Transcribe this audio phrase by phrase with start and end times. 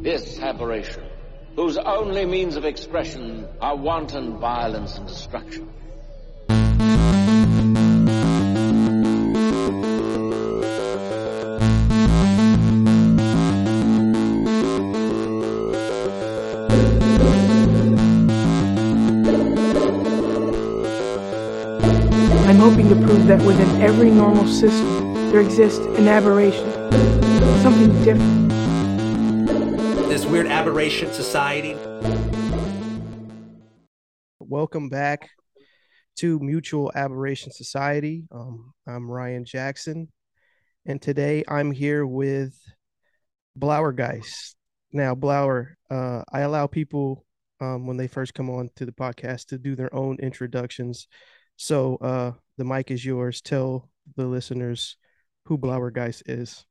[0.00, 1.02] This aberration,
[1.56, 5.68] whose only means of expression are wanton violence and destruction.
[22.46, 26.70] I'm hoping to prove that within every normal system, there exists an aberration,
[27.62, 28.47] something different.
[30.30, 31.74] Weird aberration society.
[34.38, 35.30] Welcome back
[36.16, 38.24] to Mutual Aberration Society.
[38.30, 40.12] Um, I'm Ryan Jackson,
[40.84, 42.54] and today I'm here with
[43.58, 44.54] Blauergeist.
[44.92, 47.24] Now, Blauer, uh, I allow people
[47.60, 51.08] um, when they first come on to the podcast to do their own introductions.
[51.56, 53.40] So uh, the mic is yours.
[53.40, 54.98] Tell the listeners
[55.46, 56.66] who Blauergeist is.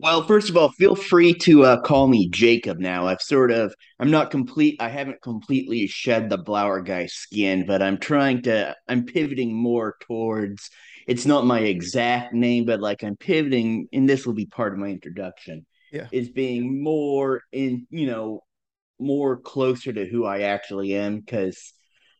[0.00, 3.08] Well, first of all, feel free to uh, call me Jacob now.
[3.08, 7.98] I've sort of, I'm not complete, I haven't completely shed the Blauergeist skin, but I'm
[7.98, 10.70] trying to, I'm pivoting more towards,
[11.08, 14.78] it's not my exact name, but like I'm pivoting, and this will be part of
[14.78, 16.06] my introduction, Yeah.
[16.12, 18.44] is being more in, you know,
[19.00, 21.22] more closer to who I actually am.
[21.22, 21.72] Cause,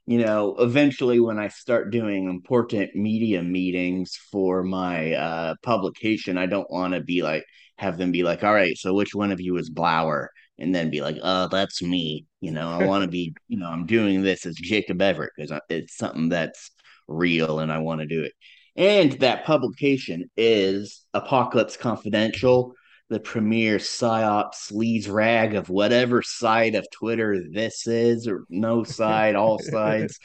[0.04, 6.46] you know, eventually when I start doing important media meetings for my uh, publication, I
[6.46, 7.44] don't want to be like,
[7.78, 10.28] have them be like, all right, so which one of you is Blauer?
[10.58, 12.26] And then be like, oh, that's me.
[12.40, 15.56] You know, I want to be, you know, I'm doing this as Jacob Everett because
[15.68, 16.72] it's something that's
[17.06, 18.32] real and I want to do it.
[18.76, 22.74] And that publication is Apocalypse Confidential,
[23.08, 29.36] the premier psyop sleaze rag of whatever side of Twitter this is, or no side,
[29.36, 30.18] all sides,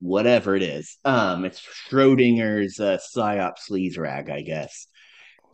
[0.00, 0.98] whatever it is.
[1.04, 4.86] Um, it's Schrodinger's uh, psyop sleaze rag, I guess.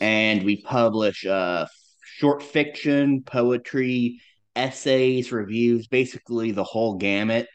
[0.01, 1.67] And we publish uh
[2.19, 4.21] short fiction, poetry,
[4.57, 7.49] essays, reviews, basically the whole gamut.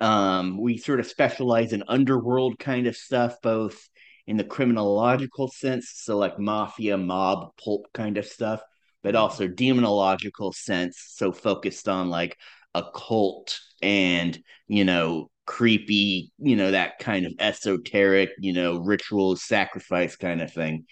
[0.00, 3.88] Um, we sort of specialize in underworld kind of stuff, both
[4.26, 8.60] in the criminological sense, so like mafia, mob, pulp kind of stuff,
[9.02, 12.36] but also demonological sense, so focused on like
[12.74, 20.16] occult and, you know, creepy, you know, that kind of esoteric, you know, ritual sacrifice
[20.16, 20.86] kind of thing.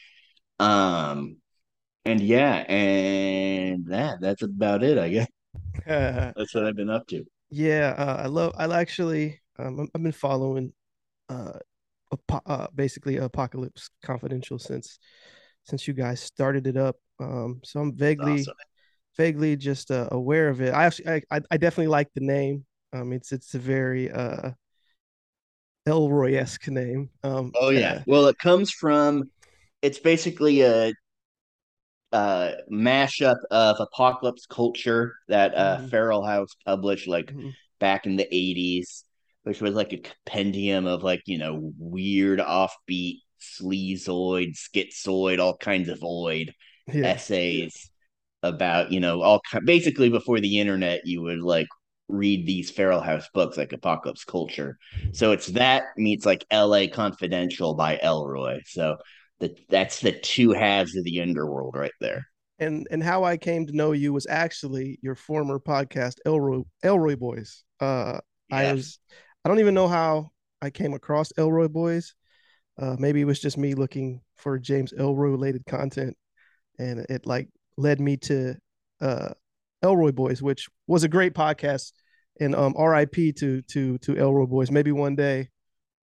[0.62, 1.38] Um,
[2.04, 5.28] and yeah, and that that's about it, I guess.
[5.86, 7.24] That's what I've been up to.
[7.50, 8.54] Yeah, uh, I love.
[8.56, 10.72] I actually, um, I've been following,
[11.28, 11.54] uh,
[12.46, 14.98] uh, basically Apocalypse Confidential since
[15.64, 16.96] since you guys started it up.
[17.20, 18.54] Um, so I'm vaguely Awesome.
[19.16, 20.74] vaguely just uh, aware of it.
[20.74, 22.66] I actually, I, I I definitely like the name.
[22.92, 24.52] Um, it's it's a very uh
[25.86, 27.10] Ellroy esque name.
[27.22, 27.94] Um, Oh yeah.
[27.94, 29.30] uh, Well, it comes from
[29.82, 30.92] it's basically a
[32.12, 35.88] uh mashup of apocalypse culture that uh Mhm.
[35.88, 37.52] Feral House published like mhm.
[37.80, 39.04] back in the 80s,
[39.44, 45.88] which was like a compendium of like, you know, weird offbeat, sleazoid, schizoid, all kinds
[45.88, 46.52] of void
[46.92, 47.90] yeah, essays
[48.42, 51.68] about, you know, all basically before the internet you would like
[52.08, 54.78] read these Feral House books like Apocalypse Culture.
[55.12, 58.60] So it's that meets like LA Confidential by Ellroy.
[58.66, 58.98] So
[59.42, 62.26] the, that's the two halves of the underworld right there.
[62.58, 67.18] and and how I came to know you was actually your former podcast, Ellroy Ellroy
[67.18, 67.64] Boys.
[67.80, 68.20] Uh,
[68.50, 68.98] I was
[69.44, 70.30] I don't even know how
[70.60, 72.14] I came across Ellroy Boys.
[72.80, 76.16] Uh, maybe it was just me looking for James Ellroy related content,
[76.78, 78.54] and it like led me to
[79.00, 79.30] uh,
[79.82, 81.92] Ellroy Boys, which was a great podcast.
[82.40, 83.32] And um, R.I.P.
[83.34, 84.70] to to to Ellroy Boys.
[84.70, 85.48] Maybe one day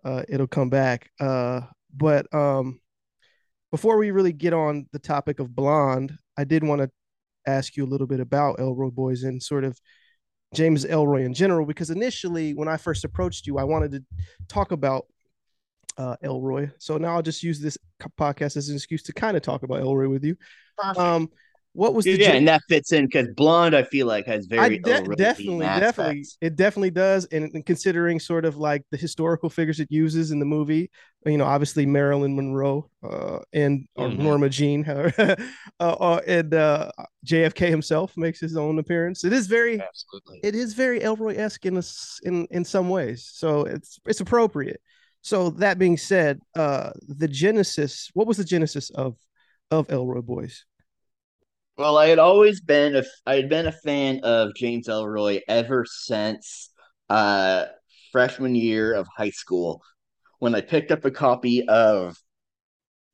[0.04, 1.10] uh, it'll come back.
[1.20, 1.62] Uh,
[1.96, 2.80] but um,
[3.72, 6.90] before we really get on the topic of Blonde, I did want to
[7.46, 9.80] ask you a little bit about Ellroy Boys and sort of
[10.54, 14.04] James Ellroy in general, because initially when I first approached you, I wanted to
[14.48, 15.06] talk about
[15.98, 16.72] uh, Ellroy.
[16.80, 17.78] So now I'll just use this
[18.20, 20.36] podcast as an excuse to kind of talk about Ellroy with you.
[20.98, 21.30] Um,
[21.80, 24.80] what was the yeah, and that fits in because Blonde, I feel like, has very
[24.80, 27.26] de- definitely, definitely, it definitely does.
[27.32, 30.92] And, and considering sort of like the historical figures it uses in the movie,
[31.26, 34.18] you know, obviously Marilyn Monroe uh, and or Mhm.
[34.20, 35.36] Norma Jean, uh,
[35.80, 36.92] uh, and uh,
[37.26, 39.24] JFK himself makes his own appearance.
[39.24, 40.42] It is very, Absolutely.
[40.44, 41.84] it is very Ellroy esque in a
[42.24, 43.30] in in some ways.
[43.34, 44.82] So it's it's appropriate.
[45.22, 48.10] So that being said, uh, the genesis.
[48.14, 49.16] What was the genesis of
[49.72, 50.66] of Ellroy Boys?
[51.80, 55.86] Well, I had always been a I had been a fan of James Ellroy ever
[55.88, 56.72] since
[57.10, 57.68] uh
[58.12, 59.82] freshman year of high school
[60.40, 62.18] when I picked up a copy of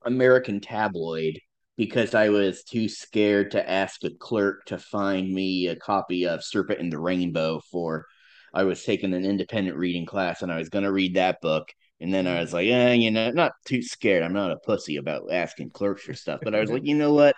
[0.03, 1.39] American Tabloid
[1.77, 6.43] because I was too scared to ask a clerk to find me a copy of
[6.43, 8.07] Serpent and the Rainbow for
[8.51, 11.71] I was taking an independent reading class and I was going to read that book.
[12.01, 14.23] And then I was like, yeah, you know, not too scared.
[14.23, 16.39] I'm not a pussy about asking clerks for stuff.
[16.43, 17.35] But I was like, you know what?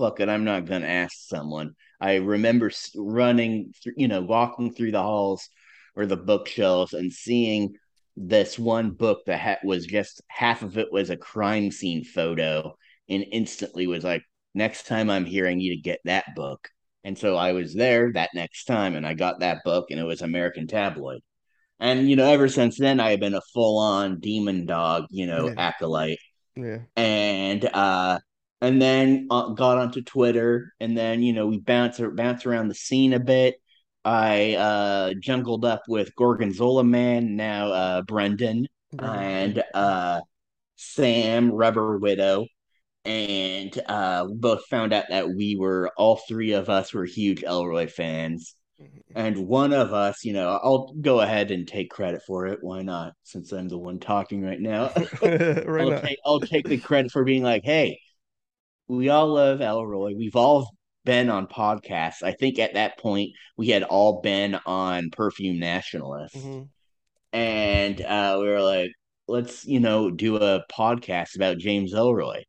[0.00, 0.30] Fuck it.
[0.30, 1.74] I'm not going to ask someone.
[2.00, 5.46] I remember running, through, you know, walking through the halls
[5.94, 7.74] or the bookshelves and seeing
[8.16, 12.74] this one book that ha- was just half of it was a crime scene photo
[13.10, 14.22] and instantly was like,
[14.54, 16.70] next time I'm here, I need to get that book.
[17.04, 20.04] And so I was there that next time and I got that book and it
[20.04, 21.20] was American Tabloid.
[21.78, 25.26] And, you know, ever since then, I have been a full on demon dog, you
[25.26, 25.54] know, Yeah.
[25.58, 26.18] acolyte.
[26.56, 26.78] Yeah.
[26.96, 28.18] And, uh,
[28.60, 32.74] and then uh, got onto Twitter, and then you know we bounce bounce around the
[32.74, 33.56] scene a bit.
[34.04, 38.66] I uh, jungled up with Gorgonzola Man, now uh, Brendan,
[38.98, 40.20] and uh,
[40.76, 42.46] Sam Rubber Widow,
[43.04, 47.42] and uh, we both found out that we were all three of us were huge
[47.42, 48.54] Ellroy fans,
[49.14, 52.58] and one of us, you know, I'll go ahead and take credit for it.
[52.62, 53.14] Why not?
[53.24, 54.92] Since I'm the one talking right now,
[55.64, 56.00] right I'll now.
[56.00, 57.98] take I'll take the credit for being like, hey,
[58.90, 60.16] we all love Ellroy.
[60.16, 60.70] We've all
[61.04, 62.22] been on podcasts.
[62.22, 66.68] I think at that point we had all been on Perfume Nationalist, Mhm.
[67.32, 68.90] and uh, we were like,
[69.28, 72.42] let's you know do a podcast about James Ellroy,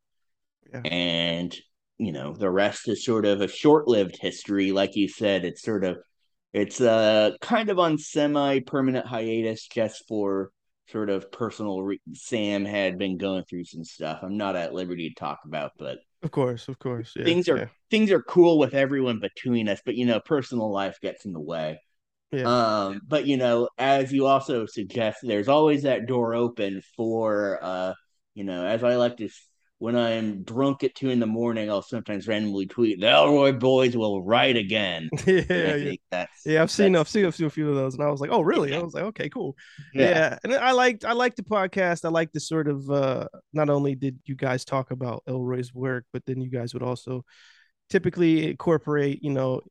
[0.72, 0.80] Yeah.
[0.84, 1.56] and
[1.98, 5.44] you know the rest is sort of a short-lived history, like you said.
[5.44, 5.98] It's sort of
[6.52, 10.50] it's uh kind of on semi-permanent hiatus just for
[10.88, 14.18] sort of personal re- Sam had been going through some stuff.
[14.22, 17.14] I'm not at liberty to talk about, but Of course, of course.
[17.16, 20.70] Yeah, things are yeah, things are cool with everyone between us, but you know, personal
[20.70, 21.80] life gets in the way.
[22.32, 22.50] yeah.
[22.50, 27.94] Um, but you know, as you also suggest, there's always that door open for uh,
[28.34, 29.28] you know, as I like to
[29.82, 33.96] when I'm drunk at two in the morning, I'll sometimes randomly tweet, "The Ellroy boys
[33.96, 35.84] will write again." yeah, And I yeah.
[35.84, 38.08] think that's Yeah, I've seen I've seen a few, a few of those, and I
[38.08, 38.76] was like, oh, really?
[38.76, 39.56] I was like, okay, cool.
[39.92, 40.38] Yeah.
[40.44, 42.04] and I liked I liked the podcast.
[42.04, 46.04] I liked the sort of uh not only did you guys talk about Ellroy's work,
[46.12, 47.24] but then you guys would also
[47.90, 49.62] typically incorporate, you know,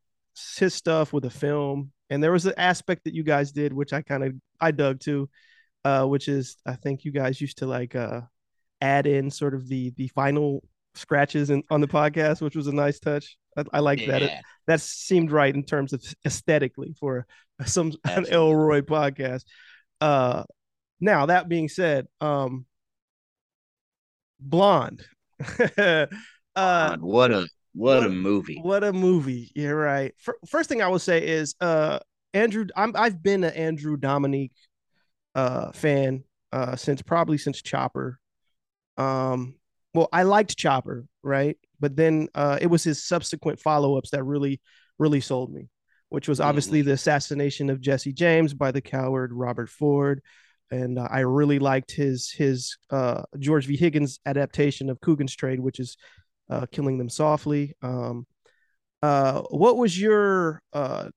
[0.57, 1.93] his stuff with a film.
[2.09, 4.99] And there was an aspect that you guys did, which I kind of I dug
[4.99, 5.29] too,
[5.85, 8.23] uh, which is I think you guys used to like uh
[8.81, 10.63] add in sort of the the final
[10.95, 13.38] scratches in, on the podcast, which was a nice touch.
[13.57, 14.22] I, I like that.
[14.22, 14.42] Yeah.
[14.68, 17.25] That seemed right in terms of aesthetically for
[17.66, 19.44] some an Ellroy podcast.
[20.00, 20.44] Uh,
[21.00, 22.66] now that being said, um,
[24.39, 25.04] Blonde.
[25.78, 26.06] uh,
[26.56, 28.60] God, what a what a movie.
[28.62, 29.51] what a movie!
[29.56, 30.13] You're right.
[30.18, 32.00] Fir- First thing I will say is, uh,
[32.33, 32.66] Andrew.
[32.75, 34.51] I'm I've been an Andrew Dominik
[35.33, 38.19] uh fan uh since probably since Chopper.
[38.97, 39.55] Um,
[39.93, 41.57] well, I liked Chopper, right?
[41.79, 44.61] But then uh, it was his subsequent follow-ups that really,
[44.99, 45.69] really sold me,
[46.09, 50.21] which was obviously the assassination of Jesse James by the coward Robert Ford,
[50.69, 53.75] and uh, I really liked his his uh, George V.
[53.75, 55.97] Higgins adaptation of Cogan's Trade, which is
[56.49, 57.75] uh, killing them softly.
[57.81, 58.25] Um,
[59.01, 61.09] uh, what was your uh,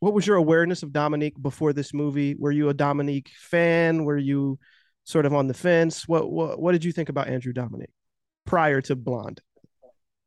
[0.00, 2.34] what was your awareness of Dominik before this movie?
[2.34, 4.04] Were you a Dominik fan?
[4.04, 4.58] Were you
[5.06, 6.06] sort of on the fence?
[6.06, 7.92] What what what did you think about Andrew Dominik
[8.44, 9.40] prior to Blonde?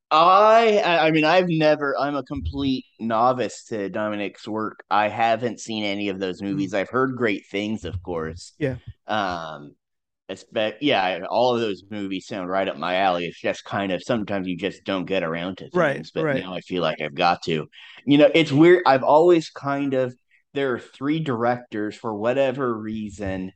[0.09, 4.83] I I mean I've never I'm a complete novice to Dominik's work.
[4.89, 6.73] I haven't seen any of those movies.
[6.73, 8.53] I've heard great things, of course.
[8.57, 8.77] Yeah.
[9.05, 9.75] Um
[10.29, 13.25] expect yeah, all of those movies sound right up my alley.
[13.25, 15.75] It's just kind of sometimes you just don't get around to things.
[15.75, 16.43] Right, but right.
[16.43, 17.67] now I feel like I've got to.
[18.05, 18.83] You know, it's weird.
[18.87, 20.15] I've always kind of
[20.53, 23.51] there are three directors for whatever reason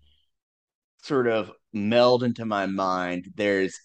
[1.04, 3.28] sort of meld into my mind.
[3.36, 3.78] There's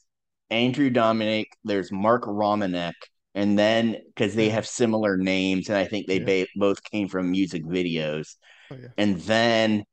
[0.50, 2.94] Andrew Dominik, there's Mark Romanek,
[3.34, 6.44] and then because they have similar names, and I think they Yeah.
[6.44, 8.37] ba- both came from music videos.
[8.70, 8.88] Oh yeah.
[8.96, 9.84] And then,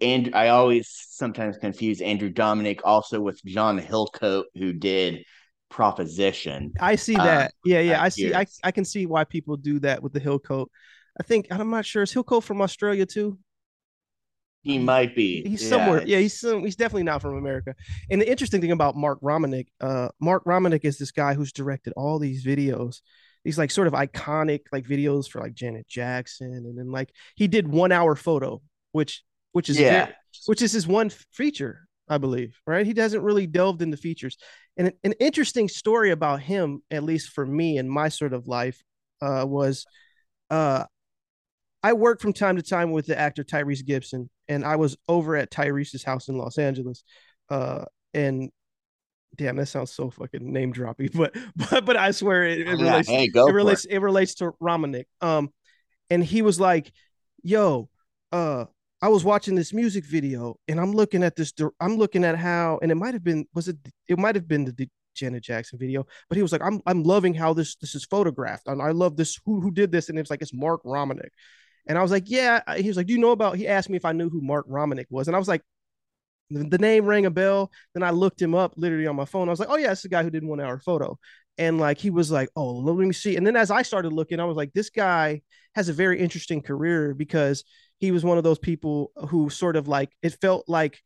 [0.00, 5.24] and I always sometimes confuse Andrew Dominik also with John Hillcoat, who did
[5.70, 6.72] Proposition.
[6.80, 7.54] I see Uh, that.
[7.64, 8.00] yeah, yeah.
[8.00, 8.32] I I see.
[8.32, 8.46] I.
[8.62, 10.68] I can see why people do that with the Hillcoat.
[11.18, 12.04] I think I'm not sure.
[12.04, 13.38] Is Hillcoat from Australia too?
[14.64, 15.42] He might be.
[15.46, 16.02] He's somewhere.
[16.06, 17.74] Yeah, he's some, he's definitely not from America.
[18.10, 21.92] And the interesting thing about Mark Romanek, uh, Mark Romanek is this guy who's directed
[21.96, 23.00] all these videos,
[23.44, 27.46] these like sort of iconic like videos for like Janet Jackson, and then like he
[27.46, 30.06] did one hour photo, which which is Yeah.
[30.06, 30.16] very-
[30.46, 32.58] which is his one feature, I believe.
[32.66, 32.86] Right?
[32.86, 34.36] He doesn't really delved into features.
[34.76, 38.48] And an, an interesting story about him, at least for me in my sort of
[38.48, 38.82] life,
[39.22, 39.86] uh, was
[40.50, 40.84] uh,
[41.84, 45.36] I worked from time to time with the actor Tyrese Gibson, and I was over
[45.36, 47.04] at Tyrese's house in Los Angeles.
[47.50, 48.50] Uh, and
[49.36, 51.36] damn, that sounds so fucking name droppy, but
[51.70, 53.08] but but I swear it, it Yeah, relates.
[53.08, 53.84] hey, go it relates.
[53.84, 53.98] It.
[53.98, 55.04] relates to Romanek.
[55.20, 55.50] Um,
[56.08, 56.90] and he was like,
[57.42, 57.88] "Yo,
[58.32, 58.64] uh,
[59.02, 61.52] I was watching this music video, and I'm looking at this.
[61.80, 63.76] I'm looking at how, and it might have been was it?
[64.08, 67.02] It might have been the, the Janet Jackson video, but he was like, I'm I'm
[67.02, 69.38] loving how this this is photographed, and I love this.
[69.44, 70.08] Who who did this?
[70.08, 71.28] And it's like it's Mark Romanek,
[71.86, 72.60] and I was like, yeah.
[72.76, 73.56] He was like, do you know about?
[73.56, 75.62] He asked me if I knew who Mark Romanek was, and I was like.
[76.50, 77.72] The name rang a bell.
[77.94, 79.48] Then I looked him up literally on my phone.
[79.48, 81.18] I was like, oh, yeah, it's the guy who did one hour photo.
[81.56, 83.36] And like, he was like, oh, let me see.
[83.36, 85.40] And then as I started looking, I was like, this guy
[85.74, 87.64] has a very interesting career because
[87.98, 91.00] he was one of those people who sort of like, it felt like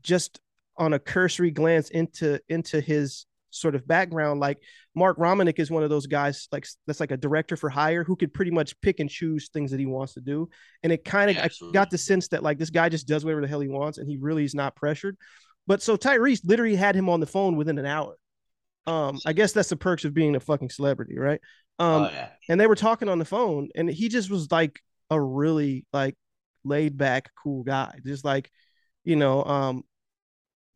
[0.00, 0.40] just
[0.76, 4.58] on a cursory glance into into his sort of background like
[4.94, 8.16] mark romanek is one of those guys like that's like a director for hire who
[8.16, 10.48] could pretty much pick and choose things that he wants to do.
[10.82, 13.24] And it kind of Yeah, i got the sense that like this guy just does
[13.24, 15.16] whatever the hell he wants and he really is not pressured.
[15.66, 18.16] But so tyrese literally had him on the phone within an hour.
[18.86, 21.40] Um i guess that's the perks of being a fucking celebrity right?
[21.78, 22.28] Um oh yeah.
[22.48, 26.16] and they were talking on the phone and he just was like a really like
[26.64, 27.98] laid back cool guy.
[28.04, 28.50] Just like
[29.04, 29.84] you know um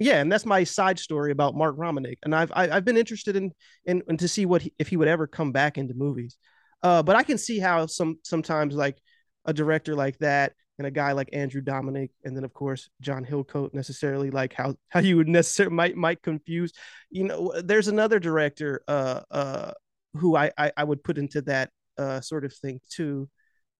[0.03, 3.37] yeah and that's my side story about mark romanek and i've I, i've been interested
[3.37, 3.53] in
[3.85, 6.37] in, in to see what he, if he would ever come back into movies.
[6.83, 8.99] Uh but i can see how some sometimes like
[9.45, 13.25] a director like that and a guy like andrew dominik and then of course john
[13.25, 16.73] hillcoat necessarily like how how you would necessarily might might confuse
[17.11, 19.73] you know there's another director uh uh
[20.15, 23.29] who i i, I would put into that uh sort of thing too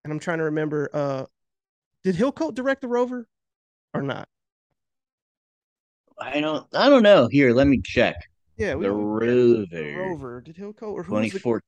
[0.05, 1.25] and i'm trying to remember uh
[2.05, 3.27] did hillcoat direct the rover
[3.95, 4.29] or not
[6.23, 6.67] I don't.
[6.75, 7.29] I don't know.
[7.29, 8.17] Here, let me check.
[8.57, 8.93] yeah we The
[9.71, 11.61] the Rover, rover did hillcoat or who was 2014.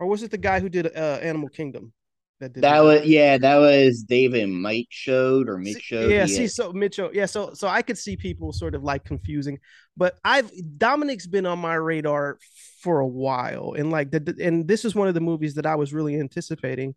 [0.00, 1.92] or was it the guy who did uh animal kingdom
[2.40, 3.38] that did That was yeah.
[3.38, 6.10] That was David Michôd or Michôd.
[6.10, 9.58] Yeah, see, so Mitchell, yeah, so so I could see people sort of like confusing,
[9.96, 12.38] but I've Dominik's been on my radar
[12.80, 15.74] for a while, and like the and this is one of the movies that I
[15.74, 16.94] was really anticipating.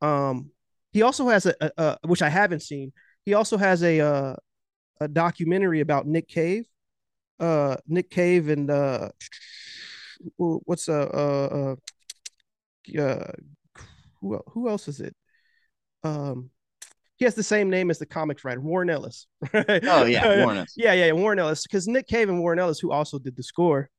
[0.00, 0.50] Um,
[0.92, 2.92] he also has a, a, a which I haven't seen.
[3.26, 4.36] He also has a uh,
[5.00, 6.66] a documentary about Nick Cave,
[7.40, 9.10] uh, Nick Cave and uh,
[10.36, 11.76] what's uh uh
[12.98, 13.32] uh,
[14.20, 15.14] who who else is it?
[16.02, 16.50] Um,
[17.16, 19.26] he has the same name as the comics writer Warren Ellis.
[19.52, 19.82] Right?
[19.84, 20.58] Oh yeah, Warren.
[20.58, 20.74] Ellis.
[20.76, 23.90] yeah, yeah, Warren Ellis, because Nick Cave and Warren Ellis, who also did the score,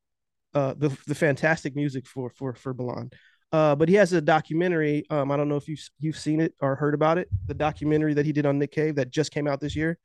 [0.53, 3.13] uh, the the fantastic music for for for Blonde.
[3.51, 5.03] Uh, but he has a documentary.
[5.10, 7.27] Um, I don't know if you've you've seen it or heard about it.
[7.48, 9.98] The documentary that he did on Nick Cave that just came out this year.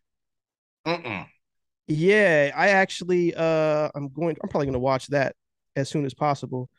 [0.86, 1.26] Mm-mm.
[1.86, 5.36] Yeah, I actually uh I'm going I'm probably gonna watch that
[5.76, 6.70] as soon as possible.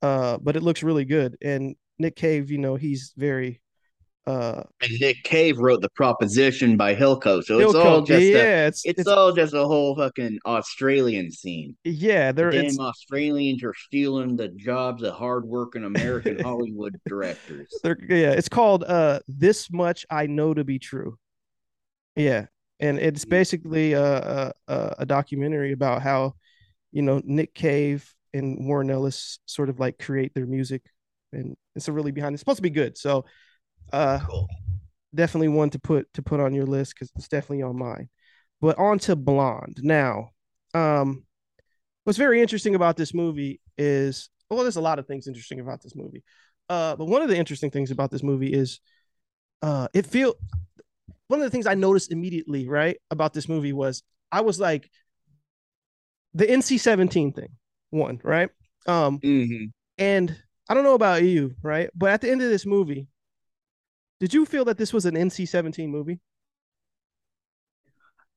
[0.00, 1.36] Uh, but it looks really good.
[1.42, 3.60] And Nick Cave, you know, he's very
[4.26, 8.66] uh And Nick Cave wrote the proposition by Hillcoat, so it's all just a, yeah,
[8.66, 11.76] it's, it's, it's all just a whole fucking Australian scene.
[11.84, 17.68] yeah, there Damn it's Australians are stealing the jobs of hardworking American Hollywood directors.
[17.82, 21.16] They're, yeah, it's called uh "This Much I Know to Be True."
[22.16, 22.46] Yeah,
[22.80, 26.34] and it's basically a a, a documentary about how
[26.92, 30.82] you know Nick Cave and Warren Ellis sort of like create their music,
[31.32, 32.34] and it's a really behind.
[32.34, 33.24] It's supposed to be good, so
[33.92, 34.48] uh Cool.
[35.14, 38.08] definitely one to put to put on your list because it's definitely on mine.
[38.60, 40.30] But on to Blonde now.
[40.74, 41.24] Um,
[42.04, 45.82] what's very interesting about this movie is well, there's a lot of things interesting about
[45.82, 46.24] this movie.
[46.68, 48.80] Uh, but one of the interesting things about this movie is
[49.62, 50.34] uh it feel
[51.28, 54.90] one of the things I noticed immediately, right, about this movie was I was like
[56.34, 57.50] the NC-17 thing,
[57.90, 58.50] one, right?
[58.86, 59.70] Um, Mhm.
[59.98, 60.36] and
[60.68, 61.90] I don't know about you, right?
[61.94, 63.08] But at the end of this movie,
[64.20, 66.20] did you feel that this was an NC-17 movie?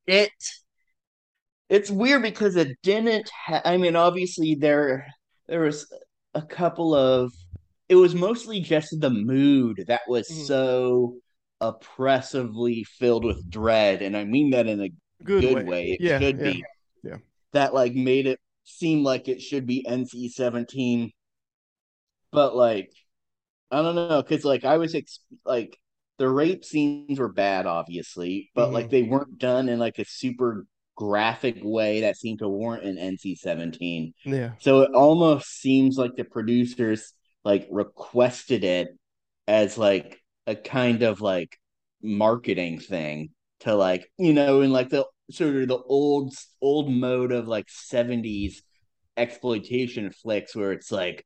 [0.07, 0.31] It
[1.69, 5.07] it's weird because it didn't ha- I mean obviously there
[5.47, 5.91] there was
[6.33, 7.31] a couple of
[7.89, 10.45] it was mostly just the mood that was Mhm.
[10.45, 11.15] so
[11.61, 14.89] oppressively filled with dread and I mean that in a
[15.23, 15.91] good, way.
[15.91, 16.63] It Yeah, should yeah, be.
[17.03, 17.17] yeah.
[17.53, 21.11] That like made it seem like it should be NC seventeen,
[22.31, 22.91] but like
[23.71, 25.77] I don't know because like I was ex- like
[26.19, 28.73] the rape scenes were bad, obviously, but Mhm.
[28.73, 32.99] like they weren't done in like a super graphic way that seemed to warrant an
[32.99, 34.13] NC seventeen.
[34.25, 34.51] Yeah.
[34.59, 37.13] So it almost seems like the producers
[37.45, 38.89] like requested it
[39.47, 41.57] as like a kind of like
[42.01, 43.29] marketing thing
[43.61, 47.67] to like you know in like the sort of the old old mode of like
[47.67, 48.61] 70s
[49.17, 51.25] exploitation flicks where it's like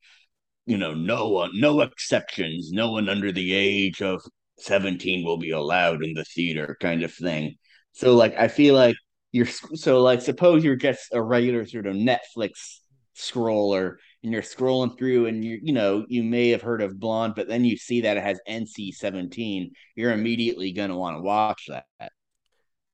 [0.65, 4.21] you know no one no exceptions no one under the age of
[4.59, 7.55] 17 will be allowed in the theater kind of thing.
[7.93, 8.95] So like i feel like
[9.31, 12.79] you're so like suppose you're just a regular sort of Netflix
[13.17, 13.95] scroller
[14.25, 17.47] and you're scrolling through and you you know you may have heard of Blonde, but
[17.47, 22.11] then you see that it has NC seventeen, you're immediately gonna want to watch that.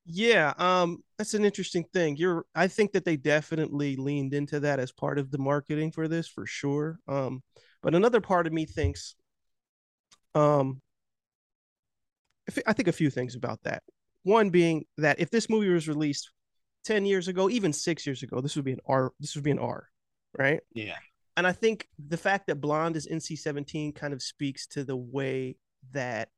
[0.05, 2.17] Yeah, um, that's an interesting thing.
[2.17, 6.09] You're I think that they definitely leaned into that as part of the marketing for
[6.09, 6.99] this for sure.
[7.07, 7.41] Um,
[7.81, 9.15] but another part of me thinks
[10.35, 10.81] um
[12.67, 13.83] I think a few things about that.
[14.23, 16.29] One being that if this movie was released
[16.83, 19.51] 10 years ago, even 6 years ago, this would be an R this would be
[19.51, 19.87] an R,
[20.37, 20.59] right?
[20.73, 20.97] Yeah.
[21.37, 25.57] And I think the fact that Blonde is NC-17 kind of speaks to the way
[25.91, 26.29] that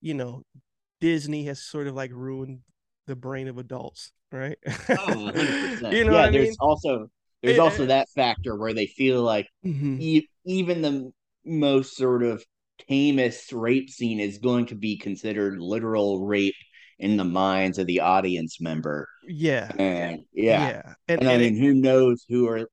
[0.00, 0.42] you know
[1.00, 2.60] Disney has sort of like ruined
[3.06, 4.58] the brain of adults, right?
[4.90, 5.32] Oh,
[5.90, 6.30] you know, yeah.
[6.30, 6.56] there's mean?
[6.60, 7.08] also
[7.42, 9.98] there's it, also that factor where they feel like mm-hmm.
[10.00, 11.12] e- even the
[11.44, 12.44] most sort of
[12.88, 16.54] tamest rape scene is going to be considered literal rape
[16.98, 19.08] in the minds of the audience member.
[19.26, 19.70] Yeah.
[19.78, 20.68] And yeah.
[20.68, 20.92] yeah.
[21.08, 22.68] And, and I mean, it, who knows who are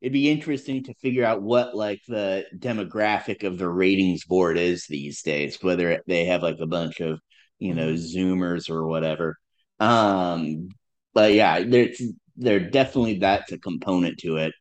[0.00, 4.86] it'd be interesting to figure out what like the demographic of the ratings board is
[4.88, 7.20] these days, whether they have like a bunch of,
[7.58, 8.18] you know, mm-hmm.
[8.18, 9.36] zoomers or whatever.
[9.78, 10.68] Um,
[11.12, 12.02] but yeah, there's
[12.36, 14.54] there definitely that's a component to it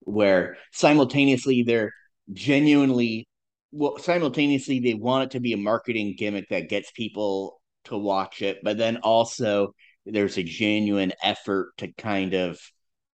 [0.00, 1.92] where simultaneously they're
[2.32, 3.26] genuinely
[3.72, 8.42] well simultaneously they want it to be a marketing gimmick that gets people to watch
[8.42, 9.74] it, but then also
[10.06, 12.60] there's a genuine effort to kind of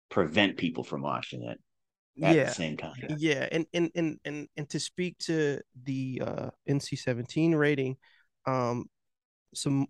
[0.09, 1.59] prevent people from watching it
[2.23, 2.45] at yeah.
[2.45, 2.93] the same time.
[3.17, 7.97] Yeah, and and and and and to speak to the uh NC-17 rating,
[8.45, 8.85] um
[9.53, 9.87] some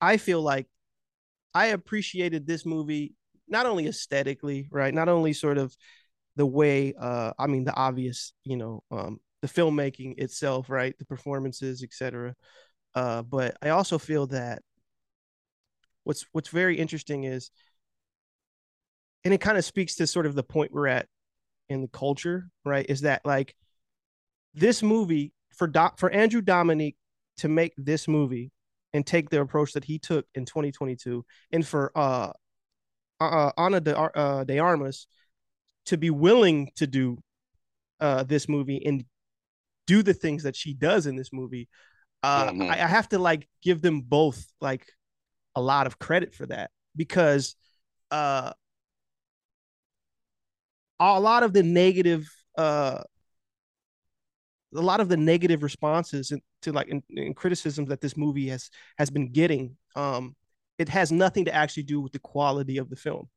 [0.00, 0.66] I feel like
[1.54, 3.14] I appreciated this movie
[3.48, 4.94] not only aesthetically, right?
[4.94, 5.74] Not only sort of
[6.36, 10.98] the way uh I mean the obvious, you know, um the filmmaking itself, right?
[10.98, 12.34] The performances, etc.
[12.94, 14.62] Uh but I also feel that
[16.04, 17.50] what's what's very interesting is
[19.24, 21.06] and it kind of speaks to sort of the point we're at
[21.68, 22.86] in the culture, right?
[22.88, 23.54] Is that like
[24.54, 26.96] this movie for Doc for Andrew Dominik
[27.38, 28.50] to make this movie
[28.92, 32.32] and take the approach that he took in 2022, and for uh,
[33.20, 35.06] uh, uh Ana de, uh, de Armas
[35.86, 37.18] to be willing to do
[38.00, 39.04] uh, this movie and
[39.86, 41.68] do the things that she does in this movie,
[42.22, 42.62] uh, mm-hmm.
[42.62, 44.86] I, I have to like give them both like
[45.54, 47.56] a lot of credit for that because
[48.10, 48.52] uh,
[51.00, 53.02] a lot of the negative uh,
[54.74, 56.32] a lot of the negative responses
[56.62, 60.34] to like in, in criticisms that this movie has has been getting um
[60.78, 63.28] it has nothing to actually do with the quality of the film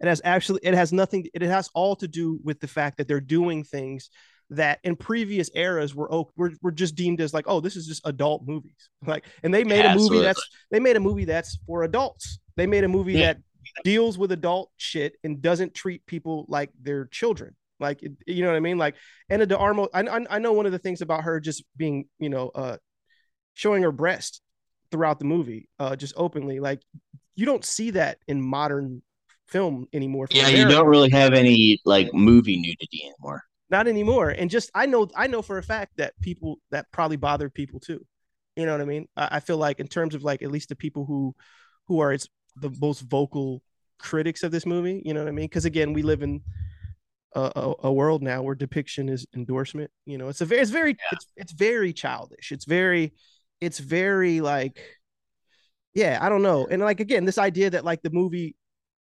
[0.00, 3.08] it has actually it has nothing it has all to do with the fact that
[3.08, 4.10] they're doing things
[4.50, 7.86] that in previous eras were oh, were, were just deemed as like oh this is
[7.86, 10.24] just adult movies like and they made yeah, a movie absolutely.
[10.24, 13.32] that's they made a movie that's for adults they made a movie yeah.
[13.32, 13.38] that
[13.84, 18.56] deals with adult shit and doesn't treat people like they're children like, you know what
[18.56, 18.78] I mean?
[18.78, 18.96] Like
[19.28, 22.28] Ana de Armas, I, I know one of the things about her just being, you
[22.28, 22.76] know, uh,
[23.54, 24.40] showing her breast
[24.90, 26.60] throughout the movie, uh, just openly.
[26.60, 26.82] Like,
[27.34, 29.02] you don't see that in modern
[29.48, 30.26] film anymore.
[30.30, 30.58] Yeah, America.
[30.58, 33.42] you don't really have any like movie nudity anymore.
[33.68, 34.30] Not anymore.
[34.30, 37.80] And just I know I know for a fact that people that probably bothered people
[37.80, 38.04] too.
[38.54, 39.06] You know what I mean?
[39.16, 41.34] I, I feel like in terms of like at least the people who
[41.88, 43.62] who are its the most vocal
[43.98, 45.02] critics of this movie.
[45.04, 45.46] You know what I mean?
[45.46, 46.42] Because again, we live in
[47.34, 49.90] a, a, world now where depiction is endorsement.
[50.06, 51.08] You know, it's a very, it's very, yeah.
[51.12, 52.50] it's it's very childish.
[52.50, 53.12] It's very,
[53.60, 54.80] it's very like,
[55.94, 56.66] yeah, I don't know.
[56.70, 58.56] And like again, this idea that like the movie,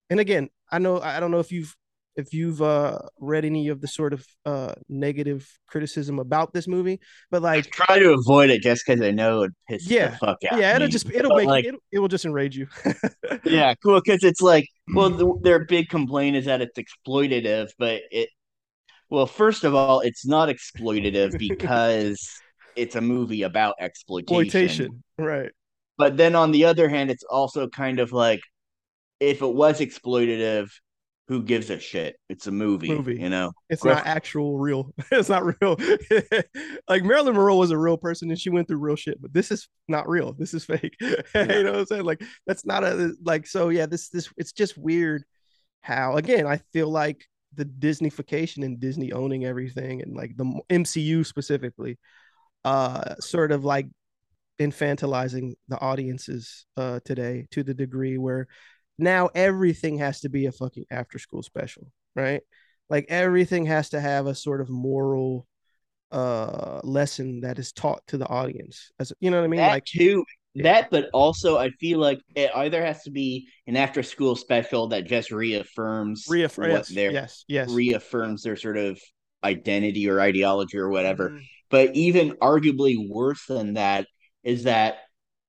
[0.09, 1.77] and again, I know I don't know if you've
[2.16, 7.01] if you've uh read any of the sort of uh negative criticism about this movie
[7.31, 10.11] but like I try to avoid it just because i know it piss yeah.
[10.11, 12.57] the fuck out yeah it'll just it'll but make like, it, it will just enrage
[12.57, 12.66] you.
[13.44, 18.03] Yeah cool because it's like well the, their big complaint is that it's exploitative but
[18.11, 18.29] it
[19.09, 22.29] well first of all it's not exploitative because
[22.77, 24.46] it's a movie about exploitation.
[24.46, 25.51] Exploitation right.
[25.98, 28.40] But then on the other hand it's also kind of like
[29.20, 30.68] if it was exploitative
[31.33, 32.16] who gives a shit?
[32.29, 33.18] It's a movie, movie.
[33.18, 33.53] you know.
[33.71, 34.92] It's not actual real.
[35.11, 35.79] it's not real.
[36.88, 39.51] like Marilyn Monroe was a real person and she went through real shit, but this
[39.51, 40.35] is not real.
[40.35, 40.95] This is fake.
[41.35, 41.57] Yeah.
[41.57, 42.05] you know what I'm saying?
[42.05, 45.25] Like that's not a like so yeah, this this it's just weird
[45.81, 51.25] how again, I feel like the Disneyfication and Disney owning everything and like the MCU
[51.25, 51.99] specifically
[52.66, 53.87] uh sort of like
[54.61, 58.49] infantilizing the audiences uh today to the degree where
[58.98, 62.42] now everything has to be a fucking after school special, right?
[62.90, 65.46] Like everything has to have a sort of moral
[66.11, 68.90] uh lesson that is taught to the audience.
[68.98, 69.61] As you know what I mean?
[69.61, 70.24] That like too
[70.57, 74.88] that, but also I feel like it either has to be an after school special
[74.88, 77.70] that just reaffirms Reaffirm, what yes, their yes, yes.
[77.70, 79.00] reaffirms their sort of
[79.42, 81.31] identity or ideology or whatever.
[81.31, 81.42] Mhm.
[81.70, 84.07] But even arguably worse than that
[84.44, 84.98] is that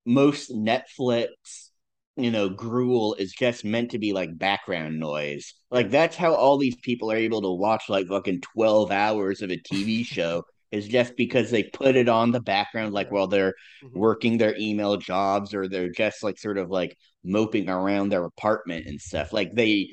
[0.06, 1.69] most Netflix,
[2.15, 5.54] you know, gruel is just meant to be like background noise.
[5.71, 9.49] Like that's how all these people are able to watch like fucking 12 hours of
[9.52, 13.54] a TV show is just because they put it on the background like while they're
[13.82, 13.93] Mhm.
[13.93, 18.86] working their email jobs or they're just like sort of like moping around their apartment
[18.88, 19.34] and stuff.
[19.34, 19.89] Like they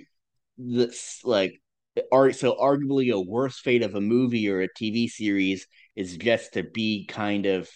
[0.58, 1.60] this like
[2.12, 6.54] are so arguably a worse fate of a movie or a TV series is just
[6.54, 7.68] to be kind of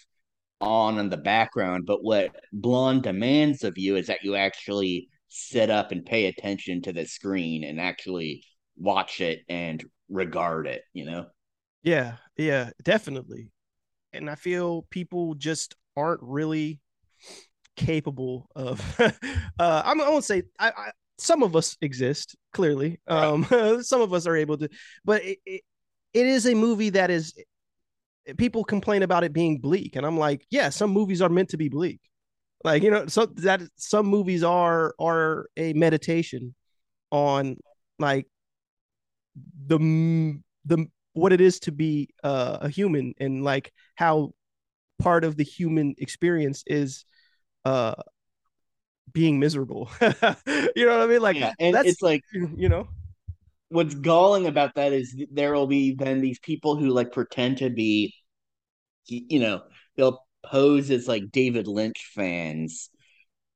[0.64, 1.84] on in the background.
[1.86, 6.82] But what Blonde demands of you is that you actually sit up and pay attention
[6.82, 8.44] to the screen and actually
[8.76, 11.26] watch it and regard it, you know?
[11.82, 13.50] Yeah, yeah, definitely.
[14.12, 16.80] And I feel people just aren't really
[17.76, 18.80] capable of
[19.58, 23.44] uh I'm, I won't say I, I some of us exist clearly um
[23.82, 24.68] some of us are able to
[25.04, 25.62] but it, it,
[26.12, 27.34] it is a movie that is
[28.36, 31.56] people complain about it being bleak and i'm like yeah some movies are meant to
[31.56, 32.00] be bleak.
[32.64, 36.54] Like you know so that some movies are are a meditation
[37.10, 37.58] on
[37.98, 38.26] like
[39.66, 44.32] the the what it is to be uh, a human and like how
[44.98, 47.04] part of the human experience is
[47.66, 47.94] uh
[49.12, 49.90] being miserable.
[50.74, 51.20] You know what i mean?
[51.22, 52.88] Like yeah, and that's it's like you know
[53.74, 57.70] what's galling about that is there will be then these people who like pretend to
[57.70, 58.14] be
[59.06, 59.62] you know
[59.96, 62.90] they'll pose as like david lynch fans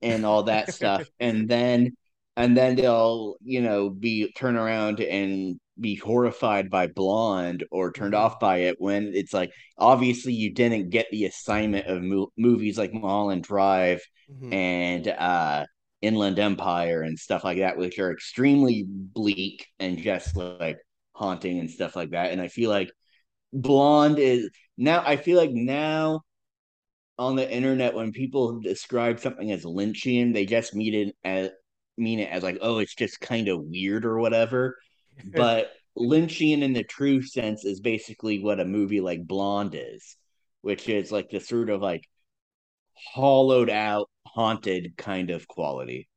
[0.03, 1.93] and all that stuff and then
[2.37, 8.15] and then they'll you know be turn around and be horrified by blonde or turned
[8.15, 8.17] Mhm.
[8.17, 12.79] off by it when it's like obviously you didn't get the assignment of mo- movies
[12.79, 14.51] like mulholland drive Mhm.
[14.53, 15.65] and uh
[16.01, 20.79] inland empire and stuff like that which are extremely bleak and just like
[21.13, 22.31] haunting and stuff like that.
[22.31, 22.91] And i feel like
[23.53, 26.21] blonde is now i feel like now
[27.19, 31.51] on the internet when people describe something as lynchian they just mean it as
[31.97, 34.77] mean it as like oh it's just kind of weird or whatever.
[35.35, 40.17] But lynchian in the true sense is basically what a movie like blonde is
[40.61, 42.05] which is like the sort of like
[43.13, 46.09] hollowed out haunted kind of quality.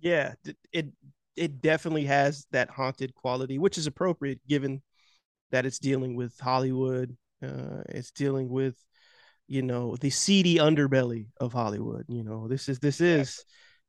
[0.00, 0.34] Yeah
[0.72, 0.88] it
[1.36, 4.82] it definitely has that haunted quality which is appropriate given
[5.50, 8.76] that it's dealing with hollywood uh it's dealing with
[9.46, 13.44] you know the seedy underbelly of hollywood you know this is this is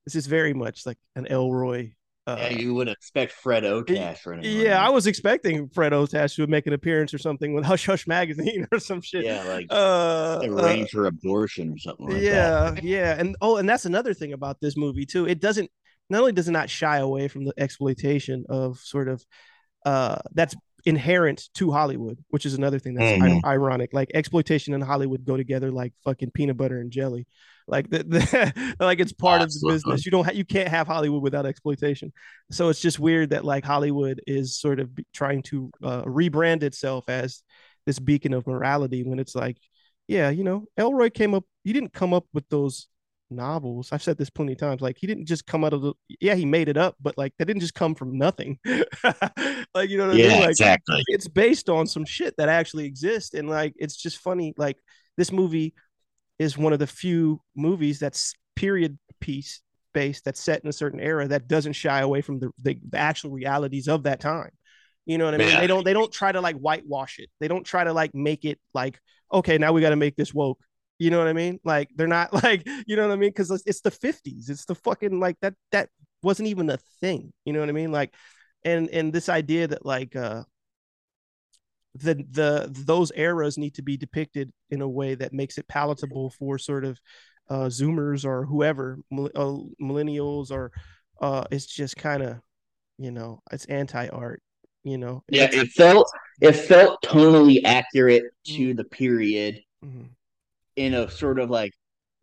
[0.06, 1.94] this is very much like an ellroy
[2.34, 6.36] uh, yeah you would expect fred otash or anything yeah i was expecting fred otash
[6.36, 9.24] to make an appearance or something with hush hush magazine or some shit.
[9.24, 13.58] Yeah like uh, uh arrange for abortion or something like yeah that yeah and oh
[13.58, 15.28] and that's another thing about this movie too.
[15.28, 15.70] It doesn't
[16.10, 19.24] not only does it not shy away from the exploitation of sort of
[19.86, 23.40] uh that's inherent to hollywood which is another thing that's Mhm.
[23.44, 27.28] i- ironic like exploitation and hollywood go together like fucking peanut butter and jelly
[27.68, 30.88] like the, the like it's part of the business you don't ha- you can't have
[30.88, 32.12] hollywood without exploitation
[32.52, 37.08] so it's just weird that like hollywood is sort of trying to uh, rebrand itself
[37.10, 37.44] as
[37.86, 39.58] this beacon of morality when it's like
[40.08, 41.46] yeah, you know, Ellroy came up.
[41.64, 42.88] He didn't come up with those
[43.32, 43.90] novels.
[43.92, 44.82] I've said this plenty of times.
[44.82, 45.94] Like he didn't just come out of the.
[46.20, 48.60] Yeah, he made it up, but like that didn't just come from nothing.
[49.74, 50.40] like you know what I mean?
[50.40, 54.54] Like exactly it's based on some shit that actually exists, and like it's just funny.
[54.58, 54.78] Like
[55.18, 55.74] this movie
[56.40, 59.62] is one of the few movies that's period piece
[59.94, 62.98] based that's set in a certain era that doesn't shy away from the the, the
[62.98, 64.52] actual realities of that time.
[65.06, 65.50] You know what I mean?
[65.50, 65.60] Yeah.
[65.60, 67.30] They don't they don't try to like whitewash it.
[67.40, 69.00] They don't try to like make it like
[69.34, 70.60] okay, now we got to make this woke.
[71.02, 71.60] You know what I mean?
[71.64, 74.52] Like they're not like you know what I mean because it's, the 50s.
[74.52, 75.90] It's the fucking like that that
[76.22, 77.34] wasn't even a thing.
[77.44, 77.92] You know what I mean?
[77.92, 78.14] Like
[78.64, 80.44] and and this idea that like uh
[81.96, 86.30] the the those eras need to be depicted in a way that makes it palatable
[86.30, 87.00] for sort of
[87.50, 90.72] uh zoomers or whoever uh, millennials or
[91.20, 92.38] uh it's just kind of
[93.00, 94.42] you know it's anti-art
[94.84, 96.08] you know yeah it felt
[96.40, 100.12] it felt tonally accurate to the period Mhm.
[100.76, 101.74] In a sort of like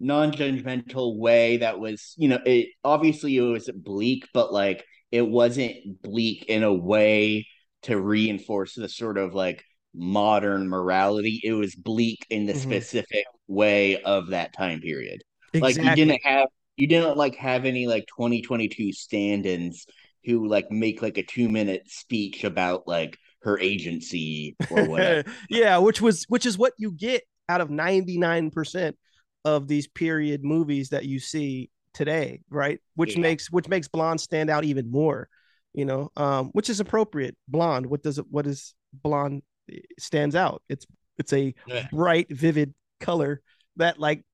[0.01, 5.75] non-judgmental way that was you know it obviously it was bleak but like it wasn't
[6.03, 7.47] bleak in a way
[7.83, 11.41] to reinforce the sort of like modern morality.
[11.43, 12.55] It was bleak in the Mhm.
[12.55, 15.23] specific way of that time period.
[15.61, 19.87] Like you didn't have you didn't like have any like 2022 stand-ins
[20.25, 25.23] who like make like a two minute speech about like her agency or whatever.
[25.49, 28.97] Yeah, which was which is what you get out of 99%
[29.45, 32.81] of these period movies that you see today, right?
[32.95, 33.23] Which Yeah.
[33.23, 35.29] makes which makes Blonde stand out even more,
[35.73, 37.37] you know, um, which is appropriate.
[37.49, 39.43] Blonde, what does it what is blonde
[39.99, 40.63] stands out?
[40.69, 40.87] It's
[41.19, 41.89] it's a Yeah.
[41.91, 43.41] bright, vivid color
[43.77, 44.25] that like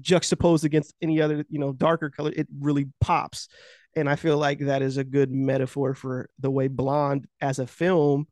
[0.00, 3.48] juxtaposed against any other, you know, darker color, it really pops.
[3.94, 7.66] And I feel like that is a good metaphor for the way Blonde as a
[7.66, 8.26] film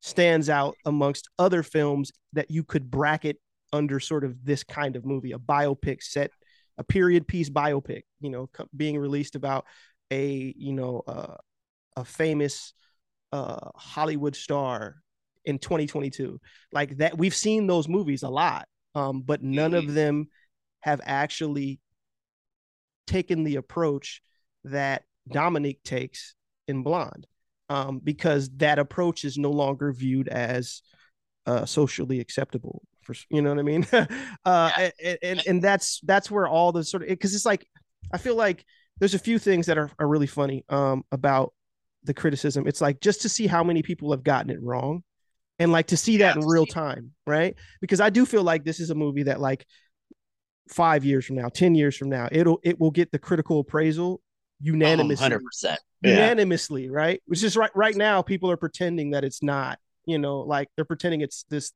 [0.00, 3.40] stands out amongst other films that you could bracket
[3.72, 6.30] under sort of this kind of movie, a biopic set,
[6.78, 9.64] a period piece biopic, you know, being released about
[10.10, 11.34] a, you know, uh,
[11.96, 12.72] a famous
[13.32, 14.96] uh, Hollywood star
[15.44, 16.40] in 2022.
[16.72, 20.28] Like that, we've seen those movies a lot, um, but none of them
[20.80, 21.80] have actually
[23.06, 24.22] taken the approach
[24.64, 26.34] that Dominik takes
[26.66, 27.26] in Blonde,
[27.68, 30.82] um, because that approach is no longer viewed as
[31.46, 32.82] uh, socially acceptable.
[33.08, 33.86] For you know what I mean?
[34.44, 37.66] uh, and, and and that's that's where all the sort of because it's like
[38.12, 38.64] I feel like
[38.98, 41.54] there's a few things that are, are really funny um, about
[42.04, 42.66] the criticism.
[42.66, 45.02] It's like just to see how many people have gotten it wrong
[45.58, 47.54] and like to see that in real time, right?
[47.80, 49.66] Because I do feel like this is a movie that like
[50.68, 54.20] five years from now, 10 years from now, it'll it will get the critical appraisal
[54.60, 55.22] unanimously.
[55.22, 55.80] hundred percent.
[56.02, 56.12] Yeah.
[56.12, 57.22] Unanimously, right?
[57.26, 60.84] Which is right right now, people are pretending that it's not, you know, like they're
[60.84, 61.72] pretending it's this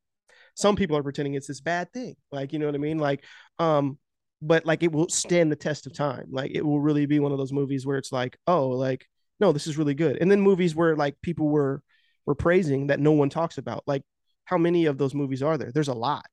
[0.54, 2.16] some people are pretending it's this bad thing.
[2.30, 2.98] Like, you know what I mean?
[2.98, 3.24] Like,
[3.58, 3.98] um,
[4.40, 6.26] but like it will stand the test of time.
[6.30, 9.06] Like it will really be one of those movies where it's like, oh, like,
[9.40, 10.18] no, this is really good.
[10.20, 11.82] And then movies where like people were
[12.26, 13.84] were praising that no one talks about.
[13.86, 14.02] Like,
[14.44, 15.72] how many of those movies are there?
[15.72, 16.26] There's a lot.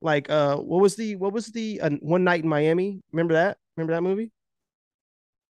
[0.00, 3.00] Like, uh, what was the what was the uh, one night in Miami?
[3.12, 3.56] Remember that?
[3.76, 4.30] Remember that movie?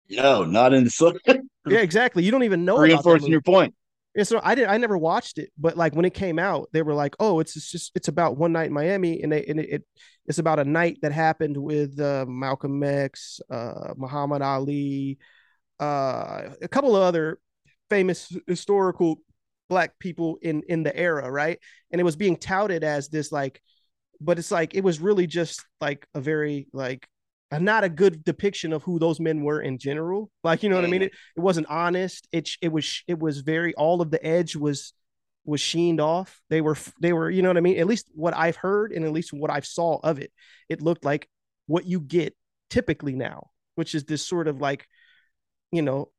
[0.09, 1.19] No, not in the
[1.69, 2.23] Yeah, exactly.
[2.23, 2.77] You don't even know.
[2.77, 3.75] reinforcing your point.
[4.17, 4.65] Yeah, so I did.
[4.67, 7.53] I never watched it, but like when it came out, they were like, "Oh, it's
[7.53, 9.83] just it's about one night in Miami, and, they, and it, it
[10.25, 15.19] it's about a night that happened with uh, Malcolm X, uh, Muhammad Ali,
[15.79, 17.39] uh, a couple of other
[17.91, 19.21] famous historical
[19.69, 21.59] black people in in the era, right?
[21.91, 23.61] And it was being touted as this like,
[24.21, 27.07] but it's like it was really just like a very like
[27.51, 30.29] not a good depiction of who those men were in general.
[30.43, 31.03] Like you know what I mean?
[31.03, 32.27] It, it wasn't honest.
[32.31, 34.93] It it was it was very all of the edge was
[35.45, 36.41] was sheened off.
[36.49, 37.79] They were they were you know what I mean?
[37.79, 40.31] At least what I've heard and at least what I've saw of it,
[40.69, 41.29] it looked like
[41.67, 42.35] what you get
[42.69, 44.87] typically now, which is this sort of like,
[45.71, 46.09] you know,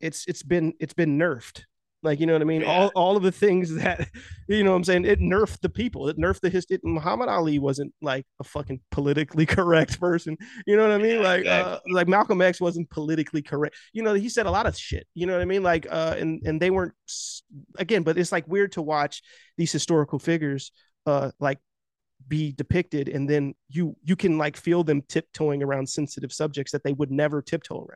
[0.00, 1.62] it's it's been it's been nerfed.
[2.02, 2.62] Like you know what I mean?
[2.62, 2.68] Yeah.
[2.72, 4.08] All all of the things that
[4.48, 6.08] you know what I'm saying, it nerfed the people.
[6.08, 6.78] It nerfed the history.
[6.82, 10.36] Muhammad Ali wasn't like a fucking politically correct person.
[10.66, 11.16] You know what I mean?
[11.16, 11.72] Yeah, like exactly.
[11.72, 13.76] uh, like Malcolm X wasn't politically correct.
[13.92, 15.06] You know, he said a lot of shit.
[15.14, 15.62] You know what I mean?
[15.62, 16.94] Like uh and and they weren't
[17.78, 19.22] again, but it's like weird to watch
[19.56, 20.72] these historical figures
[21.06, 21.58] uh like
[22.28, 26.84] be depicted and then you you can like feel them tiptoeing around sensitive subjects that
[26.84, 27.86] they would never tiptoe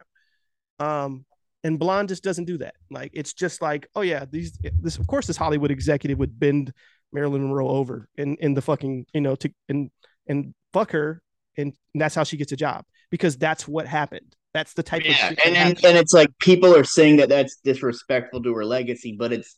[0.81, 1.03] around.
[1.05, 1.25] Um
[1.66, 2.74] and Blonde just doesn't do that.
[2.90, 6.72] Like it's just like, oh yeah, these this of course this Hollywood executive would bend
[7.12, 9.90] Marilyn Monroe over in in the fucking you know to and
[10.29, 11.20] and fuck her
[11.57, 14.35] and that's how she gets a job because that's what happened.
[14.55, 17.29] That's the type of Yeah, shit and, and and it's like people are saying that
[17.29, 19.57] that's disrespectful to her legacy, but it's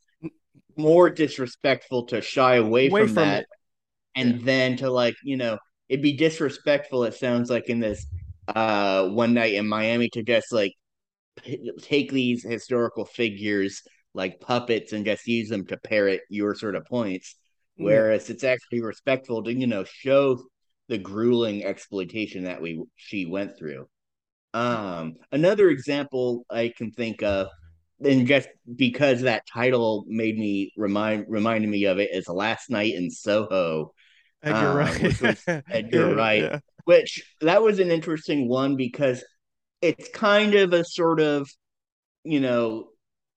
[0.76, 3.46] more disrespectful to shy away, Away from, from that, it.
[4.14, 7.04] and then to like you know it'd be disrespectful.
[7.04, 8.06] It sounds like in this
[8.48, 10.76] uh one night in Miami to just like p-
[11.82, 13.82] take these historical figures
[14.14, 17.36] like puppets and just use them to parrot your sort of points,
[17.76, 17.84] Yeah.
[17.86, 20.42] whereas it's actually respectful to you know show
[20.88, 23.88] the grueling exploitation that we she went through.
[24.54, 27.48] Um, another example I can think of,
[28.02, 32.94] and just because that title made me remind reminded me of it, is Last Night
[32.94, 33.92] in Soho,
[34.42, 35.64] Edgar uh, Wright.
[35.70, 36.42] Edgar Yeah, Wright.
[36.42, 36.58] yeah.
[36.84, 39.22] which that was an interesting one because
[39.80, 41.48] it's kind of a sort of,
[42.24, 42.88] you know,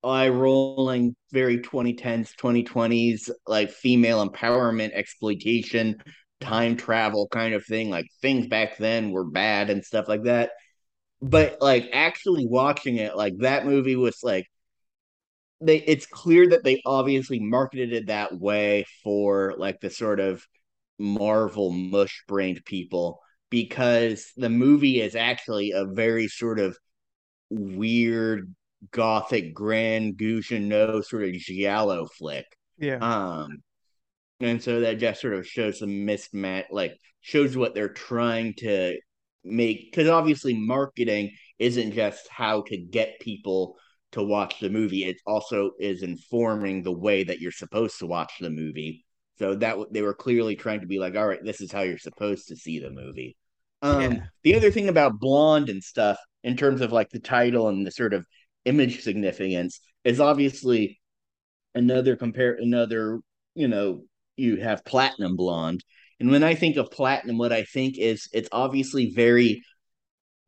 [0.04, 6.02] eye rolling, very 2010s, 2020s, like female empowerment exploitation,
[6.40, 7.90] time travel kind of thing.
[7.90, 10.52] Like things back then were bad and stuff like that.
[11.22, 14.48] But like actually watching it, like that movie was like
[15.62, 20.44] they it's clear that they obviously marketed it that way for like the sort of
[20.98, 26.76] Marvel mush brained people because the movie is actually a very sort of
[27.52, 28.56] weird
[28.90, 32.46] gothic grand Guignol sort of giallo flick.
[32.80, 32.98] Yeah.
[33.02, 33.62] Um
[34.40, 38.98] and so that just sort of shows some mismatch like shows what they're trying to
[39.44, 43.76] make because obviously marketing isn't just how to get people
[44.12, 48.34] to watch the movie it also is informing the way that you're supposed to watch
[48.40, 49.06] the movie
[49.38, 51.98] so that they were clearly trying to be like all right this is how you're
[51.98, 53.36] supposed to see the movie
[53.82, 54.20] Um, Yeah.
[54.44, 57.92] the other thing about blonde and stuff, in terms of like the title and the
[57.92, 58.26] sort of
[58.66, 61.00] image significance, is obviously
[61.76, 63.22] another compare another.
[63.56, 64.04] You know,
[64.38, 65.84] you have platinum blonde,
[66.20, 69.64] and when I think of platinum, what I think is it's obviously very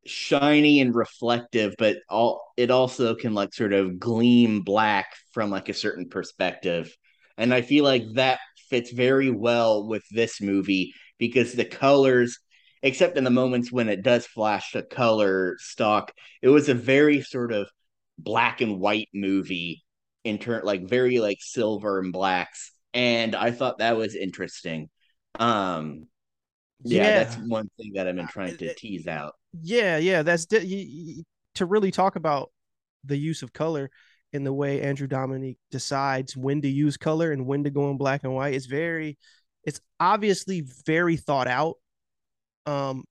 [0.05, 5.69] shiny and reflective, but all it also can like sort of gleam black from like
[5.69, 6.95] a certain perspective.
[7.37, 12.39] And I feel like that fits very well with this movie because the colors,
[12.83, 17.21] except in the moments when it does flash to color stock, it was a very
[17.21, 17.69] sort of
[18.19, 19.83] black and white movie
[20.23, 22.71] in turn like very like silver and blacks.
[22.93, 24.89] And I thought that was interesting.
[25.39, 26.07] Um
[26.83, 27.23] yeah, Yeah.
[27.23, 29.35] that's one thing that I've been trying to tease out.
[29.61, 31.23] Yeah, yeah, that's di-
[31.55, 32.51] to really talk about
[33.05, 33.89] the use of color
[34.33, 37.97] in the way Andrew Dominik decides when to use color and when to go in
[37.97, 38.53] black and white.
[38.55, 39.17] It's very,
[39.63, 41.75] it's obviously very thought out,
[42.65, 43.03] um,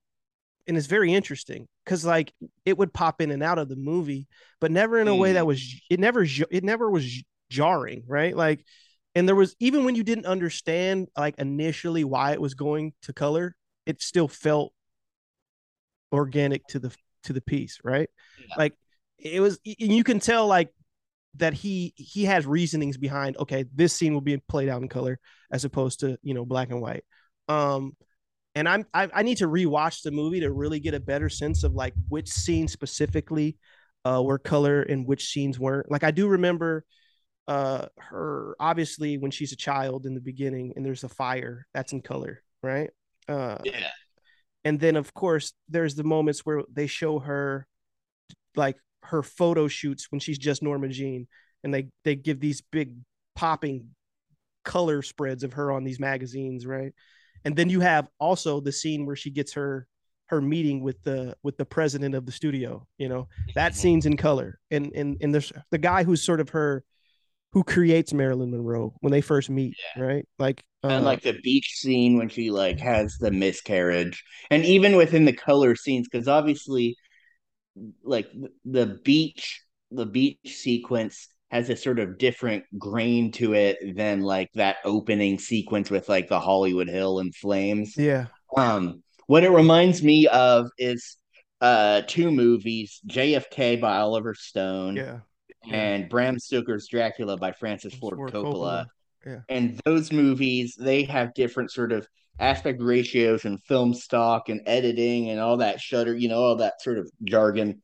[0.67, 2.33] and it's very interesting because like
[2.65, 4.29] it would pop in and out of the movie,
[4.61, 5.47] but never in a way that Mm.
[5.47, 8.37] was it never it never was jarring, right?
[8.37, 8.65] Like,
[9.15, 13.13] and there was even when you didn't understand like initially why it was going to
[13.13, 14.73] color, it still felt
[16.13, 18.09] organic to the to the piece, right?
[18.37, 18.55] Yeah.
[18.57, 18.75] Like
[19.19, 20.71] it was and you can tell like
[21.37, 25.19] that he he has reasonings behind okay, this scene will be played out in color
[25.51, 27.05] as opposed to, you know, black and white.
[27.49, 27.97] Um
[28.55, 31.65] and I'm I, I need to rewatch the movie to really get a better sense
[31.65, 33.57] of like which scenes specifically
[34.05, 35.91] uh were color and which scenes weren't.
[35.91, 36.85] Like I do remember
[37.49, 41.93] uh her obviously when she's a child in the beginning and there's a fire that's
[41.93, 42.91] in color, right?
[43.29, 43.91] Uh Yeah.
[44.65, 47.67] and then of course there's the moments where they show her
[48.57, 51.27] like her photo shoots when she's just Norma Jean
[51.65, 52.97] and they they give these big
[53.35, 53.91] popping
[54.65, 56.93] color spreads of her on these magazines right
[57.45, 59.87] and then you have also the scene where she gets her
[60.27, 63.77] her meeting with the with the president of the studio you know that Mhm.
[63.77, 64.59] scene's in color.
[64.71, 66.85] And and and there's the guy who's sort of her
[67.53, 70.27] who creates Marilyn Monroe when they first meet right?
[70.39, 74.25] Like and uh, like the beach scene when she like has the miscarriage.
[74.51, 76.97] And even within the color scenes because obviously
[78.03, 78.29] like
[78.65, 84.51] the beach the beach sequence has a sort of different grain to it than like
[84.55, 87.97] that opening sequence with like the hollywood hill and flames.
[87.97, 88.27] Yeah.
[88.57, 91.19] Um what it reminds me of is
[91.61, 95.19] uh two movies jfk by oliver stone yeah.
[95.71, 98.87] And bram stoker's dracula by francis ford, Ford coppola.
[99.25, 99.41] Yeah.
[99.49, 102.09] And those movies they have different sort of
[102.41, 106.81] aspect ratios and film stock and editing and all that shutter you know all that
[106.81, 107.83] sort of jargon.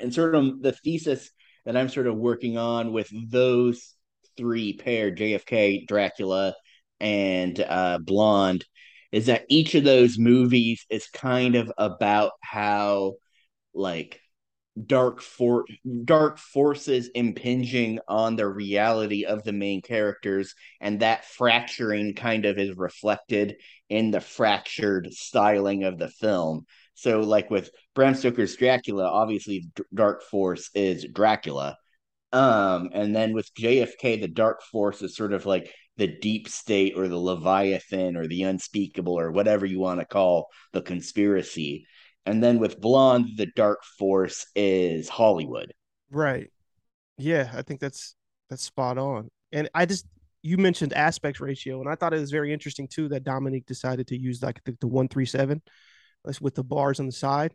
[0.00, 1.30] And sort of the thesis
[1.64, 3.94] that i'm sort of working on with those
[4.36, 6.54] three pair jfk dracula
[7.00, 8.64] and uh blonde
[9.12, 13.14] is that each of those movies is kind of about how
[13.74, 14.20] like
[14.86, 15.64] dark for
[16.04, 22.58] dark forces impinging on the reality of the main characters and that fracturing kind of
[22.58, 23.56] is reflected
[23.88, 26.64] in the fractured styling of the film
[26.98, 31.76] so like with bram stoker's dracula obviously dark force is dracula
[32.32, 36.94] um and then with jfk the dark force is sort of like the deep state
[36.96, 41.86] or the leviathan or the unspeakable or whatever you want to call the conspiracy
[42.26, 45.72] and then with blonde the dark force is hollywood
[46.10, 46.50] Right.
[47.18, 48.14] Yeah, I think that's
[48.48, 49.28] that's spot on.
[49.52, 50.06] And I just
[50.42, 54.06] you mentioned aspect ratio, and I thought it was very interesting too that Dominik decided
[54.08, 55.62] to use like the, the one three seven,
[56.40, 57.54] with the bars on the side.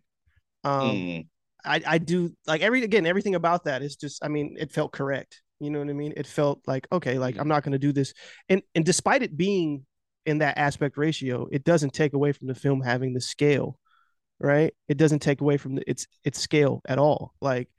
[0.63, 1.27] Um, Mm,
[1.65, 4.91] I I do like every again everything about that is just I mean it felt
[4.91, 5.41] correct.
[5.59, 6.13] You know what I mean?
[6.17, 8.13] It felt like okay, like I'm not going to do this,
[8.49, 9.85] and and despite it being
[10.25, 13.77] in that aspect ratio, it doesn't take away from the film having the scale,
[14.39, 14.73] right?
[14.87, 17.33] It doesn't take away from the, its its scale at all.
[17.41, 17.69] Like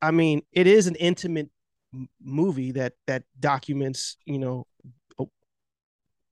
[0.00, 1.50] I mean, it is an intimate
[1.94, 4.66] m- movie that that documents, you know,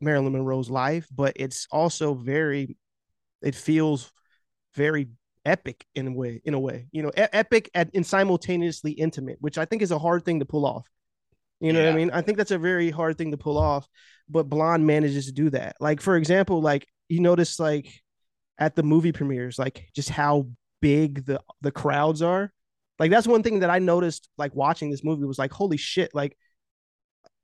[0.00, 2.76] Marilyn Monroe's life, but it's also very,
[3.42, 4.10] it feels
[4.74, 5.08] very
[5.44, 9.58] epic in a way, in a way, you know, epic and, and simultaneously intimate, which
[9.58, 10.86] I think is a hard thing to pull off.
[11.60, 12.10] You know what I mean?
[12.10, 13.86] I think that's a very hard thing to pull off,
[14.30, 15.76] but Blonde manages to do that.
[15.78, 18.00] Like, for example, like you notice like
[18.58, 20.46] at the movie premieres, like just how
[20.80, 22.50] big the the crowds are.
[22.98, 26.14] Like that's one thing that I noticed like watching this movie was like, holy shit,
[26.14, 26.36] like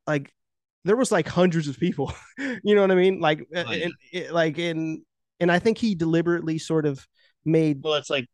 [0.07, 0.33] like
[0.85, 2.13] there was like hundreds of people.
[2.39, 3.21] you know what I mean?
[3.21, 3.89] Like Oh, yeah.
[4.13, 5.03] it, like in
[5.41, 7.07] and I think he deliberately sort of
[7.45, 8.27] made well it's like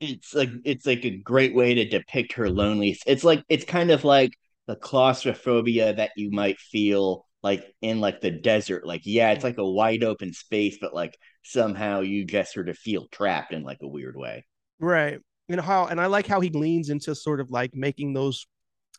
[0.00, 3.90] it's like it's like a great way to depict her loneliness it's like it's kind
[3.90, 4.32] of like
[4.68, 8.86] the claustrophobia that you might feel like in like the desert.
[8.86, 12.76] Like, yeah, it's like a wide open space, but like somehow you just sort of
[12.76, 14.44] feel trapped in like a weird way.
[14.78, 15.18] Right.
[15.48, 18.46] Know how, and I like how he leans into sort of like making those,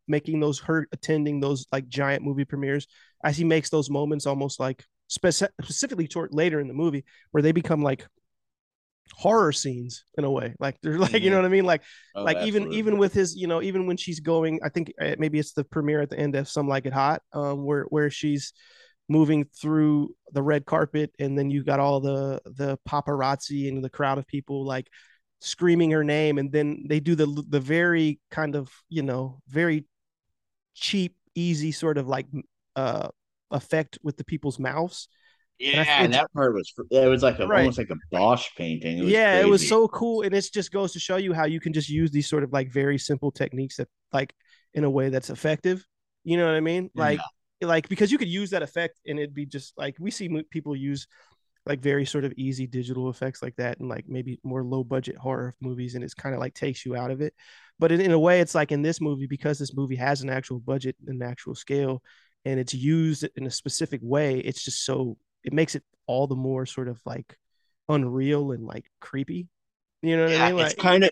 [0.08, 2.88] making those her attending those like giant movie premieres
[3.24, 7.43] as he makes those moments almost like speci- specifically toward later in the movie where
[7.43, 8.05] they become like
[9.14, 10.55] horror scenes in a way.
[10.60, 11.66] Like they're like you know what i mean?
[11.66, 11.82] Like
[12.16, 12.78] Oh, like even absolutely.
[12.80, 15.64] even with his you know even when she's going i think uh, maybe it's the
[15.64, 18.53] premiere at the end of some like it hot um where where she's
[19.07, 23.89] moving through the red carpet and then you got all the the paparazzi and the
[23.89, 24.88] crowd of people like
[25.39, 29.86] screaming her name and then they do the the very kind of you know very
[30.76, 32.28] cheap easy sort of like
[32.76, 33.07] uh
[33.52, 35.08] effect with the people's mouths
[35.60, 37.50] yeah, I- and that part was it was like a Right.
[37.50, 39.00] almost like a Bosch painting.
[39.00, 41.45] It was yeah, it was so cool, and it just goes to show you how
[41.45, 44.34] you can just use these sort of like very simple techniques that like
[44.74, 45.86] in a way that's effective.
[46.24, 46.89] You know what I mean?
[46.95, 47.20] Like,
[47.62, 50.76] like because you could use that effect and it'd be just like we see people
[50.76, 51.08] use
[51.66, 55.18] like very sort of easy digital effects like that and like maybe more low budget
[55.18, 57.34] horror movies and it's kind of like takes you out of it
[57.80, 60.30] but in, in a way it's like in this movie because this movie has an
[60.30, 62.02] actual budget and an actual scale
[62.46, 66.36] and it's used in a specific way it's just so it makes it all the
[66.36, 67.38] more sort of like
[67.88, 69.48] unreal and like creepy.
[70.02, 70.66] You know what yeah, i mean?
[70.66, 71.10] it's kind of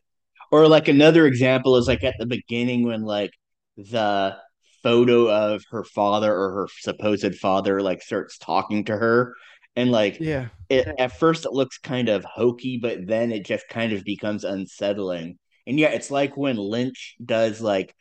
[0.51, 3.31] or like another example is like at the beginning when like
[3.75, 4.37] the
[4.81, 9.35] photo of her father or her supposed father like starts talking to her
[9.75, 10.47] and like yeah.
[10.69, 14.45] it at first it looks kind of hokey but then it just kind of becomes
[14.45, 15.37] unsettling.
[15.65, 17.93] And yeah it's like when lynch does like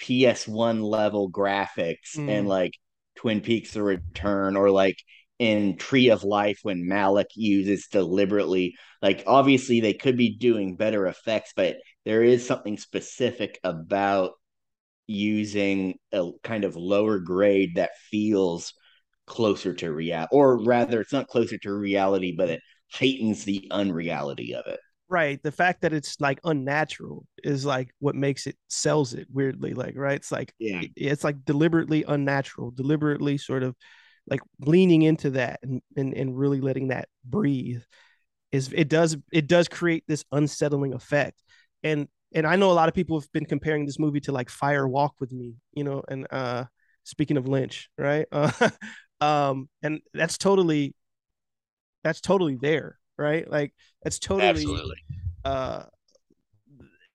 [0.00, 2.28] ps1 level graphics Mm.
[2.28, 2.74] and like
[3.16, 4.96] twin peaks the return or like
[5.38, 11.06] in tree of life when malick uses deliberately like obviously they could be doing better
[11.06, 14.32] effects but there is something specific about
[15.06, 18.72] using a kind of lower grade that feels
[19.26, 22.60] closer to reality or rather it's not closer to reality but it
[22.92, 24.80] heightens the unreality of it
[25.10, 29.74] right the fact that it's like unnatural is like what makes it sells it weirdly
[29.74, 30.14] like right?
[30.14, 30.82] It's like yeah.
[30.96, 33.74] it's like deliberately unnatural deliberately sort of
[34.28, 37.82] like leaning into that and, and and really letting that breathe
[38.52, 41.42] is it does it does create this unsettling effect.
[41.82, 44.48] And and i know a lot of people have been comparing this movie to like
[44.48, 46.64] fire walk with me you know and uh
[47.02, 48.26] speaking of lynch right?
[48.30, 48.52] Uh,
[49.20, 50.94] um and that's totally
[52.04, 53.48] that's totally there right?
[53.48, 54.66] Like that's totally
[55.44, 55.84] uh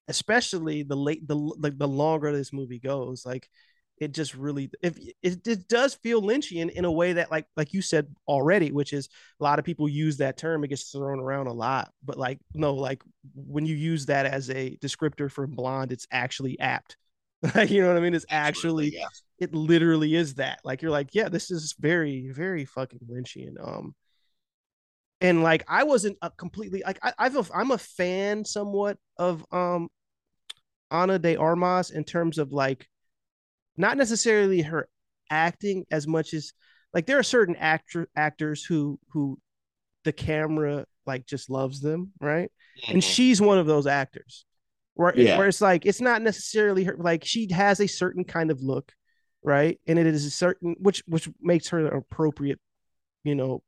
[0.08, 3.50] especially the late the like the longer this movie goes like
[3.98, 7.74] it just really if it, it does feel lynchian in a way that like like
[7.74, 9.08] you said already which is
[9.40, 12.40] a lot of people use that term it gets thrown around a lot but like
[12.54, 13.02] no like
[13.34, 16.98] when you use that as a descriptor for blonde it's actually apt.
[17.68, 18.16] You know what i mean?
[18.16, 19.06] It's actually yeah.
[19.40, 20.60] it literally is that.
[20.64, 23.56] Like you're like yeah this is very very fucking lynchian.
[23.62, 23.94] Um
[25.26, 29.46] and like i wasn't a completely like I, i've a, i'm a fan somewhat of
[29.52, 29.90] um
[30.92, 32.88] ana de armas in terms of like
[33.78, 34.88] not necessarily her
[35.30, 36.54] acting as much as
[36.94, 39.38] like there are certain actor actors who who
[40.04, 42.52] the camera like just loves them right?
[42.90, 44.46] And she's one of those actors
[44.94, 45.38] where, Yeah.
[45.38, 48.94] where it's like it's not necessarily her like she has a certain kind of look
[49.44, 49.80] right?
[49.88, 52.60] And it is a certain which which makes her an appropriate
[53.24, 53.64] you know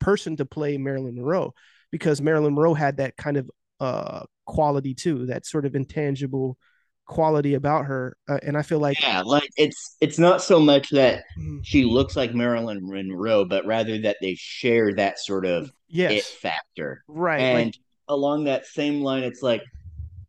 [0.00, 1.54] person to play marilyn monroe
[1.90, 6.58] because marilyn monroe had that kind of uh quality too that sort of intangible
[7.06, 10.90] quality about her uh, and i feel like yeah like it's it's not so much
[10.90, 11.60] that Mhm.
[11.62, 15.70] she looks like marilyn monroe but rather that they share that sort of
[16.08, 17.74] it yes factor right and like
[18.08, 19.62] along that same line it's like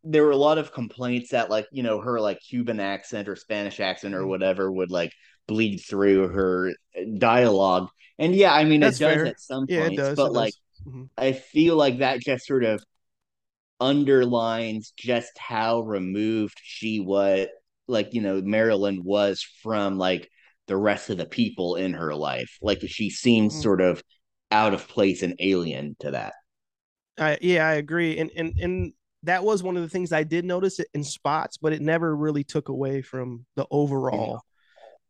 [0.03, 3.35] there were a lot of complaints that like you know her like cuban accent or
[3.35, 4.27] spanish accent or Mhm.
[4.27, 5.13] whatever would like
[5.51, 6.73] bleed through her
[7.17, 7.89] dialogue
[8.19, 9.25] and yeah i mean That's it does fair.
[9.25, 10.59] at some yeah it points does but it like does.
[10.87, 11.09] Mhm.
[11.17, 12.83] i feel like that just sort of
[13.79, 17.47] underlines just how removed she was
[17.87, 20.29] like you know marilyn was from like
[20.67, 23.61] the rest of the people in her life like she seems Mhm.
[23.61, 24.03] sort of
[24.51, 26.33] out of place and alien to that
[27.17, 28.93] I, yeah, I agree, and and and
[29.23, 32.43] that was one of the things I did notice in spots, but it never really
[32.43, 34.41] took away from the overall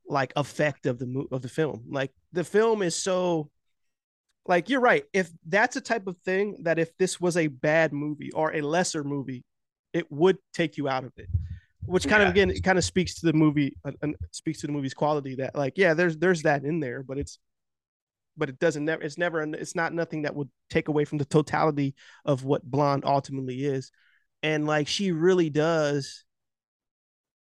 [0.08, 1.86] like effect of the of the film.
[1.90, 3.50] Like the film is so
[4.46, 5.06] like you're right.
[5.14, 8.62] If that's a type of thing that if this was a bad movie or a
[8.62, 9.44] lesser movie,
[9.94, 11.28] it would take you out of it.
[11.86, 14.68] Which kind of again it kind of speaks to the movie and and speaks to
[14.68, 17.40] the movie's quality that like yeah, there's there's that in there, but it's
[18.38, 21.26] but it doesn't never it's never it's not nothing that would take away from the
[21.26, 21.96] totality
[22.26, 23.92] of what blonde ultimately is
[24.42, 26.24] and like she really does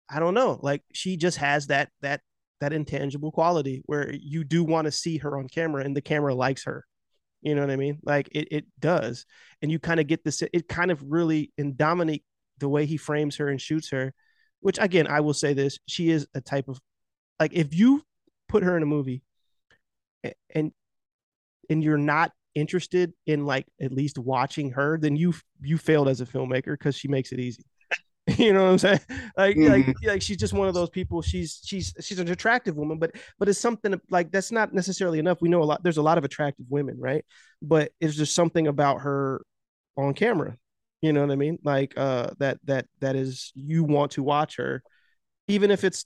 [0.10, 2.22] i don't know like she just has that that
[2.62, 6.34] that intangible quality where you do want to see her on camera and the camera
[6.34, 6.86] likes her.
[7.42, 8.00] You know what I mean?
[8.04, 9.26] Like it, it does.
[9.62, 12.24] And you kind of get this, it kind of really, in Dominik,
[12.60, 14.14] the way he frames her and shoots her,
[14.60, 16.80] which again, I will say this, she is a type of,
[17.40, 18.04] like, if you
[18.48, 19.24] put her in a movie
[20.54, 20.72] and,
[21.68, 26.22] and you're not interested in like at least watching her, then you, you failed as
[26.22, 27.66] a filmmaker because she makes it easy.
[28.46, 29.00] you know what I'm saying?
[29.38, 29.72] Like, mm-hmm.
[29.72, 31.22] like, like she's just one of those people.
[31.22, 35.42] She's she's she's an attractive woman, but but it's something like that's not necessarily enough.
[35.42, 35.84] We know a lot.
[35.84, 37.24] There's a lot of attractive women, right?
[37.62, 39.46] But it's just something about her
[39.96, 40.58] on camera.
[41.04, 41.60] You know what I mean?
[41.64, 44.82] Like uh, that that that is you want to watch her,
[45.48, 46.06] even if it's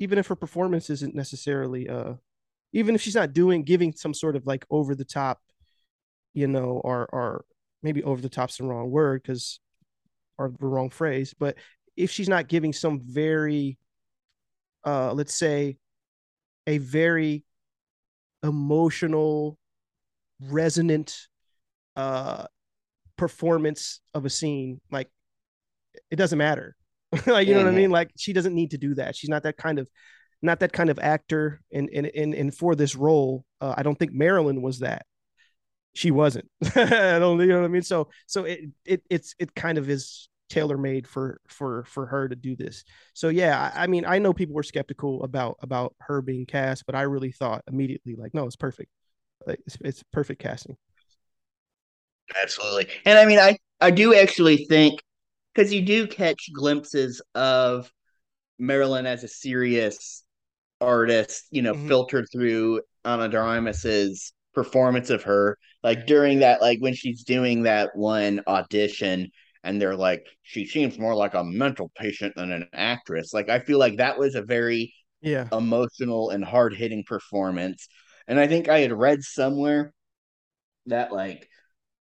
[0.00, 2.14] even if her performance isn't necessarily uh,
[2.72, 5.40] even if she's not doing giving some sort of like over the top,
[6.34, 7.44] you know, or or
[7.84, 9.60] maybe over the top's the wrong word because
[10.38, 11.56] or the wrong phrase, but
[11.96, 13.78] if she's not giving some very,
[14.84, 15.78] uh, let's say,
[16.66, 17.44] a very
[18.42, 19.58] emotional,
[20.40, 21.16] resonant
[21.96, 22.44] uh,
[23.16, 25.10] performance of a scene, like
[26.10, 26.76] it doesn't matter.
[27.26, 27.66] like you know mm-hmm.
[27.66, 27.90] what I mean?
[27.90, 29.16] Like she doesn't need to do that.
[29.16, 29.88] She's not that kind of
[30.42, 33.98] not that kind of actor and and and, and for this role uh, i don't
[33.98, 35.04] think marilyn was that
[35.94, 39.54] she wasn't i don't you know what i mean so so it it it's it
[39.54, 42.84] kind of is tailor made for for for her to do this.
[43.14, 46.86] So yeah I, I, mean i know people were skeptical about about her being cast
[46.86, 48.90] but i really thought immediately like no it's perfect.
[49.46, 50.76] Like it's, it's perfect casting.
[52.40, 52.88] Absolutely.
[53.04, 55.00] And i mean i i do actually think
[55.54, 57.90] because you do catch glimpses of
[58.58, 60.24] marilyn as a serious
[60.80, 61.88] artist you know mm-hmm.
[61.88, 63.38] filtered through ana de
[64.58, 65.56] performance of her.
[65.84, 69.30] Like during that like when she's doing that one audition
[69.68, 73.34] and they're like she seems more like a mental patient than an actress.
[73.34, 75.48] Like i feel like that was a very yeah.
[75.52, 77.86] emotional and hard-hitting performance.
[78.26, 79.92] And i think i had read somewhere
[80.86, 81.48] that like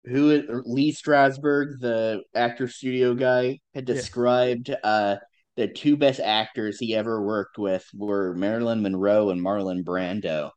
[0.05, 4.77] who lee strasberg the actor studio guy had described yeah.
[4.85, 5.17] uh
[5.57, 10.51] the two best actors he ever worked with were marilyn monroe and marlon brando.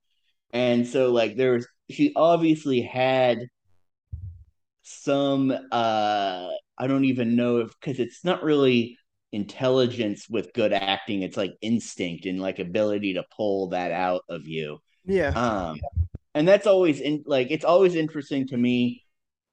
[0.51, 3.47] And so like there was she obviously had
[4.84, 6.49] some uh
[6.80, 8.97] I don't even know if because it's not really
[9.32, 14.47] intelligence with good acting, it's like instinct and like ability to pull that out of
[14.47, 14.80] you.
[15.05, 15.30] Yeah.
[15.36, 15.80] Um
[16.36, 19.03] and that's always in like it's always interesting to me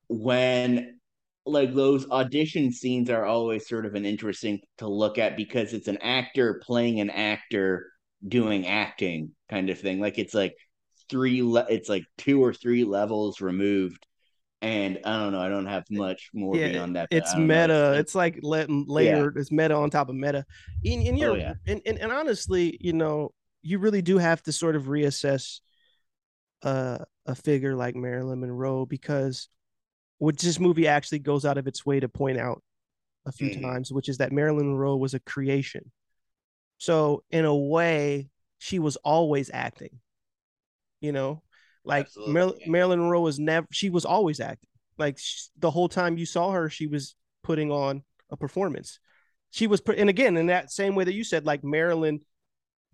[0.08, 0.98] when
[1.44, 5.88] like those audition scenes are always sort of an interesting to look at because it's
[5.88, 7.86] an actor playing an actor
[8.26, 10.54] doing acting kind of thing like it's like
[11.08, 14.06] three le- it's like two or three levels removed
[14.62, 15.40] and I don't know.
[15.40, 17.08] I don't have much more yeah, beyond that.
[17.10, 17.66] It's meta.
[17.68, 17.92] Know.
[17.92, 19.34] It's like letting layered.
[19.36, 19.40] Yeah.
[19.40, 20.44] It's meta on top of meta.
[20.84, 21.54] And, and you're, oh, yeah.
[21.66, 23.32] and, and, and honestly, you know,
[23.62, 25.60] you really do have to sort of reassess
[26.62, 29.48] uh, a figure like Marilyn Monroe because
[30.18, 32.62] what this movie actually goes out of its way to point out
[33.26, 33.62] a few mm-hmm.
[33.62, 35.90] times, which is that Marilyn Monroe was a creation.
[36.78, 40.00] So in a way, she was always acting.
[41.00, 41.42] You know,
[41.86, 44.68] like Mar- Marilyn Monroe was never, she was always acting.
[44.98, 48.98] Like she, the whole time you saw her, she was putting on a performance.
[49.50, 52.20] She was, and again, in that same way that you said, like Marilyn,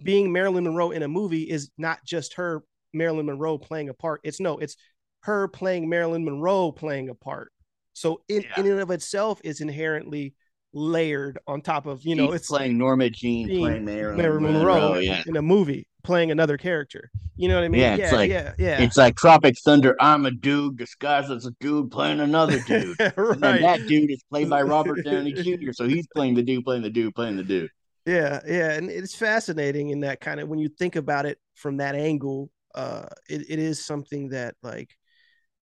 [0.03, 2.62] being Marilyn Monroe in a movie is not just her
[2.93, 4.20] Marilyn Monroe playing a part.
[4.22, 4.76] It's no, it's
[5.22, 7.53] her playing Marilyn Monroe playing a part.
[7.95, 8.61] So in, yeah.
[8.61, 10.34] in and of itself is inherently
[10.74, 14.74] layered on top of you know She's it's playing Norma Jean playing Marilyn, Marilyn Monroe,
[14.74, 15.22] Monroe yeah.
[15.26, 17.10] in a movie playing another character.
[17.36, 17.80] You know what I mean?
[17.80, 18.80] Yeah, it's yeah, like yeah, yeah.
[18.80, 19.96] It's like Tropic Thunder.
[20.00, 22.98] I'm a dude disguised as a dude playing another dude.
[23.00, 23.16] right.
[23.16, 25.72] And that dude is played by Robert Downey Jr.
[25.72, 27.70] So he's playing the dude, playing the dude, playing the dude.
[28.04, 31.78] Yeah, yeah, and it's fascinating in that kind of when you think about it from
[31.78, 32.50] that angle.
[32.74, 34.96] Uh, it, it is something that like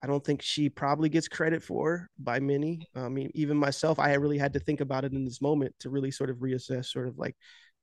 [0.04, 2.86] I don't think she probably gets credit for by many.
[2.94, 5.88] I mean, even myself, I really had to think about it in this moment to
[5.88, 7.34] really sort of reassess, sort of like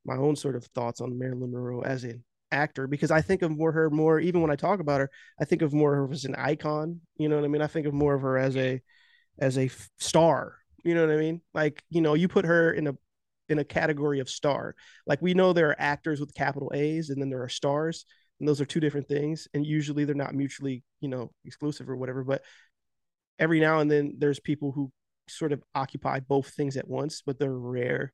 [0.06, 3.50] my own sort of thoughts on Marilyn Monroe as an actor, because I think of
[3.50, 5.10] more her more, even when I talk about her,
[5.40, 7.02] I think of more of her as an icon.
[7.18, 7.64] You know what I mean?
[7.64, 8.80] I think of more of her as a
[9.40, 10.58] as a star.
[10.84, 11.42] You know what I mean?
[11.56, 12.94] Like, you know, you put her in a
[13.50, 14.76] in a category of star.
[15.08, 18.06] Like we know there are actors with capital A's and then there are stars
[18.42, 21.96] and those are two different things and usually they're not mutually you know exclusive or
[21.96, 22.44] whatever but
[23.40, 24.92] every now and then there's people who
[25.30, 28.12] sort of occupy both things at once but they're rare.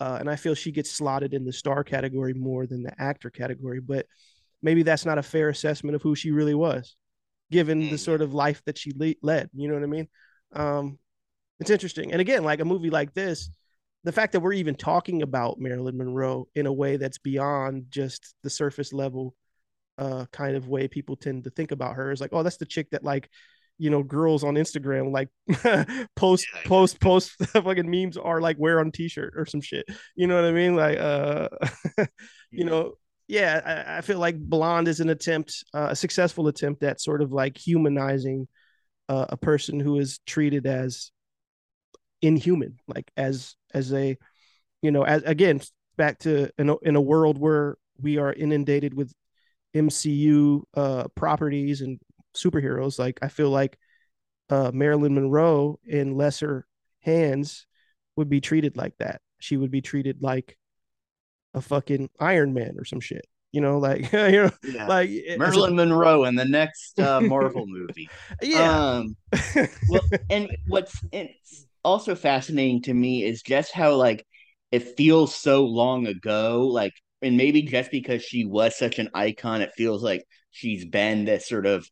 [0.00, 3.30] Uh, and i feel she gets slotted in the star category more than the actor
[3.30, 4.06] category but
[4.62, 6.96] maybe that's not a fair assessment of who she really was
[7.50, 7.98] given the mm.
[7.98, 10.08] sort of life that she le- led you know what i mean?
[10.52, 10.98] Um,
[11.60, 12.12] it's interesting.
[12.12, 13.50] And again like a movie like this
[14.04, 18.34] the fact that we're even talking about Marilyn Monroe in a way that's beyond just
[18.42, 19.34] the surface level
[19.98, 22.66] uh kind of way people tend to think about her is like, oh, that's the
[22.66, 23.28] chick that like
[23.78, 25.28] you know girls on Instagram like
[26.16, 29.86] post yeah, post post fucking memes are like wear on t-shirt or some shit.
[30.14, 30.76] You know what I mean?
[30.76, 31.48] Like uh
[32.50, 32.94] you know
[33.26, 37.22] yeah, I, I, feel like Blonde is an attempt, uh, a successful attempt at sort
[37.22, 38.48] of like humanizing
[39.08, 41.10] uh, a person who is treated as
[42.20, 44.18] inhuman, like as as a,
[44.82, 45.60] you know, as again
[45.96, 49.12] back to in a, in a world where we are inundated with
[49.74, 51.98] MCU uh, properties and
[52.36, 52.98] superheroes.
[52.98, 53.78] Like I feel like
[54.50, 56.66] uh, Marilyn Monroe in lesser
[57.00, 57.66] hands
[58.16, 59.20] would be treated like that.
[59.40, 60.56] She would be treated like
[61.54, 63.26] a fucking Iron Man or some shit.
[63.52, 64.86] You know, like you know, yeah.
[64.88, 68.08] like Marilyn Monroe in the next uh, Marvel movie.
[68.42, 68.72] Yeah.
[68.80, 69.16] Um,
[69.88, 74.26] well, and what's it's also fascinating to me is just how like
[74.72, 76.66] it feels so long ago.
[76.66, 76.94] Like,
[77.24, 81.48] and maybe just because she was such an icon, it feels like she's been this
[81.48, 81.88] sort of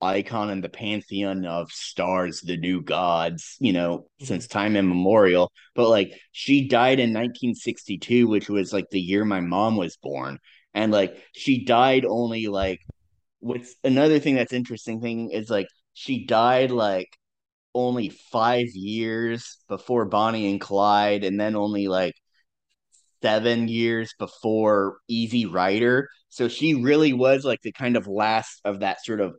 [0.00, 4.24] icon in the pantheon of stars, the new gods, you know, mm-hmm.
[4.24, 5.52] since time immemorial.
[5.74, 10.38] But like she died in 1962, which was like the year my mom was born.
[10.74, 12.80] And like she died only like
[13.40, 17.08] what's another thing that's interesting thing is like she died like
[17.74, 22.14] only five years before Bonnie and Clyde, and then only like
[23.22, 26.08] seven years before Easy Rider.
[26.28, 29.34] So she really was like the kind of last of that sort of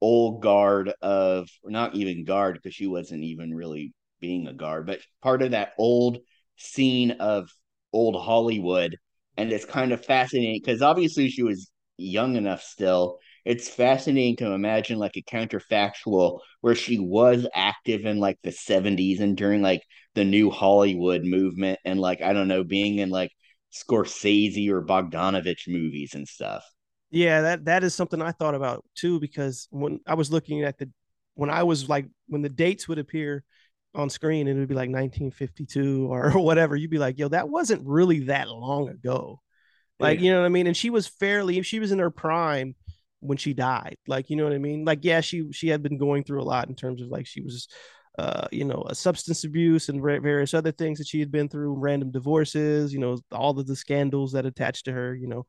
[0.00, 5.00] old guard of not even guard because she wasn't even really being a guard, but
[5.22, 6.18] part of that old
[6.56, 7.48] scene of
[7.92, 8.96] old Hollywood.
[9.36, 13.18] And it's kind of fascinating because obviously she was young enough still.
[13.44, 19.20] It's fascinating to imagine like a counterfactual where she was active in like the 70s
[19.20, 19.82] and during like
[20.18, 23.30] the new Hollywood movement and like, I don't know, being in like
[23.72, 26.64] Scorsese or Bogdanovich movies and stuff.
[27.10, 30.76] Yeah, that that is something I thought about too because when I was looking at
[30.76, 30.90] the
[31.34, 33.44] when I was like when the dates would appear
[33.94, 37.48] on screen and it would be like 1952 or whatever, you'd be like, "Yo, that
[37.48, 39.40] wasn't really that long ago."
[40.00, 40.24] Like, yeah.
[40.24, 40.66] you know what I mean?
[40.66, 42.74] And she was fairly if she was in her prime
[43.20, 43.96] when she died.
[44.06, 44.84] Like, you know what I mean?
[44.84, 47.40] Like, yeah, she she had been going through a lot in terms of like she
[47.40, 47.68] was
[48.18, 51.74] uh, you know, a substance abuse and various other things that she had been through,
[51.74, 55.46] random divorces, you know, all of the scandals that attached to her, you know,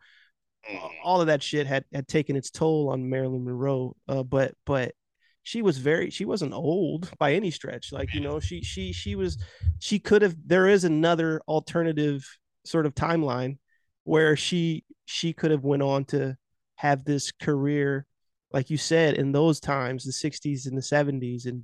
[0.69, 0.87] Mm-hmm.
[1.03, 3.95] all of that shit had had taken its toll on Marilyn Monroe.
[4.07, 4.93] Uh, but but
[5.41, 7.91] she was very she wasn't old by any stretch.
[7.91, 9.37] Like you know she she she was
[9.79, 10.35] she could have.
[10.45, 12.27] There is another alternative
[12.65, 13.57] sort of timeline
[14.03, 16.35] where she she could have went on to
[16.75, 18.05] have this career
[18.51, 21.63] like you said in those times the 60s and the 70s and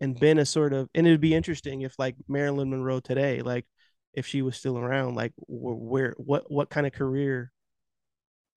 [0.00, 3.64] and been a sort of and it'd be interesting if like marilyn monroe today like
[4.12, 7.52] if she was still around like where what what kind of career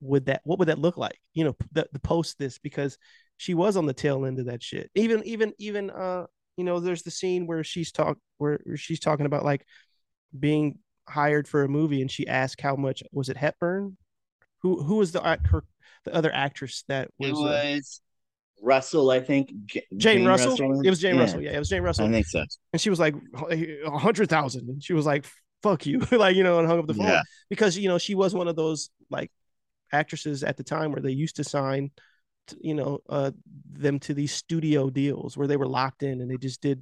[0.02, 1.20] would that what would that look like?
[1.34, 2.98] You know the, the post this because
[3.38, 4.90] she was on the tail end of that shit.
[4.96, 6.26] Even even even uh
[6.56, 9.66] you know there's the scene where she's talk where she's talking about like
[10.38, 13.98] being hired for a movie and she asked how much was it hepburn?
[14.62, 15.64] Who who was the her
[16.06, 17.64] the other actress that was, it was uh,
[18.62, 20.52] russell i think J- jane, jane russell?
[20.52, 20.82] russell?
[20.82, 21.22] it was jane yeah.
[21.22, 22.44] russell yeah it was jane russell i think so
[22.74, 23.16] and she was like
[23.50, 25.26] a hundred thousand and she was like
[25.64, 27.22] fuck you like you know and hung up the phone yeah.
[27.50, 29.32] because you know she was one of those like
[29.92, 31.92] actresses at the time where they used to sign
[32.62, 33.32] you know uh,
[33.74, 36.82] them to these studio deals where they were locked in and they just did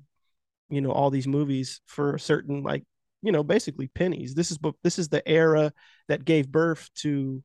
[0.70, 2.84] you know all these movies for a certain like
[3.22, 5.72] you know basically pennies this is this is the era
[6.08, 7.44] that gave birth to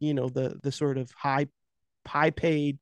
[0.00, 1.46] you know the the sort of high
[2.06, 2.78] high paid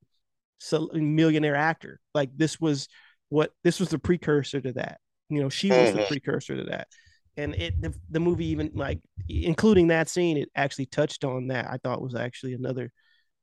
[0.95, 2.01] millionaire actor.
[2.15, 2.89] Like this was
[3.29, 4.99] what this was the precursor to that.
[5.29, 6.09] You know she was the mm-hmm.
[6.09, 6.89] precursor to that.
[7.37, 11.67] And it the, the movie even like including that scene it actually touched on that
[11.71, 12.93] i thought was actually another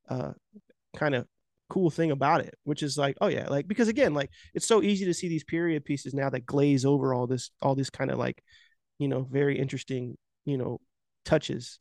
[0.09, 0.31] uh
[0.95, 1.25] kind of
[1.69, 4.81] cool thing about it which is like oh yeah like because again like it's so
[4.81, 8.11] easy to see these period pieces now that glaze over all this all this kind
[8.11, 8.43] of like
[8.97, 10.79] you know very interesting you know
[11.25, 11.79] touches.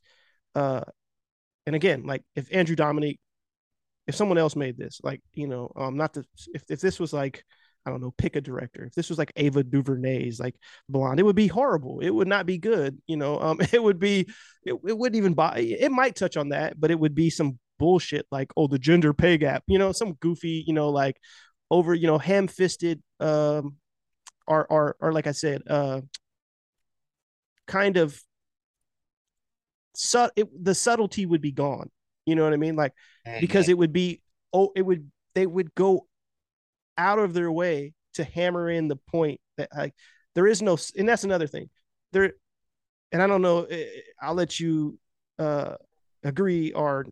[0.55, 0.82] Uh
[1.66, 3.18] and again like if andrew dominik
[4.09, 7.12] if someone else made this like you know um not to if, if this was
[7.12, 7.44] like
[7.86, 8.84] I don't know, pick a director.
[8.84, 10.56] If this was like Ava DuVernay's like
[10.90, 12.00] Blonde, it would be horrible.
[12.00, 13.00] It would not be good.
[13.06, 14.28] You know, um, it would be,
[14.62, 15.61] it, it wouldn't even buy.
[15.61, 19.14] It might touch on that, but it would be some bullshit like, oh, the gender
[19.14, 19.62] pay gap.
[19.66, 21.16] You know, some goofy, you know, like
[21.70, 23.76] over, you know, ham fisted, um,
[24.46, 26.02] or or or like I said, uh,
[27.66, 28.20] kind of.
[29.94, 31.90] Su- it, the subtlety would be gone.
[32.26, 32.76] You know what I mean?
[32.76, 32.92] Like
[33.39, 34.22] because it would be
[34.53, 36.07] oh, it would they would go
[36.97, 39.95] out of their way to hammer in the point that like
[40.35, 41.70] there is no and that's another thing
[42.12, 42.33] there,
[43.12, 43.64] and I don't know.
[43.64, 43.87] eh,
[44.20, 44.99] I'll let you
[45.39, 45.74] uh,
[46.24, 47.07] agree or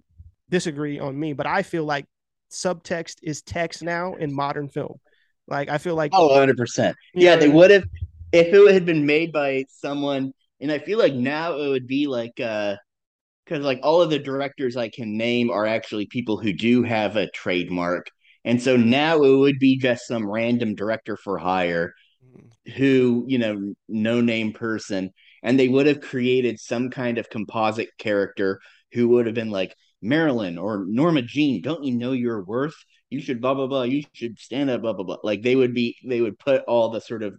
[0.51, 2.07] disagree on me, but I feel like
[2.51, 5.01] subtext is text now in modern film.
[5.49, 6.97] Like I feel like Oh, 100%.
[7.14, 7.59] Yeah, know they what I mean?
[7.59, 7.85] would have
[8.33, 12.07] if it had been made by someone, and I feel like now it would be
[12.07, 12.77] like uh
[13.47, 17.16] because like all of the directors I can name are actually people who do have
[17.16, 18.11] a trademark.
[18.44, 21.94] And so now it would be just some random director for hire
[22.24, 22.72] mm.
[22.74, 25.11] who, you know, no name person,
[25.42, 28.61] and they would have created some kind of composite character
[28.92, 32.76] who would have been like Marilyn or Norma Jean, don't you know your worth?
[33.11, 33.82] You should blah blah blah.
[33.84, 35.16] You should stand up, blah blah blah.
[35.22, 37.34] Like they would be they would put all the sort of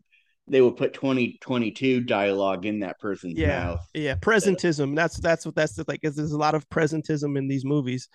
[0.47, 3.87] they will put 2022 dialogue in that person's yeah, mouth.
[3.93, 4.95] yeah, presentism.
[4.95, 6.01] That's that's what that's the, like.
[6.01, 8.07] There's a lot of presentism in these movies.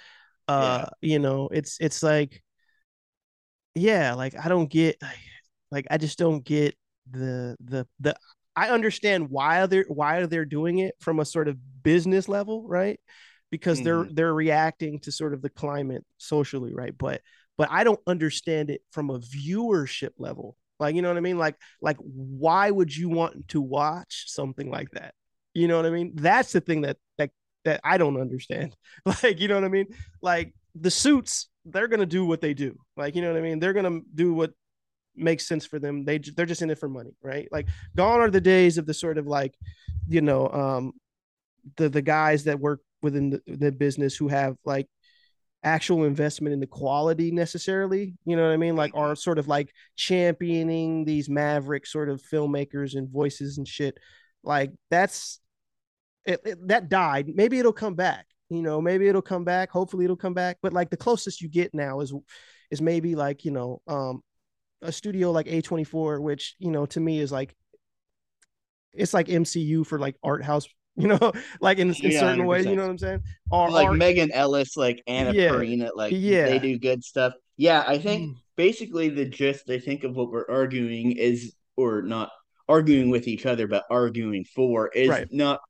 [0.49, 2.43] Uh, you know, it's it's like,
[3.74, 5.01] yeah, like I don't get,
[5.70, 6.74] like I just don't get
[7.11, 8.16] the the the.
[8.57, 12.99] I understand why they're why they're doing it from a sort of business level, right?
[13.51, 16.97] Because they're they're reacting to sort of the climate socially, right?
[16.97, 17.20] But
[17.59, 20.57] but I don't understand it from a viewership level.
[20.83, 21.39] Like, you know what I mean?
[21.39, 25.14] Like, like why would you want to watch something like that?
[25.55, 26.12] You know what I mean?
[26.14, 27.30] That's the thing that that
[27.64, 28.74] that I don't understand.
[29.07, 29.87] Like, you know what I mean?
[30.20, 32.76] Like the suits, they're gonna do what they do.
[32.97, 33.61] Like, you know what I mean?
[33.61, 34.53] They're gonna do what
[35.14, 36.05] makes sense for them.
[36.05, 37.49] They they're just in it for money, right?
[37.53, 39.55] Like, gone are the days of the sort of like,
[40.09, 40.93] you know, um,
[41.76, 44.89] the the guys that work within the, the business who have like
[45.65, 48.77] actual investment in the quality necessarily you know what i mean?
[48.77, 53.99] Like are sort of like championing these maverick sort of filmmakers and voices and shit
[54.43, 55.41] like that's
[56.25, 57.29] it, it- that died.
[57.35, 60.73] Maybe it'll come back you know maybe it'll come back hopefully it'll come back but
[60.75, 62.13] like the closest you get now is
[62.71, 64.23] is maybe like you know um
[64.83, 67.55] a studio like a24 which you know to me is like
[68.93, 72.66] it's like mcu for like art house you know like in, in Yeah, certain ways
[72.66, 75.51] you know what i'm saying or, like or- Megan Ellis, like Anna Yeah.
[75.51, 76.45] Karina, like Yeah.
[76.47, 77.34] they do good stuff.
[77.57, 78.34] Yeah, I think Mm.
[78.57, 82.30] basically the gist I think of what we're arguing is or not
[82.68, 85.28] arguing with each other, but arguing for is Right.
[85.32, 85.61] not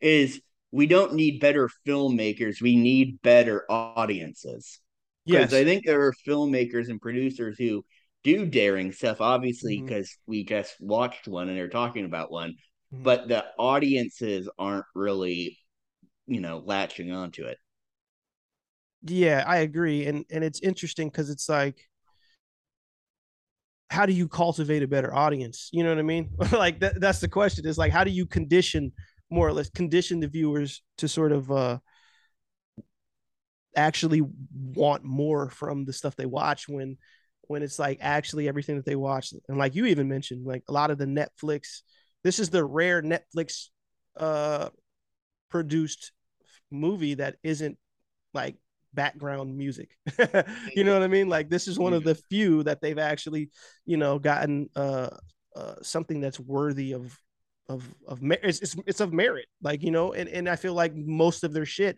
[0.00, 0.40] is
[0.72, 4.80] we don't need better filmmakers, we need better audiences.
[5.24, 7.84] yes Because I think there are filmmakers and producers who
[8.24, 12.54] do daring stuff, obviously, because we just watched one and they're talking about one,
[12.92, 13.02] Mhm.
[13.04, 15.58] but the audiences aren't really,
[16.26, 17.58] you know, latching onto it.
[19.04, 21.88] yeah i agree and and it's interesting because it's like
[23.90, 27.20] how do you cultivate a better audience you know what i mean like that, that's
[27.20, 28.92] the question is like how do you condition
[29.30, 31.78] more or less condition the viewers to sort of uh
[33.74, 34.22] actually
[34.52, 36.96] want more from the stuff they watch when
[37.48, 40.72] when it's like actually everything that they watch and like you even mentioned like a
[40.72, 41.80] lot of the netflix
[42.24, 43.68] this is the rare netflix
[44.16, 44.68] uh
[45.50, 46.12] produced
[46.70, 47.78] movie that isn't
[48.34, 48.56] like
[48.94, 49.96] background music.
[50.74, 51.28] You know what i mean?
[51.28, 53.50] Like this is one of the few that they've actually
[53.84, 55.10] you know gotten uh,
[55.54, 57.16] uh something that's worthy of
[57.68, 60.74] of of mer- it's, it's it's of merit like you know and and i feel
[60.74, 61.96] like most of their shit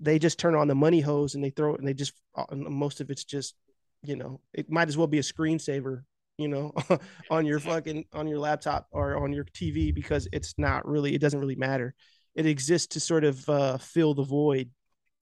[0.00, 2.44] they just turn on the money hose and they throw it and they just uh,
[2.54, 3.54] most of it's just
[4.02, 6.02] you know it might as well be a screensaver
[6.38, 6.72] you know
[7.30, 11.20] on your fucking on your laptop or on your tv because it's not really it
[11.20, 11.94] doesn't really matter.
[12.34, 14.70] It exists to sort of uh, fill the void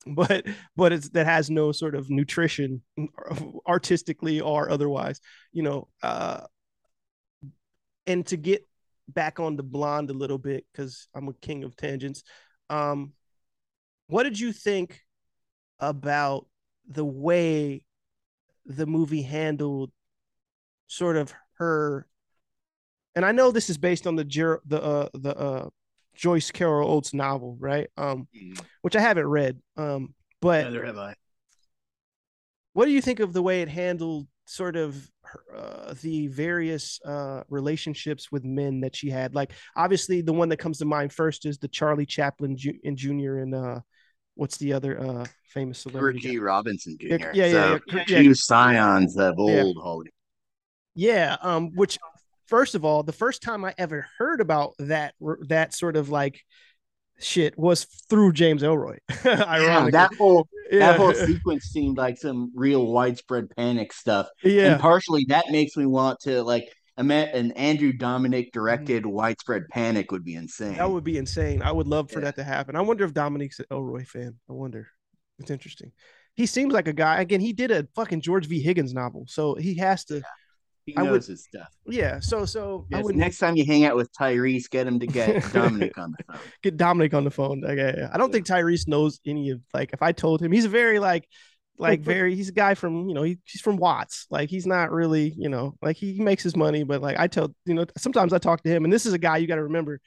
[0.07, 0.45] but
[0.75, 2.81] but it's that has no sort of nutrition
[3.67, 6.41] artistically or otherwise you know uh
[8.07, 8.67] and to get
[9.07, 12.23] back on the blonde a little bit because i'm a king of tangents
[12.69, 13.13] um
[14.07, 15.01] what did you think
[15.79, 16.47] about
[16.87, 17.85] the way
[18.65, 19.91] the movie handled
[20.91, 22.05] sort of her
[23.15, 24.25] and i know this is based on the
[24.65, 25.69] the uh the uh
[26.15, 28.27] joyce carol oates novel right um
[28.81, 31.15] which i haven't read um but Neither have I.
[32.73, 35.09] what do you think of the way it handled sort of
[35.55, 39.33] uh, the various uh, relationships with men that she had?
[39.33, 42.97] Like, obviously, the one that comes to mind first is the Charlie Chaplin Ju- and
[42.97, 43.37] Jr.
[43.37, 43.79] and uh,
[44.35, 46.19] what's the other uh, famous celebrity?
[46.19, 46.39] G.
[46.39, 47.07] Robinson Jr.
[47.07, 48.21] Yeah, yeah, yeah, So, yeah, Kurt- yeah.
[48.23, 49.63] two scions of Yeah.
[49.63, 50.09] old Hollywood.
[50.95, 51.97] Yeah, um, which
[52.47, 55.13] first of all, the first time I ever heard about that
[55.47, 56.41] that sort of like
[57.19, 58.97] shit was through James Ellroy.
[59.25, 60.79] Yeah, Ironically, that whole yeah.
[60.79, 64.27] that whole sequence seemed like some real widespread panic stuff.
[64.43, 64.73] yeah.
[64.73, 66.67] And partially that makes me want to like
[66.97, 70.69] an Andrew Dominik directed widespread panic would be insane.
[70.71, 70.77] Mm-hmm.
[70.79, 71.61] That would be insane.
[71.61, 72.25] I would love for Yeah.
[72.25, 72.75] that to happen.
[72.75, 74.35] I wonder if Dominik's an Ellroy fan.
[74.49, 74.87] I wonder.
[75.39, 75.91] It's interesting.
[76.35, 77.21] He seems like a guy.
[77.21, 78.61] Again, he did a fucking George V.
[78.61, 80.21] Higgins novel, so he has to.
[80.85, 81.67] He I knows would- his stuff.
[81.87, 82.19] yeah.
[82.19, 85.07] So so I Yes, would next time you hang out with Tyrese, get him to
[85.07, 86.39] get Dominik on the phone.
[86.63, 87.61] get Dominik on the phone.
[87.61, 88.09] Yeah.
[88.11, 88.33] I don't Yeah.
[88.33, 91.27] think Tyrese knows any of like if I told him he's a very like
[91.77, 94.91] like very he's a guy from you know he, he's from Watts like he's not
[94.91, 98.33] really you know like he makes his money but like I tell you know sometimes
[98.33, 99.99] I talk to him and this is a guy you got to remember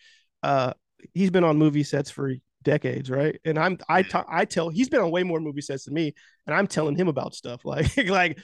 [0.43, 0.73] uh
[1.15, 5.01] he's been on movie sets for decades right and I'm I I tell he's been
[5.01, 6.15] on way more movie sets than me
[6.47, 8.39] and I'm telling him about stuff like like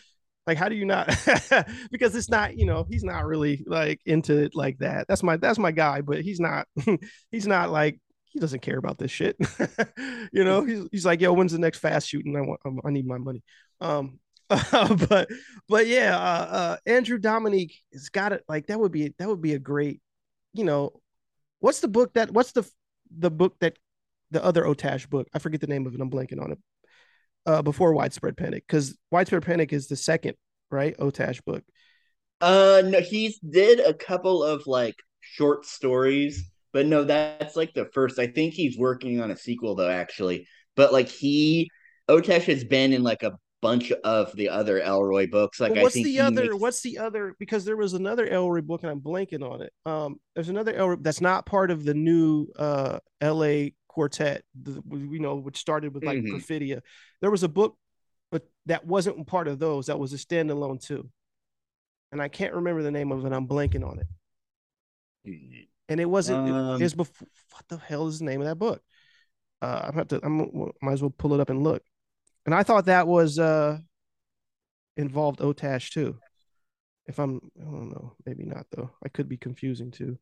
[0.51, 1.07] like how do you not
[1.93, 5.07] because it's not you know he's not really like into it like that.
[5.07, 6.67] That's my that's my guy but he's not
[7.31, 9.37] he's not like he doesn't care about this shit.
[10.33, 12.37] You know he's, he's like yo when's the next fast shooting?
[12.37, 13.45] I want i need my money.
[13.81, 15.29] Um but
[15.69, 19.41] but yeah uh, uh andrew dominik has got it like that would be that would
[19.41, 20.01] be a great
[20.53, 20.91] you know
[21.61, 22.69] what's the book that what's the
[23.17, 23.77] the book that
[24.33, 25.29] the other otash book?
[25.33, 26.01] I forget the name of it.
[26.01, 26.59] I'm blanking on it
[27.47, 30.35] uh before widespread panic because widespread panic is the second
[30.71, 31.65] right otash book
[32.41, 37.87] Uh, no, he's did a couple of like short stories, but no, that's like the
[37.93, 38.19] first.
[38.19, 40.47] I think he's working on a sequel though, actually.
[40.77, 41.71] But like he,
[42.09, 45.61] otash has been in like a bunch of the other Ellroy books.
[45.61, 46.43] Like I what's the other?
[46.45, 47.35] makes- What's the other?
[47.39, 49.73] Because there was another Ellroy book, and I'm blanking on it.
[49.85, 53.75] Um, there's another Ellroy that's not part of the new uh L.A.
[53.91, 54.45] quartet.
[54.55, 56.31] The, we know which started with like Mhm.
[56.31, 56.81] Perfidia.
[57.21, 57.77] There was a book,
[58.31, 59.87] but that wasn't part of those.
[59.87, 61.11] That was a standalone too,
[62.13, 63.33] and I can't remember the name of it.
[63.33, 64.07] I'm blanking on it.
[65.89, 66.49] And it wasn't.
[66.49, 67.29] Um, it was before.
[67.53, 68.81] What the hell is the name of that book?
[69.61, 70.21] Uh, I'm have to.
[70.23, 71.83] I'm might as well pull it up and look.
[72.47, 73.79] And I thought that was uh
[74.97, 76.17] involved Otash too.
[77.07, 78.91] If I'm, I don't know, maybe not though.
[79.05, 80.19] I could be confusing too.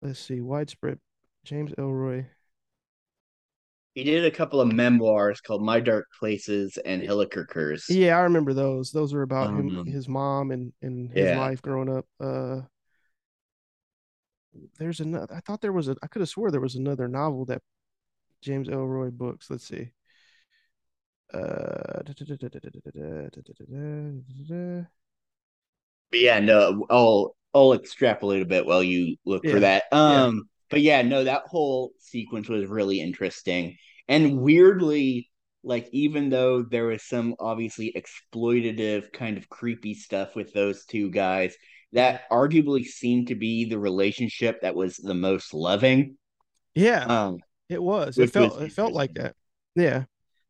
[0.00, 0.98] Let's see, widespread.
[1.44, 2.26] James Ellroy.
[3.98, 7.82] He did a couple of memoirs called My Dark Places and Hillikers.
[7.88, 8.92] Yeah, I remember those.
[8.92, 11.32] Those were about him, Um, his mom, and and his yeah.
[11.32, 12.06] life growing up.
[12.20, 12.62] Uh,
[14.78, 15.34] there's another.
[15.34, 15.96] I thought there was a.
[16.02, 17.62] I could have swore there was another novel that
[18.42, 19.50] James Ellroy books.
[19.50, 19.92] Let's see.
[21.32, 22.02] Uh,
[26.10, 29.84] But yeah, no, I'll I'll extrapolate a bit while you look Yeah, for that.
[29.92, 33.76] Um, but yeah, no, that whole sequence was really interesting
[34.08, 35.30] and weirdly,
[35.64, 41.10] like even though there was some obviously exploitative kind of creepy stuff with those two
[41.10, 41.54] guys,
[41.92, 46.16] that arguably seemed to be the relationship that was the most loving.
[46.74, 47.38] yeah, Um,
[47.68, 48.18] It was.
[48.18, 49.34] It felt was it felt like that.
[49.74, 50.04] Yeah.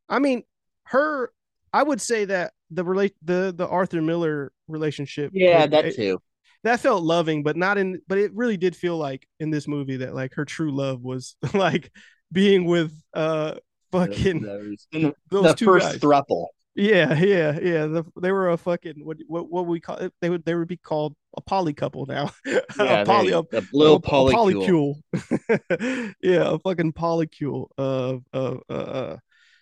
[0.09, 0.43] I mean,
[0.85, 1.33] her
[1.73, 5.97] I would say that the relate the the Arthur Miller relationship yeah, was- that it-
[5.97, 6.19] too.
[6.65, 9.99] that felt loving, but not in but it really did feel like in this movie
[9.99, 11.91] that like her true love was like
[12.33, 13.55] being with uh
[13.93, 15.99] fucking Those- the those two first guys.
[16.01, 16.47] thruple.
[16.75, 17.87] yeah, yeah, yeah.
[17.87, 20.13] The, they were a fucking what what what we call it?
[20.21, 22.31] They would they would be called a poly couple now.
[22.47, 24.95] Yeah, a poly they- a, little a- a polycule.
[25.13, 26.15] polycule.
[26.23, 29.17] yeah, a fucking polycule of of uh, uh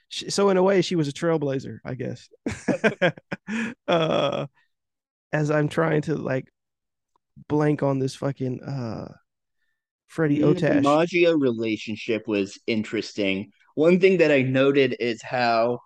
[0.09, 2.29] she, so in a way she was a trailblazer, I guess.
[3.89, 4.47] uh
[5.33, 6.47] as I'm trying to like
[7.49, 9.13] blank on this fucking uh
[10.09, 10.83] Freddie The Otash.
[10.83, 13.51] DiMaggio relationship was interesting.
[13.75, 15.81] One thing that I noted is how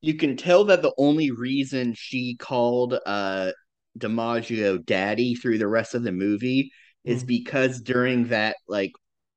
[0.00, 3.52] you can tell that the only reason she called uh
[3.98, 6.70] DiMaggio daddy through the rest of the movie
[7.04, 7.26] is Mhm.
[7.28, 8.92] because during that like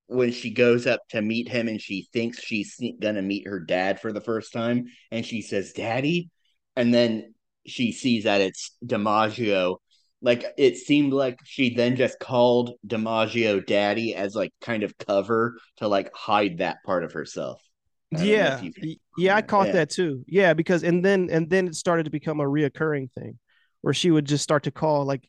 [0.07, 3.99] when she goes up to meet him and she thinks she's gonna meet her dad
[3.99, 6.30] for the first time and she says daddy
[6.76, 7.34] and then
[7.65, 9.78] she sees that it's DiMaggio
[10.22, 15.57] like it seemed like she then just called DiMaggio daddy as like kind of cover
[15.78, 17.61] to like hide that part of herself.
[18.11, 19.74] Yeah if you- y- yeah i caught Yeah.
[19.74, 23.38] that too yeah because and then and then it started to become a reoccurring thing
[23.82, 25.28] where she would just start to call like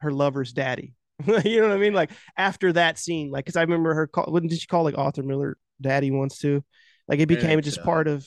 [0.00, 0.94] her lover's daddy
[1.44, 4.26] you know what i mean like after that scene like because i remember her call
[4.32, 6.62] when did she call like arthur miller daddy once too
[7.08, 7.84] like it became think just so.
[7.84, 8.26] part of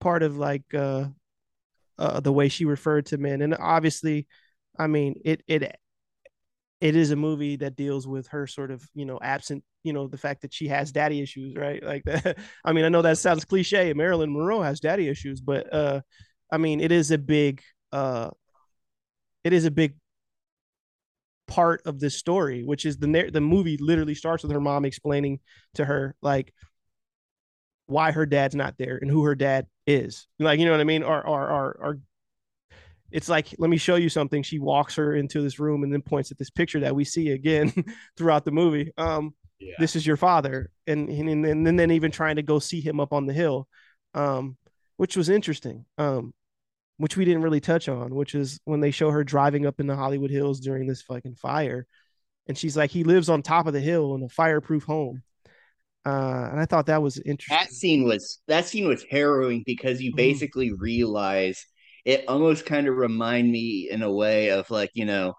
[0.00, 1.06] part of like uh
[1.98, 4.26] uh the way she referred to men and obviously
[4.78, 5.76] i mean it it
[6.80, 10.06] it is a movie that deals with her sort of you know absent you know
[10.08, 11.82] the fact that she has daddy issues right?
[11.92, 15.72] Like that i mean i know that sounds cliche marilyn monroe has daddy issues but
[15.72, 16.00] uh
[16.50, 17.62] i mean it is a big
[17.92, 18.30] uh
[19.44, 19.94] it is a big
[21.48, 25.38] part of this story which is the the movie literally starts with her mom explaining
[25.74, 26.52] to her like
[27.86, 30.26] why her dad's not there and who her dad is.
[30.38, 31.02] Like you know what i mean?
[31.02, 31.98] Or or or, or
[33.12, 36.02] it's like let me show you something she walks her into this room and then
[36.02, 37.72] points at this picture that we see again
[38.16, 39.74] throughout the movie um Yeah.
[39.78, 43.00] this is your father and and, and, and then even trying to go see him
[43.00, 43.68] up on the hill
[44.14, 44.56] um
[44.96, 46.34] which was interesting um
[46.98, 49.88] which we didn't really touch on, which is when they show her driving up in
[49.88, 51.86] the Hollywood Hills during this fucking fire.
[52.46, 55.22] And she's like, he lives on top of the hill in a fireproof home.
[56.06, 57.56] Uh, and I thought that was interesting.
[57.56, 60.16] That scene was that scene was harrowing because you Mhm.
[60.16, 61.66] basically realize
[62.04, 65.34] it almost kind of remind me in a way of like you know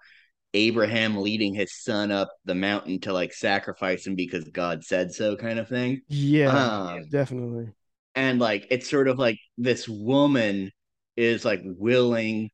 [0.54, 5.38] Abraham leading his son up the mountain to like sacrifice him because God said so
[5.38, 6.02] kind of thing.
[6.08, 7.74] Yeah, Um, definitely.
[8.16, 10.72] and like it's sort of like this woman
[11.16, 12.50] is like willing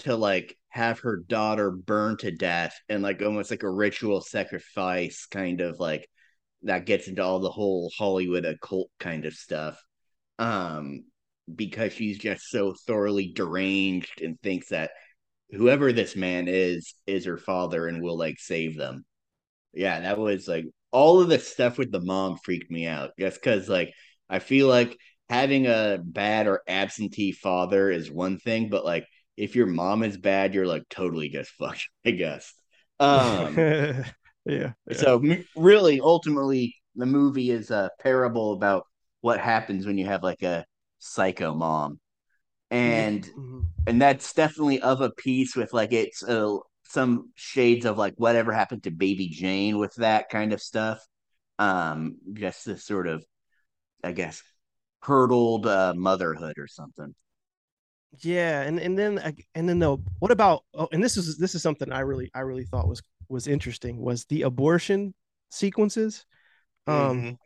[0.00, 5.26] to like have her daughter burned to death and like almost like a ritual sacrifice
[5.30, 6.08] kind of like
[6.62, 9.82] that gets into all the whole hollywood occult kind of stuff
[10.38, 11.04] um
[11.56, 14.90] because she's just so thoroughly deranged and thinks that
[15.50, 19.04] whoever this man is is her father and will like save them
[19.72, 23.40] yeah that was like all of the stuff with the mom freaked me out just
[23.40, 23.92] because like
[24.28, 24.96] i feel like
[25.28, 30.16] having a bad or absentee father is one thing but like if your mom is
[30.16, 32.52] bad you're like totally just fucked i guess
[33.00, 34.04] um yeah.
[34.46, 34.72] yeah.
[34.92, 35.22] so
[35.56, 38.84] really ultimately the movie is a parable about
[39.20, 40.64] what happens when you have like a
[41.02, 42.00] psycho mom
[42.70, 43.66] and Mhm.
[43.86, 48.52] and that's definitely of a piece with like it's uh, some shades of like whatever
[48.52, 51.00] happened to baby jane with that kind of stuff
[51.58, 53.24] um just this sort of
[54.04, 54.42] i guess
[55.02, 57.14] hurdled uh, motherhood or something
[58.18, 59.18] Yeah, and and then
[59.54, 60.64] and then though, what about?
[60.74, 64.00] Oh, and this is this is something I really I really thought was was interesting
[64.02, 65.14] was the abortion
[65.50, 66.26] sequences,
[66.86, 67.38] um, Mhm.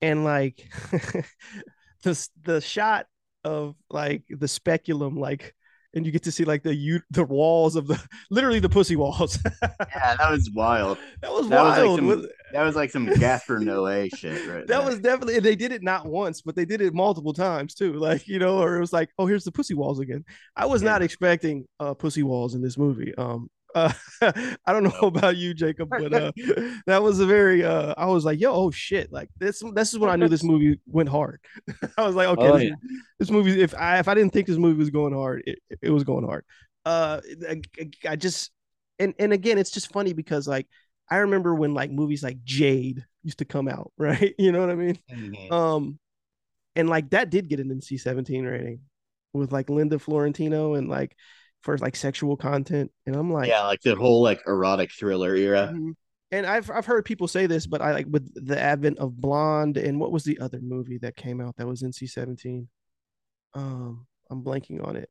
[0.00, 0.68] and like
[2.02, 3.06] the the shot
[3.44, 5.54] of like the speculum, like,
[5.94, 8.96] and you get to see like the you the walls of the literally the pussy
[8.96, 9.38] walls.
[9.62, 11.98] yeah that was wild that was that was like wild.
[11.98, 14.82] some that was like some Gaspar Noé shit right that there.
[14.82, 18.26] was definitely they did it not once but they did it multiple times too like
[18.26, 20.24] you know or it was like oh here's the pussy walls again
[20.56, 23.92] i was not expecting uh pussy walls in this movie um uh,
[24.66, 26.32] i don't know about you jacob but uh
[26.86, 29.98] that was a very uh i was like yo oh shit like this this is
[29.98, 31.40] when i knew this movie went hard.
[31.96, 32.74] I was like okay Oh, this, yeah.
[33.18, 35.90] this movie if i if i didn't think this movie was going hard it, it
[35.90, 36.44] was going hard.
[36.84, 37.60] Uh I,
[38.08, 38.50] I just
[38.98, 40.66] and and again it's just funny because like
[41.10, 44.34] i remember when like movies like jade used to come out right?
[44.38, 44.98] You know what i mean?
[45.10, 45.52] Mhm.
[45.52, 45.98] um,
[46.74, 48.80] and like that did get an NC-17 rating
[49.32, 51.14] with like Linda Fiorentino and like
[51.62, 52.90] for like sexual content.
[53.06, 55.72] And I'm like, yeah, like the whole like erotic thriller era.
[55.74, 55.94] Mhm.
[56.30, 59.76] and I've I've heard people say this, but I like with the advent of Blonde
[59.76, 62.66] and what was the other movie that came out that was NC-17?
[63.54, 65.08] Um, I'm blanking on it.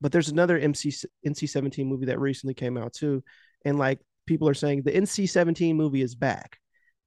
[0.00, 0.90] But there's another MC
[1.26, 3.22] NC-17 movie that recently came out too,
[3.64, 6.58] and like people are saying the NC-17 movie is back,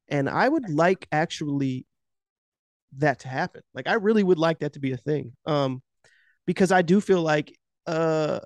[0.08, 1.86] and I would like actually
[2.98, 3.62] that to happen.
[3.74, 5.34] Like I really would like that to be a thing.
[5.46, 5.82] Um,
[6.48, 7.56] because I do feel like
[7.88, 8.40] uh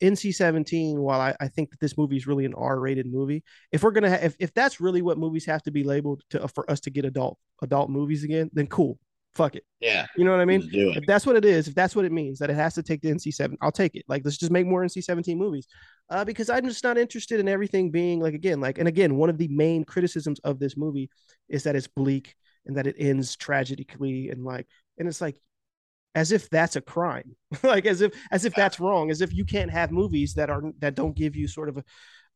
[0.00, 3.92] NC-17, while I, I think that this movie is really an R-rated movie, if we're
[3.92, 6.80] gonna ha- if if that's really what movies have to be labeled to for us
[6.80, 8.98] to get adult adult movies again, then cool,
[9.32, 9.64] fuck it.
[9.80, 10.60] Yeah, You know what I mean?
[10.62, 10.96] let's do it.
[10.96, 13.00] If that's what it is, if that's what it means, that it has to take
[13.00, 14.04] the NC-7, I'll take it.
[14.08, 15.68] Like let's just make more NC-17 movies.
[16.10, 19.30] Uh, because I'm just not interested in everything being like again, like and again, one
[19.30, 21.10] of the main criticisms of this movie
[21.48, 22.34] is that it's bleak
[22.66, 24.66] and that it ends tragically and like
[24.98, 25.36] and it's like
[26.14, 27.36] as if that's a crime.
[27.62, 30.62] Like as if as if that's wrong as if you can't have movies that are
[30.80, 31.84] that don't give you sort of a,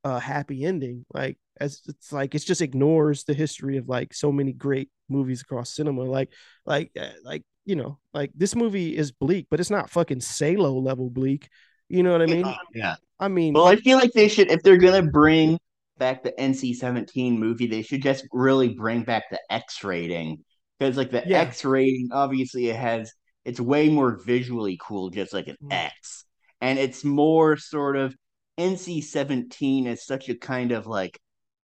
[0.05, 1.05] a happy ending.
[1.13, 5.43] Like as it's like it just ignores the history of like so many great movies
[5.43, 6.03] across cinema.
[6.03, 6.33] Like
[6.67, 10.73] like uh, like you know like this movie is bleak but it's not fucking salo
[10.79, 11.49] level bleak.
[11.89, 12.53] You know what i mean?
[12.75, 12.97] yeah.
[13.21, 15.59] i mean Well, I feel like they should, if they're gonna bring
[15.99, 20.45] back the NC-17 movie, they should just really bring back the X rating.
[20.79, 21.41] Because, like, the Yeah.
[21.41, 23.13] X rating, obviously, it has
[23.47, 25.73] it's way more visually cool, just like an Mm.
[25.73, 26.25] X,
[26.61, 28.15] and it's more sort of
[28.59, 31.19] NC-17 is such a kind of like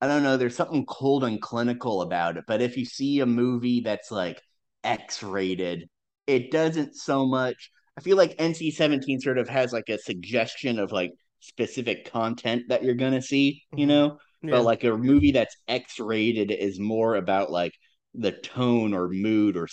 [0.00, 2.44] I don't know, there's something cold and clinical about it.
[2.46, 4.40] But if you see a movie that's like
[4.84, 5.88] X rated,
[6.26, 7.70] it doesn't so much.
[7.96, 12.64] I feel like NC 17 sort of has like a suggestion of like specific content
[12.68, 13.88] that you're going to see, you Mhm.
[13.88, 14.18] know?
[14.42, 14.50] yeah.
[14.52, 17.72] But like a movie that's X rated is more about like
[18.14, 19.68] the tone or mood or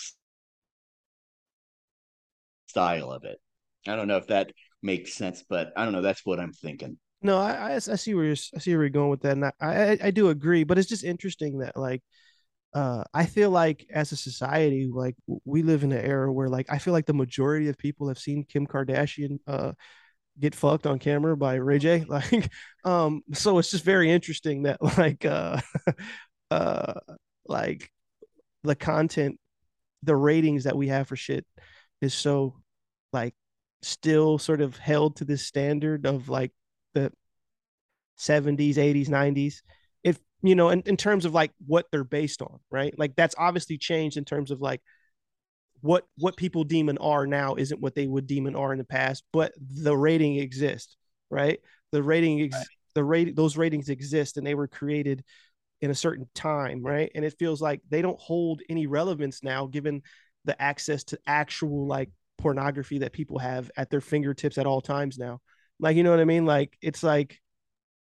[2.76, 3.40] style of it.
[3.88, 4.52] I don't know if that
[4.84, 6.02] makes sense, but I don't know.
[6.02, 6.98] That's what I'm thinking.
[7.22, 9.46] No, I, I I see where you're I see where you're going with that, and
[9.46, 10.66] I, I I do agree.
[10.66, 12.02] But it's just interesting that like,
[12.74, 15.16] uh, I feel like as a society, like
[15.46, 18.20] we live in an era where like I feel like the majority of people have
[18.20, 19.72] seen Kim Kardashian uh
[20.38, 22.06] get fucked on camera by Ray J.
[22.10, 22.52] Like,
[22.84, 25.62] um, so it's just very interesting that like uh
[26.52, 27.00] uh
[27.48, 27.90] like
[28.64, 29.40] the content,
[30.04, 31.46] the ratings that we have for shit
[32.02, 32.56] is so
[33.16, 33.34] like
[33.82, 36.52] still sort of held to this standard of like
[36.94, 37.12] the
[38.20, 39.62] 70s 80s 90s
[40.04, 42.94] if you know in, in terms of like what they're based on right?
[42.98, 44.82] Like that's obviously changed in terms of like
[45.82, 48.78] what what people deem an r now isn't what they would deem an r in
[48.78, 50.98] the past but the rating exists
[51.30, 51.60] right?
[51.92, 52.68] The rating ex- right.
[52.96, 55.24] the rate those ratings exist and they were created
[55.82, 57.12] in a certain time right?
[57.16, 60.02] And it feels like they don't hold any relevance now given
[60.46, 65.18] the access to actual like pornography that people have at their fingertips at all times
[65.18, 65.40] now.
[65.80, 66.46] Like you know what i mean?
[66.46, 67.40] Like it's like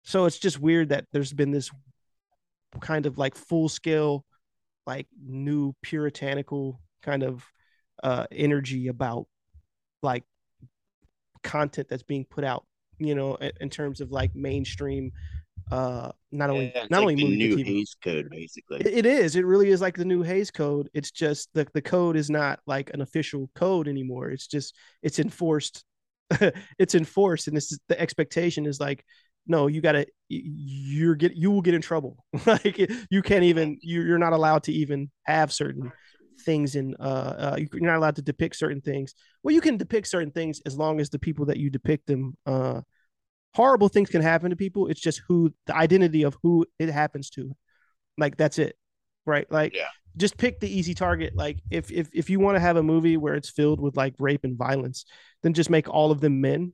[0.03, 1.70] so it's just weird that there's been this
[2.80, 4.24] kind of like full scale
[4.87, 7.45] like new puritanical kind of
[8.03, 9.26] uh energy about
[10.03, 10.24] like
[11.43, 12.66] content that's being put out
[12.99, 15.12] you know in, in terms of like mainstream
[15.70, 17.56] uh not only Yeah, not it's only movie, new.
[17.64, 18.80] Hays Code, basically.
[18.80, 20.88] It- it is it really is like the new Hays code.
[20.94, 24.30] It's just the the code is not like an official code anymore.
[24.30, 25.84] It's just it's enforced
[26.78, 29.04] it's enforced and this is the expectation is like
[29.46, 32.24] no you gotta you're get you will get in trouble.
[32.46, 32.78] Like
[33.10, 35.92] you can't even you- you're not allowed to even have certain
[36.44, 39.14] things in uh, uh you're not allowed to depict certain things.
[39.42, 42.36] Well you can depict certain things as long as the people that you depict them
[42.46, 42.80] uh
[43.55, 44.88] horrible things can happen to people.
[44.88, 47.52] It's just who the identity of who it happens to.
[48.18, 48.76] Like that's it
[49.26, 49.50] right?
[49.50, 49.86] Like Yeah.
[50.16, 51.34] just pick the easy target.
[51.34, 54.14] Like if if if you want to have a movie where it's filled with like
[54.18, 55.05] rape and violence
[55.42, 56.72] then just make all of them men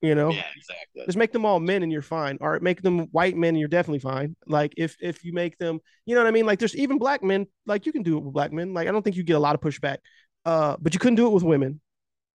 [0.00, 0.30] you know?
[0.30, 1.02] Yeah, exactly.
[1.06, 3.68] just make them all men and you're fine or make them white men and you're
[3.68, 4.36] definitely fine.
[4.46, 6.46] Like if if you make them you know what i mean?
[6.46, 8.74] Like there's even black men like you can do it with black men.
[8.74, 9.98] Like i don't think you get a lot of pushback
[10.44, 11.80] uh but you couldn't do it with women.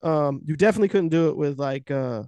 [0.02, 2.24] Um you definitely couldn't do it with like uh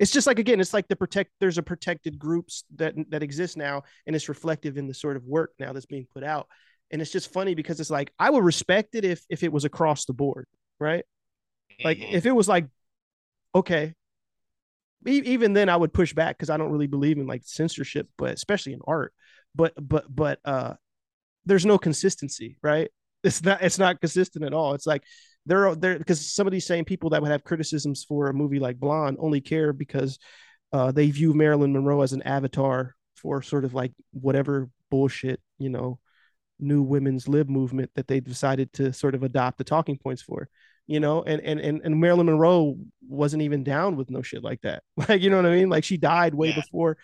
[0.00, 3.56] it's just like again it's like the protect there's a protected groups that that exist
[3.56, 6.48] now and it's reflective in the sort of work now that's being put out.
[6.90, 9.64] And it's just funny because it's like i would respect it if if it was
[9.64, 10.48] across the board
[10.80, 11.04] right?
[11.84, 12.12] Like Mhm.
[12.14, 12.66] if it was like
[13.54, 13.94] okay
[15.06, 18.32] even then i would push back because i don't really believe in like censorship but
[18.32, 19.12] especially in art.
[19.54, 20.74] But but but uh
[21.46, 22.90] there's no consistency right?
[23.22, 24.74] It's not it's not consistent at all.
[24.74, 25.02] It's like
[25.50, 28.34] there are there because some of these same people that would have criticisms for a
[28.34, 30.18] movie like blonde only care because
[30.72, 35.68] uh they view marilyn monroe as an avatar for sort of like whatever bullshit you
[35.68, 35.98] know
[36.58, 40.48] new women's lib movement that they decided to sort of adopt the talking points for
[40.86, 41.22] you know?
[41.22, 42.76] And and and, and marilyn monroe
[43.08, 44.82] wasn't even down with no shit like that.
[45.08, 45.68] Like you know what i mean?
[45.68, 46.54] Like she died way Yeah.
[46.56, 46.96] before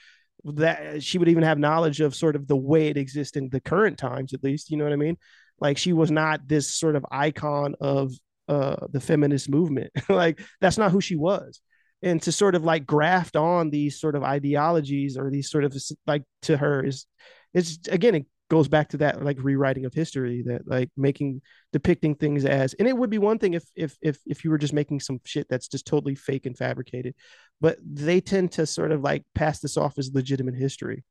[0.45, 3.61] that she would even have knowledge of sort of the way it exists in the
[3.61, 5.17] current times at least you know what i mean?
[5.61, 8.13] Like she was not this sort of icon of
[8.49, 9.91] uh the feminist movement.
[10.09, 11.61] Like that's not who she was.
[12.03, 15.77] And to sort of like graft on these sort of ideologies or these sort of
[16.07, 17.07] like to her is
[17.55, 21.43] it's again it goes back to that like rewriting of history that like making
[21.73, 24.59] depicting things as and it would be one thing if if if if you were
[24.59, 27.13] just making some shit that's just totally fake and fabricated
[27.61, 31.05] but they tend to sort of like pass this off as legitimate history.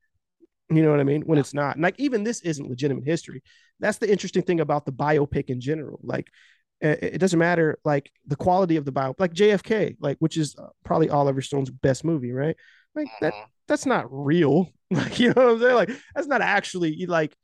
[0.70, 1.22] You know what i mean?
[1.22, 1.76] When it's not.
[1.76, 3.44] And like even this isn't legitimate history.
[3.80, 6.00] That's the interesting thing about the biopic in general.
[6.04, 6.28] Like
[6.82, 10.68] it doesn't matter like the quality of the bio like jfk like which is uh,
[10.84, 12.56] probably oliver stone's best movie right?
[12.96, 13.46] Like that Mhm.
[13.68, 14.70] that's not real.
[14.92, 15.76] Like you know what i'm saying?
[15.76, 17.36] Like that's not actually like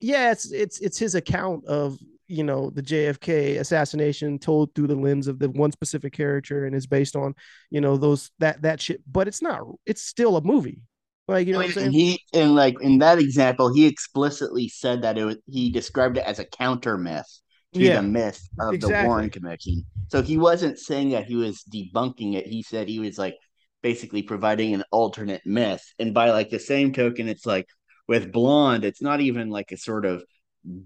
[0.00, 4.96] yeah it's it's it's his account of you know the jfk assassination told through the
[4.96, 7.34] lens of the one specific character and is based on
[7.70, 10.82] you know those that that shit but it's not it's still a movie.
[11.28, 11.86] Like you know what i'm saying?
[11.86, 16.16] and he and like in that example, he explicitly said that it was he described
[16.18, 17.28] it as a counter myth
[17.74, 18.88] to Yeah, the myth of the.
[18.88, 19.84] Warren Commission.
[20.08, 22.46] So he wasn't saying that he was debunking it.
[22.46, 23.36] He said he was like
[23.82, 25.82] basically providing an alternate myth.
[25.98, 27.66] And by like the same token, it's like
[28.08, 30.22] with Blonde, it's not even like a sort of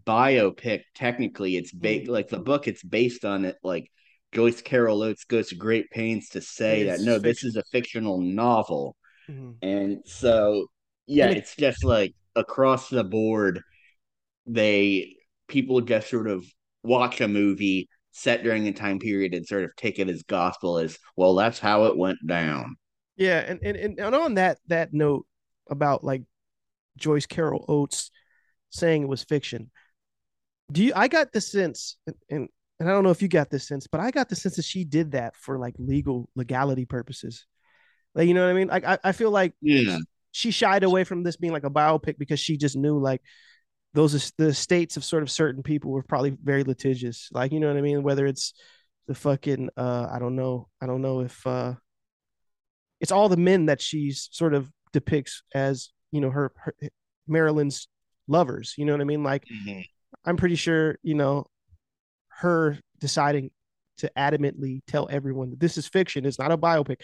[0.05, 0.83] biopic.
[0.95, 2.69] Technically, it's ba- like the book.
[2.69, 3.57] It's based on it.
[3.63, 3.91] Like
[4.33, 8.21] Joyce Carol Oates goes to great pains to say that no, this is a fictional
[8.21, 8.97] novel.
[9.29, 9.57] Mhm.
[9.63, 10.67] And so,
[11.07, 13.61] yeah, And it- it's just like across the board,
[14.47, 15.17] they
[15.49, 16.45] people just sort of
[16.87, 20.79] watch a movie set during a time period and sort of take it as gospel
[20.79, 21.35] as well.
[21.35, 22.77] That's how it went down.
[23.17, 25.27] Yeah, and, and and on that that note
[25.71, 26.23] about like
[26.99, 28.11] Joyce Carol Oates
[28.71, 29.71] saying it was fiction,
[30.73, 30.93] do you?
[30.95, 32.49] I got the sense, and and,
[32.81, 34.65] and I don't know if you got this sense, but I got the sense that
[34.65, 37.47] she did that for like legal legality purposes.
[38.15, 38.69] Like you know what I mean?
[38.69, 39.99] Like I, I feel like Yeah,
[40.33, 43.23] she shied away from this being like a biopic because she just knew like
[43.97, 47.31] those are the states of sort of certain people were probably very litigious.
[47.33, 48.03] Like you know what I mean?
[48.03, 48.53] Whether it's
[49.09, 51.75] the fucking uh I don't know, I don't know if uh
[53.01, 56.75] it's all the men that she's sort of depicts as you know her, her
[57.27, 57.89] Marilyn's
[58.29, 58.75] lovers.
[58.77, 59.23] You know what I mean?
[59.23, 59.45] Like
[60.27, 61.47] I'm pretty sure you know
[62.29, 63.51] her deciding
[63.99, 67.01] to adamantly tell everyone that this is fiction, it's not a biopic,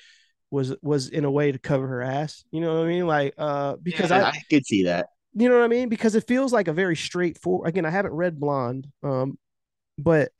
[0.50, 2.44] was was in a way to cover her ass.
[2.50, 3.06] You know what I mean?
[3.06, 5.06] Like uh because Yeah, I, I could see that.
[5.34, 5.88] You know what I mean?
[5.88, 7.68] Because it feels like a very straightforward.
[7.68, 9.38] Again, I haven't read Blonde, um,
[9.98, 10.32] but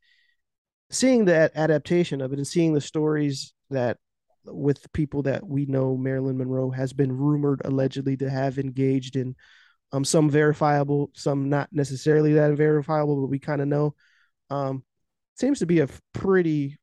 [0.90, 3.98] seeing that adaptation of it and seeing the stories that
[4.44, 9.34] with people that we know Marilyn Monroe has been rumored allegedly to have engaged in
[9.92, 13.94] um some verifiable, some not necessarily that verifiable, but we kind of know.
[14.50, 14.84] Um
[15.36, 16.78] seems to be a pretty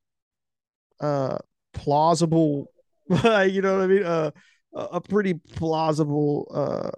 [1.00, 1.38] uh
[1.74, 2.72] plausible
[3.10, 4.04] you know what I mean?
[4.04, 4.32] Uh
[4.74, 6.92] a pretty plausible uh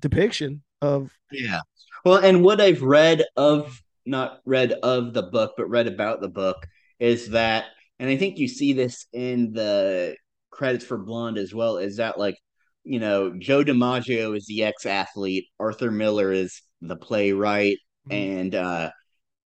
[0.00, 1.60] depiction of Yeah.
[2.04, 6.28] Well, and what I've read of, not read of the book, but read about the
[6.28, 6.66] book
[6.98, 7.64] is that,
[7.98, 10.16] and I think you see this in the
[10.50, 12.36] credits for Blonde as well, is that like,
[12.84, 17.78] you know, Joe DiMaggio is the ex athlete, Arthur Miller is the playwright,
[18.10, 18.12] Mhm.
[18.12, 18.90] and uh,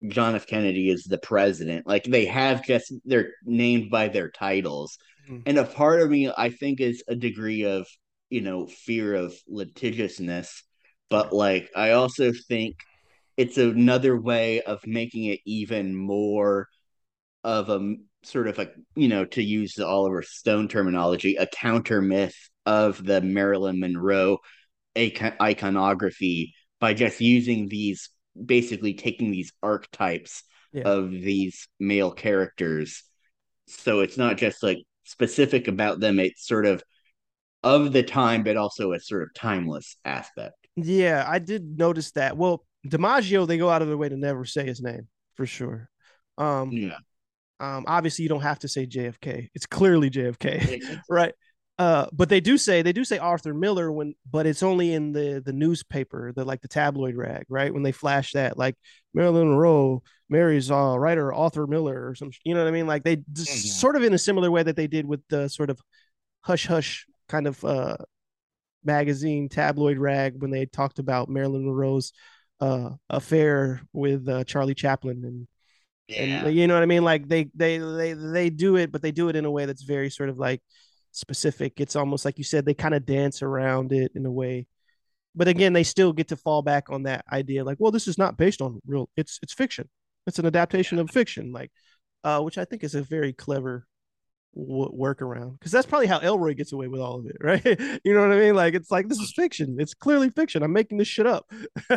[0.07, 0.45] John F.
[0.45, 1.87] Kennedy is the president.
[1.87, 4.97] Like they have just, they're named by their titles.
[5.27, 5.41] Mhm.
[5.47, 7.87] And a part of me, I think, is a degree of,
[8.33, 10.63] you know, fear of litigiousness
[11.09, 12.77] but like I also think
[13.37, 16.67] it's another way of making it even more
[17.43, 22.01] of a sort of a you know to use the Oliver Stone terminology a counter
[22.01, 22.35] myth
[22.65, 24.39] of the Marilyn Monroe
[24.97, 28.09] iconography by just using these
[28.43, 30.43] basically taking these archetypes
[30.73, 30.83] Yeah.
[30.85, 33.03] of these male characters
[33.67, 36.81] so it's not just like specific about them it's sort of
[37.63, 42.35] of the time but also a sort of timeless aspect Yeah, I did notice that.
[42.37, 45.89] Well, DiMaggio, they go out of their way to never say his name for sure.
[46.37, 46.97] Um, yeah
[47.59, 49.49] um, obviously you don't have to say JFK.
[49.55, 51.33] It's clearly JFK, right?
[51.79, 55.13] Uh, but they do say they do say Arthur Miller when, but it's only in
[55.13, 57.73] the the newspaper, the like the tabloid rag, right?
[57.73, 58.75] When they flash that, like
[59.13, 62.87] Marilyn Monroe marries uh writer Arthur Miller or some, you know what I mean?
[62.87, 63.79] Like they just Mhm.
[63.79, 65.79] sort of in a similar way that they did with the sort of
[66.41, 67.97] hush hush kind of uh
[68.83, 72.13] magazine tabloid rag when they talked about Marilyn Monroe's
[72.59, 75.47] uh affair with uh, Charlie Chaplin and
[76.09, 77.03] and you know what I mean?
[77.03, 79.83] Like they they they they do it, but they do it in a way that's
[79.83, 80.61] very sort of like
[81.11, 81.79] specific.
[81.79, 84.67] It's almost like you said they kind of dance around it in a way.
[85.35, 88.17] But again, they still get to fall back on that idea, like, well, this is
[88.17, 89.09] not based on real.
[89.17, 89.89] It's it's fiction.
[90.27, 91.71] It's an adaptation of fiction, like,
[92.23, 93.87] uh, which I think is a very clever
[94.55, 97.63] w- workaround because that's probably how Ellroy gets away with all of it, right?
[98.03, 98.55] you know what I mean?
[98.55, 99.77] Like, it's like this is fiction.
[99.79, 100.63] It's clearly fiction.
[100.63, 101.51] I'm making this shit up.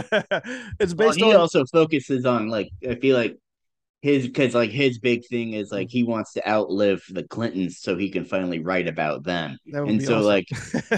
[0.80, 3.36] it's Well, based he on also focuses on like I feel like
[4.02, 7.96] his because like his big thing is like he wants to outlive the Clintons so
[7.96, 10.26] he can finally write about them, and so awesome.
[10.26, 10.46] like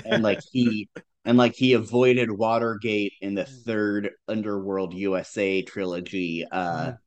[0.05, 0.89] and like he
[1.25, 3.65] and like he avoided Watergate in the Mm.
[3.65, 6.47] third Underworld USA trilogy.
[6.51, 6.99] Uh, Mhm.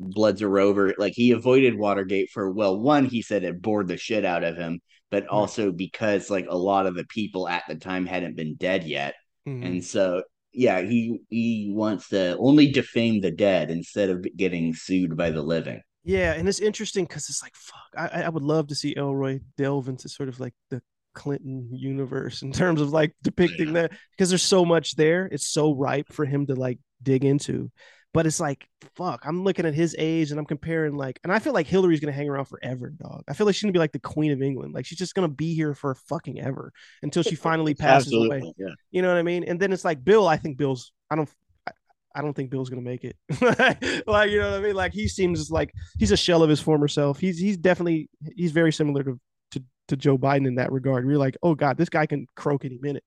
[0.00, 0.94] Blood's a Rover.
[0.98, 4.56] Like he avoided Watergate for well, one he said it bored the shit out of
[4.56, 8.54] him, but also because like a lot of the people at the time hadn't been
[8.56, 9.14] dead yet.
[9.46, 9.64] Mhm.
[9.66, 10.22] And so,
[10.52, 15.42] yeah, he he wants to only defame the dead instead of getting sued by the
[15.42, 15.80] living.
[16.04, 18.12] Yeah, and it's interesting because it's like fuck.
[18.14, 20.82] I, I would love to see Ellroy delve into sort of like the
[21.14, 23.72] Clinton universe in terms of like depicting Yeah.
[23.74, 25.26] that because there's so much there.
[25.26, 27.70] It's so ripe for him to like dig into.
[28.12, 29.22] But it's like fuck.
[29.24, 32.12] I'm looking at his age and I'm comparing like, and I feel like Hillary's gonna
[32.12, 33.22] hang around forever, dog.
[33.28, 34.74] I feel like she's gonna be like the Queen of England.
[34.74, 36.72] Like she's just gonna be here for fucking ever
[37.02, 38.42] until she finally passes away.
[38.56, 38.68] yeah.
[38.90, 39.44] You know what I mean?
[39.44, 40.26] And then it's like Bill.
[40.26, 40.92] I think Bill's.
[41.10, 41.28] I don't.
[41.66, 41.72] I,
[42.16, 43.16] I don't think Bill's gonna make it.
[44.06, 44.74] like you know what I mean?
[44.74, 47.20] Like he seems like he's a shell of his former self.
[47.20, 49.20] He's he's definitely he's very similar to
[49.52, 51.06] to, to Joe Biden in that regard.
[51.06, 53.04] We're like, oh god, this guy can croak any minute.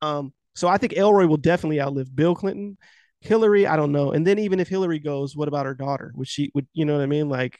[0.00, 2.78] Um, so I think Ellroy will definitely outlive Bill Clinton.
[3.24, 4.12] Hillary, I don't know.
[4.12, 6.12] And then even if Hillary goes, what about her daughter?
[6.16, 7.28] Would she would you know what I mean?
[7.28, 7.58] Like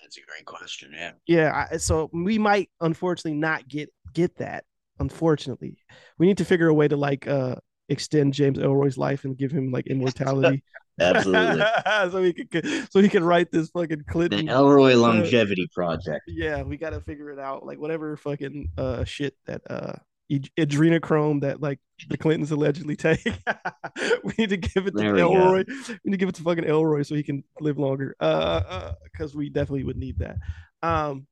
[0.00, 0.92] That's a great question.
[0.94, 1.12] Yeah.
[1.26, 4.64] yeah I, so we might unfortunately not get get that
[4.98, 5.76] unfortunately
[6.18, 7.54] we need to figure a way to like uh
[7.90, 10.62] extend james ellroy's life and give him like immortality
[10.98, 11.62] Absolutely.
[12.10, 16.22] so he could so he can write this fucking the clinton Ellroy Longevity Project.
[16.26, 19.92] yeah we gotta figure it out like whatever fucking uh shit that uh
[20.30, 21.78] adrenochrome that like
[22.08, 23.26] the clintons allegedly take.
[24.24, 25.30] We need to give it to There go.
[25.30, 25.66] ellroy.
[25.68, 28.14] We need to give it to fucking ellroy so he can live longer.
[28.20, 30.36] Uh because we definitely would need that.
[30.82, 31.26] Um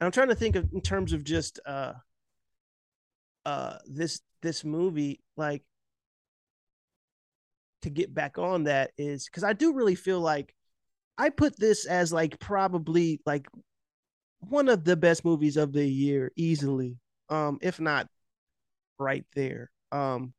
[0.00, 1.92] and i'm trying to think of in terms of just uh
[3.44, 5.62] uh this this movie like
[7.82, 10.54] to get back on that is because i do really feel like
[11.18, 13.46] i put this as like probably like
[14.40, 16.96] one of the best movies of the year easily.
[17.28, 18.08] Um if not
[19.00, 20.32] right there um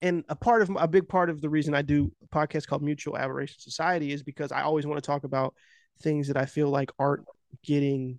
[0.00, 2.82] and a part of a big part of the reason i do a podcast called
[2.82, 5.54] mutual aberration society is because i always want to talk about
[6.00, 7.24] things that I feel like aren't
[7.62, 8.18] getting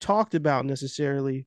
[0.00, 1.46] talked about necessarily.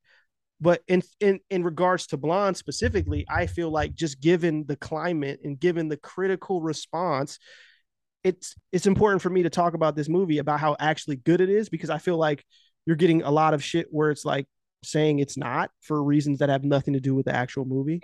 [0.62, 5.42] But in in in regards to Blonde specifically, I feel like just given the climate
[5.44, 7.40] and given the critical response,
[8.24, 11.50] it's it's important for me to talk about this movie about how actually good it
[11.50, 12.46] is because I feel like
[12.86, 14.48] you're getting a lot of shit where it's like
[14.86, 18.02] saying it's not for reasons that have nothing to do with the actual movie.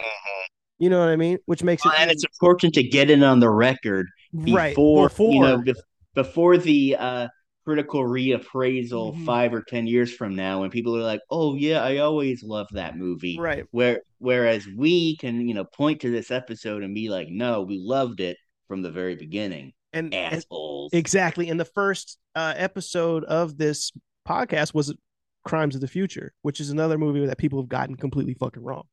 [0.79, 1.37] You know what I mean?
[1.45, 4.07] Which makes Well, it and it's important to get it on the record
[4.43, 5.75] before, right you know bef-
[6.15, 7.27] before the uh
[7.63, 9.25] critical reappraisal Mhm.
[9.25, 12.73] five or ten years from now when people are like oh yeah i always loved
[12.73, 13.37] that movie.
[13.39, 13.65] Right.
[13.71, 17.77] Where whereas we can you know point to this episode and be like no we
[17.77, 18.37] loved it
[18.67, 19.73] from the very beginning.
[19.93, 20.93] And, and assholes.
[20.93, 21.49] Exactly.
[21.49, 23.91] And the first uh, episode of this
[24.25, 24.95] podcast was
[25.43, 28.84] crimes of the future which is another movie that people have gotten completely fucking wrong.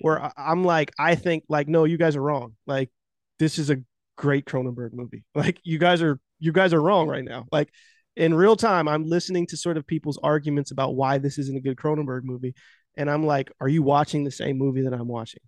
[0.00, 2.56] Where i'm like i think like no you guys are wrong.
[2.66, 2.90] Like
[3.38, 3.82] this is a
[4.16, 5.24] great cronenberg movie.
[5.34, 7.46] Like you guys are you guys are wrong right now.
[7.52, 7.70] Like
[8.16, 11.60] in real time i'm listening to sort of people's arguments about why this isn't a
[11.60, 12.54] good cronenberg movie.
[12.96, 15.40] And i'm like are you watching the same movie that i'm watching?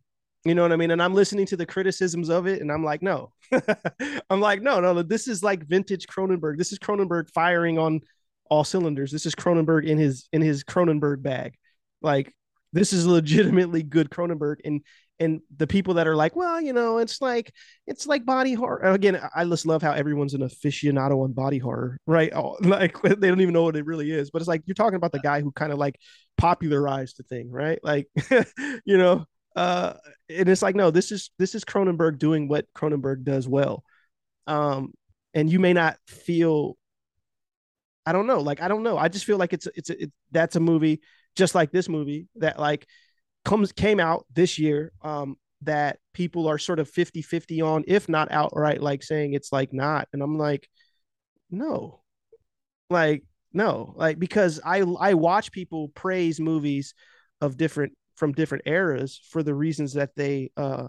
[0.44, 0.92] You know what i mean?
[0.92, 3.32] And i'm listening to the criticisms of it and i'm like no.
[4.30, 6.56] I'm like no no no this is like vintage cronenberg.
[6.56, 8.00] This is cronenberg firing on
[8.50, 9.10] all cylinders.
[9.10, 11.54] This is cronenberg in his in his cronenberg bag.
[12.02, 12.34] Like
[12.72, 14.56] this is legitimately good cronenberg.
[14.64, 14.82] And
[15.18, 17.52] and the people that are like well you know it's like
[17.86, 18.78] it's like body horror.
[18.78, 22.32] Again i just love how everyone's an aficionado on body horror right?
[22.34, 24.30] Oh, like they don't even know what it really is.
[24.30, 25.98] But it's like you're talking about the guy who kind of like
[26.36, 27.78] popularized the thing right?
[27.82, 28.08] Like
[28.84, 29.24] you know
[29.56, 29.94] uh
[30.28, 33.84] and it's like no this is this is cronenberg doing what cronenberg does well.
[34.48, 34.92] Um
[35.34, 36.76] and you may not feel
[38.10, 38.40] i don't know.
[38.40, 38.98] Like i don't know.
[38.98, 41.00] I just feel like it's it's it, that's a movie
[41.36, 42.86] just like this movie that like
[43.44, 48.32] comes came out this year um that people are sort of 50-50 on if not
[48.32, 50.08] outright like saying it's like not.
[50.12, 50.68] And i'm like
[51.50, 52.02] no.
[52.88, 53.22] Like
[53.52, 53.94] no.
[53.96, 56.94] Like because i i watch people praise movies
[57.40, 60.88] of different from different eras for the reasons that they uh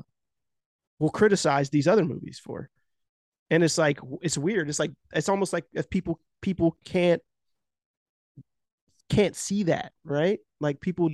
[0.99, 2.69] will criticize these other movies for
[3.51, 4.69] and it's like it's weird.
[4.69, 7.21] It's like it's almost like if people people can't
[9.09, 10.39] can't see that right?
[10.61, 11.09] Like people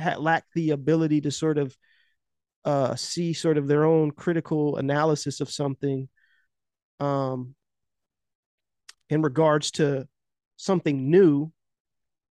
[0.00, 1.76] ha- lack the ability to sort of
[2.64, 6.08] uh see sort of their own critical analysis of something
[7.00, 7.54] um
[9.10, 10.08] in regards to
[10.56, 11.52] something new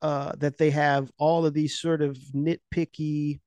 [0.03, 3.41] uh that they have all of these sort of nitpicky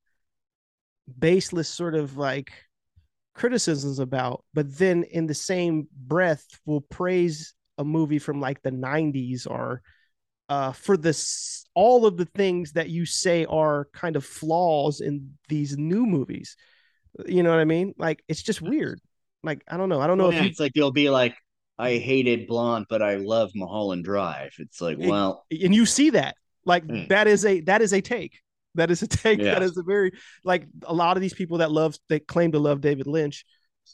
[1.20, 2.52] baseless sort of like
[3.34, 8.72] criticisms about but then in the same breath will praise a movie from like the
[8.72, 9.82] 90s or
[10.50, 15.32] uh, for this all of the things that you say are kind of flaws in
[15.48, 16.58] these new movies.
[17.26, 17.94] You know what I mean?
[17.98, 19.00] Like it's just weird.
[19.44, 20.02] Like I don't know.
[20.02, 21.36] I don't know Well, if yeah, you, it's like they'll be like
[21.80, 26.36] i hated blonde but i love mulholland drive it's like well and you see that.
[26.66, 27.08] Like Hmm.
[27.08, 28.40] that is a that is a take.
[28.76, 29.40] That is a take.
[29.42, 29.54] Yeah.
[29.54, 30.12] That is a very
[30.44, 33.46] like a lot of these people that love that claim to love David Lynch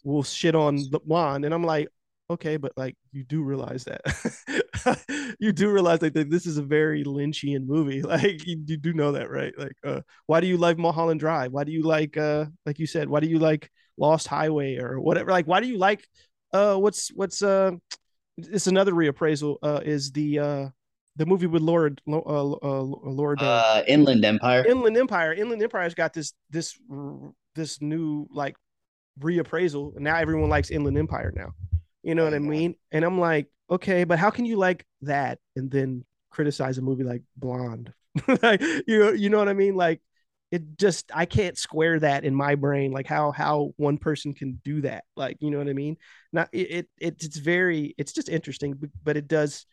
[0.04, 1.88] will shit on the blonde, and I'm like,
[2.30, 7.04] okay, but like you do realize that you do realize that this is a very
[7.04, 8.02] Lynchian movie.
[8.08, 9.54] Like you, you do know that, right?
[9.58, 11.52] Like, uh, why do you like Mulholland Drive?
[11.52, 14.99] Why do you like uh like you said, why do you like Lost Highway or
[14.99, 15.32] whatever?
[15.32, 16.06] Like, why do you like
[16.54, 17.72] uh what's what's uh
[18.38, 20.70] it's another reappraisal uh is the uh
[21.18, 25.34] the movie with Laura uh, uh Laura uh inland empire Inland Empire.
[25.34, 26.77] Inland Empire's got this this
[27.56, 28.56] this new like
[29.19, 29.95] reappraisal.
[29.95, 31.52] And now everyone likes Inland Empire now.
[32.03, 32.76] You know what I mean?
[32.91, 37.03] And I'm like, okay, but how can you like that and then criticize a movie
[37.03, 37.91] like Blonde?
[38.41, 39.76] like you you know what I mean?
[39.76, 40.02] Like
[40.52, 42.91] it just I can't square that in my brain.
[42.91, 45.03] Like how how one person can do that.
[45.15, 45.98] Like you know what I mean?
[46.31, 49.65] Not it, it it's very it's just interesting, but it does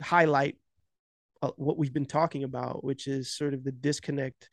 [0.00, 0.56] highlight
[1.42, 4.48] uh, what we've been talking about, which is sort of the disconnect.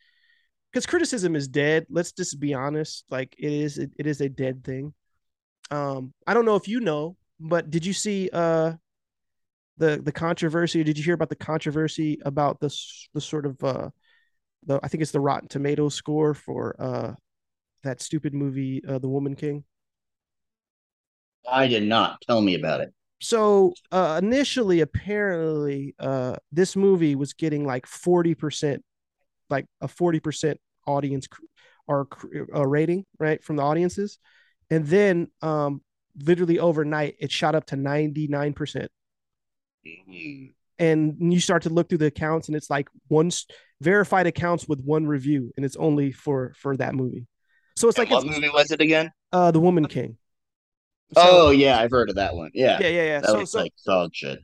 [0.72, 1.86] Because criticism is dead.
[1.90, 3.06] Let's just be honest.
[3.10, 4.94] Like it is, it, it is a dead thing.
[5.70, 8.74] Um, I don't know if you know, but did you see uh
[9.78, 10.84] the the controversy?
[10.84, 13.90] Did you hear about the controversy about this the sort of uh
[14.66, 17.14] the I think it's the Rotten Tomatoes score for uh
[17.84, 19.64] that stupid movie, uh, The Woman King.
[21.50, 27.34] i did not tell me about it so uh, initially apparently uh, this movie was
[27.34, 28.84] getting like 40%
[29.50, 31.44] like a 40% audience cr-
[31.88, 32.08] or
[32.56, 34.18] uh, rating right from the audiences.
[34.70, 35.82] And then um,
[36.24, 38.90] literally overnight it shot up to 99%
[40.80, 43.32] and you start to look through the accounts and it's like one
[43.82, 47.28] verified accounts with one review and it's only for for that movie.
[47.76, 49.12] So it's And like what movie was it again?
[49.32, 50.18] Uh the woman king
[51.14, 52.52] So- oh yeah, I've heard of that one.
[52.54, 53.20] Yeah, yeah, yeah, yeah.
[53.22, 54.40] that So, looks so like dog shit.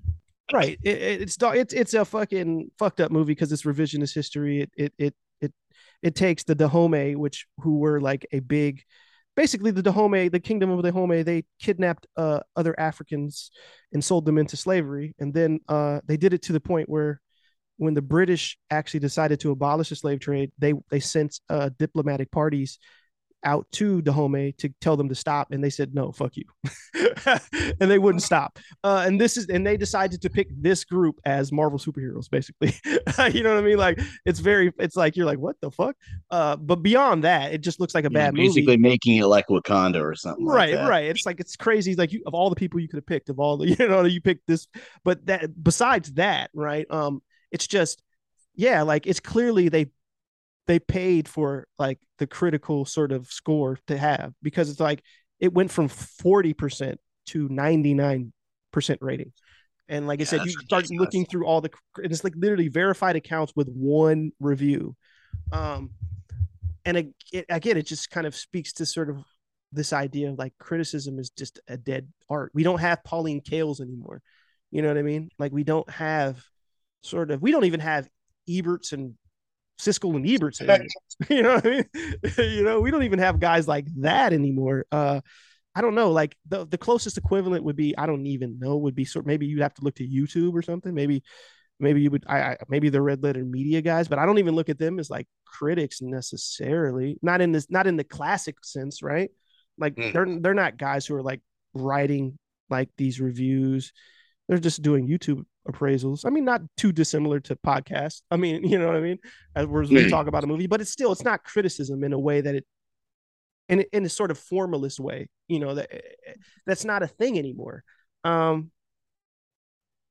[0.53, 4.13] right, it, it- it's do- it's it's a fucking fucked up movie because it's revisionist
[4.13, 4.61] history.
[4.61, 5.53] It it it it
[6.01, 8.83] it takes the Dahomey, which who were like a big,
[9.35, 11.23] basically the Dahomey, the kingdom of the Dahomey.
[11.23, 13.51] They kidnapped uh, other Africans
[13.93, 17.21] and sold them into slavery, and then uh, they did it to the point where
[17.77, 22.31] when the British actually decided to abolish the slave trade, they they sent uh, diplomatic
[22.31, 22.79] parties
[23.43, 26.45] out to Dahomey to tell them to stop, and they said no, fuck you,
[27.79, 28.59] and they wouldn't stop.
[28.83, 32.73] Uh, and this is and they decided to pick this group as Marvel superheroes, basically.
[33.37, 33.77] you know what I mean?
[33.77, 35.95] Like it's very, it's like you're like what the fuck.
[36.29, 38.77] Uh, but beyond that, it just looks like a Yeah, bad basically movie.
[38.77, 40.47] making it like Wakanda or something.
[40.47, 40.87] like Right, that.
[40.87, 41.05] right.
[41.05, 41.95] It's like it's crazy.
[41.95, 44.03] Like you of all the people you could have picked, of all the you know
[44.05, 44.67] you picked this,
[45.03, 46.85] but that besides that, right?
[46.89, 48.01] Um, it's just
[48.55, 49.87] yeah, like it's clearly they
[50.67, 55.01] they paid for like the critical sort of score to have because it's like
[55.39, 58.31] it went from 40% to 99%
[59.01, 59.31] rating.
[59.89, 60.99] And like I said, you start ridiculous.
[60.99, 64.95] looking through all the and it's like literally verified accounts with one review.
[65.51, 65.91] Um
[66.85, 69.23] and it, it, again, it just kind of speaks to sort of
[69.71, 72.51] this idea of like criticism is just a dead art.
[72.53, 74.21] We don't have Pauline Kaels anymore.
[74.71, 75.29] You know what I mean?
[75.39, 76.43] Like we don't have
[77.01, 78.09] sort of we don't even have
[78.49, 79.15] Eberts and
[79.79, 80.59] Siskel and Eberts
[81.29, 81.85] you know what I mean?
[82.37, 84.85] you know, we don't even have guys like that anymore.
[84.91, 85.21] Uh
[85.75, 86.11] I don't know.
[86.11, 89.45] Like the the closest equivalent would be I don't even know would be sort maybe
[89.45, 90.93] you'd have to look to YouTube or something.
[90.93, 91.21] Maybe
[91.79, 94.55] maybe you would I, I maybe the red letter media guys, but I don't even
[94.55, 97.19] look at them as like critics necessarily.
[97.21, 99.29] Not in this not in the classic sense, right?
[99.77, 100.13] Like Mm.
[100.13, 101.41] they're they're not guys who are like
[101.75, 102.39] writing
[102.69, 103.93] like these reviews.
[104.47, 106.25] They're just doing YouTube appraisals.
[106.25, 108.21] I mean, not too dissimilar to podcasts.
[108.31, 109.19] I mean, you know what I mean?
[109.55, 110.09] As we're- we Mm.
[110.09, 112.65] talk about a movie, but it's still it's not criticism in a way that it
[113.69, 115.29] in in a sort of formalist way.
[115.47, 115.89] You know that
[116.65, 117.83] that's not a thing anymore.
[118.23, 118.71] Um,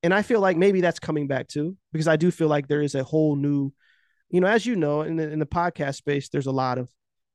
[0.03, 2.83] and I feel like maybe that's coming back too because I do feel like there
[2.83, 3.73] is a whole new,
[4.31, 6.89] you know, as you know, in the in the podcast space, there's a lot of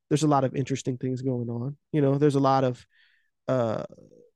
[0.10, 1.77] there's a lot of interesting things going on.
[1.91, 2.85] You know, there's a lot of
[3.48, 3.84] uh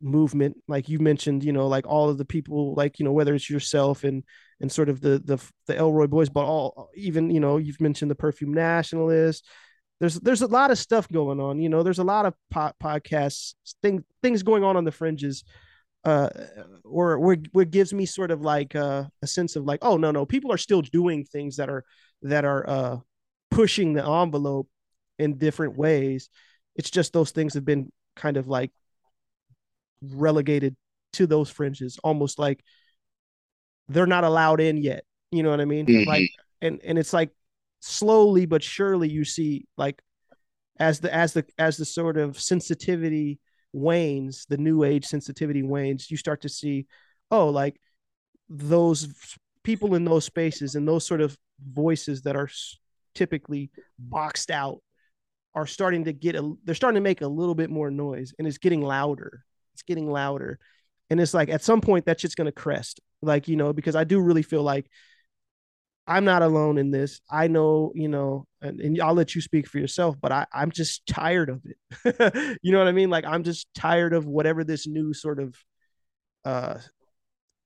[0.01, 3.33] movement like you mentioned you know like all of the people like you know whether
[3.33, 4.23] it's yourself and
[4.61, 8.11] and sort of the the the Ellroy boys but all even you know you've mentioned
[8.11, 9.45] the perfume nationalist.
[9.99, 12.73] There's there's a lot of stuff going on you know there's a lot of po-
[12.81, 15.43] podcasts thing, things going on on the fringes
[16.03, 16.29] uh
[16.83, 20.11] or where what gives me sort of like uh, a sense of like oh no
[20.11, 21.83] no people are still doing things that are
[22.21, 22.97] that are uh
[23.49, 24.67] pushing the envelope
[25.17, 26.29] in different ways.
[26.75, 28.71] It's just those things have been kind of like
[30.13, 30.75] relegated
[31.13, 32.63] to those fringes almost like
[33.87, 35.03] they're not allowed in yet.
[35.31, 35.85] You know what i mean?
[35.85, 36.05] Mhm.
[36.05, 36.29] like
[36.61, 37.31] and and it's like
[37.81, 40.01] slowly but surely you see like
[40.79, 43.39] as the as the as the sort of sensitivity
[43.73, 46.87] wanes the new age sensitivity wanes you start to see
[47.31, 47.79] oh like
[48.49, 52.49] those people in those spaces and those sort of voices that are
[53.13, 53.69] typically
[53.99, 54.81] boxed out
[55.53, 58.47] are starting to get a they're starting to make a little bit more noise and
[58.47, 59.43] it's getting louder
[59.75, 60.57] it's getting louder.
[61.09, 63.95] And it's like at some point that shit's going to crest like you know because
[63.95, 64.87] i do really feel like
[66.07, 67.19] i'm not alone in this.
[67.29, 70.71] I know you know and, and i'll let you speak for yourself but I, i'm
[70.71, 72.57] just tired of it.
[72.61, 73.09] You know what i mean?
[73.09, 75.55] Like i'm just tired of whatever this new sort of
[76.45, 76.77] uh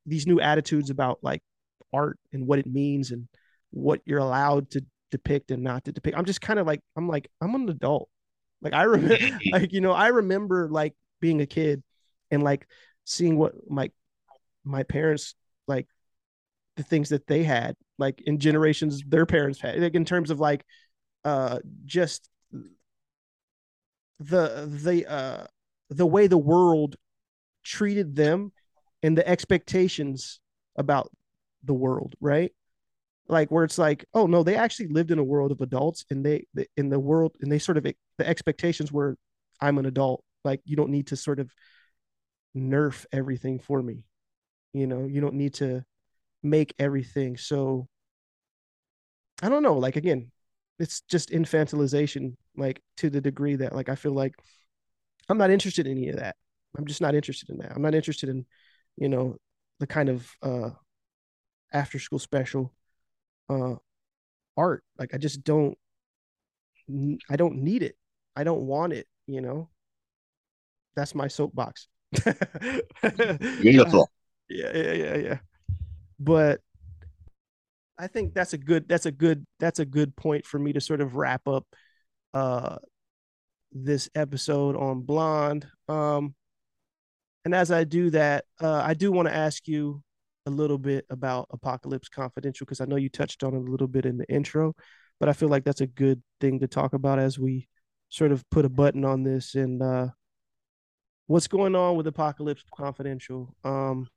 [0.06, 1.41] these new attitudes about like
[1.94, 3.27] art and what it means and
[3.72, 6.18] what you're allowed to depict and not to depict.
[6.18, 8.10] I'm just kind of like i'm like i'm an adult.
[8.61, 11.84] Like i remember like you know i remember like being a kid
[12.32, 12.68] and like
[13.06, 13.90] seeing what my
[14.64, 15.36] my parents
[15.68, 15.88] like
[16.76, 20.40] the things that they had like in generations their parents had like in terms of
[20.40, 20.64] like
[21.26, 22.30] uh just
[24.20, 25.46] the the uh
[25.90, 26.96] the way the world
[27.64, 28.52] treated them
[29.04, 30.40] and the expectations
[30.78, 31.10] about
[31.64, 32.52] the world right?
[33.28, 36.26] Like where it's like oh no they actually lived in a world of adults and
[36.26, 36.46] they,
[36.78, 39.18] in the world and they sort of the expectations were
[39.62, 40.24] i'm an adult.
[40.44, 41.52] Like you don't need to sort of
[42.56, 44.06] nerf everything for me.
[44.74, 45.84] You know you don't need to
[46.44, 47.38] make everything.
[47.38, 47.88] So
[49.42, 50.32] i don't know like again
[50.80, 54.34] it's just infantilization like to the degree that like i feel like
[55.30, 56.36] i'm not interested in any of that.
[56.78, 57.72] I'm just not interested in that.
[57.76, 58.46] I'm not interested in
[58.98, 59.38] you know
[59.80, 60.70] the kind of uh
[61.74, 62.74] after school special
[63.50, 63.76] uh
[64.58, 64.84] art.
[64.98, 65.78] Like i just don't
[67.30, 67.96] i don't need it.
[68.36, 69.70] I don't want it you know?
[70.96, 71.88] That's my soapbox
[73.61, 74.10] Beautiful.
[74.49, 75.38] yeah yeah yeah yeah
[76.19, 76.60] but
[77.98, 80.81] i think that's a good that's a good that's a good point for me to
[80.81, 81.65] sort of wrap up
[82.34, 82.77] uh
[83.72, 86.34] this episode on blonde um
[87.45, 90.03] and as I do that, uh, I do want to ask you
[90.45, 93.88] a little bit about Apocalypse Confidential because I know you touched on it a little
[93.88, 94.76] bit in the intro,
[95.19, 97.68] but I feel like that's a good thing to talk about as we
[98.10, 100.07] sort of put a button on this and uh,
[101.30, 103.56] what's going on with Apocalypse Confidential.
[103.64, 104.08] Um,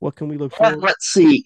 [0.00, 0.76] what can we look for?
[0.76, 1.44] Let's see.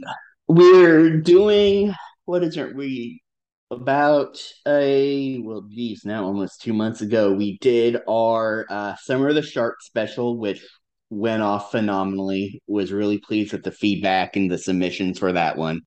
[0.48, 1.94] We're doing
[2.24, 2.74] what is it?
[2.74, 3.22] We
[3.70, 9.34] about a well, geez, now almost two months ago, we did our uh, Summer of
[9.34, 10.66] the Shark special, which
[11.10, 12.62] went off phenomenally.
[12.66, 15.82] Was really pleased with the feedback and the submissions for that one.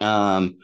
[0.00, 0.58] Um,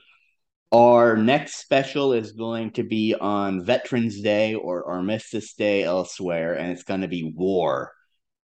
[0.71, 6.71] our next special is going to be on Veterans Day or Armistice Day elsewhere, and
[6.71, 7.91] it's going to be war,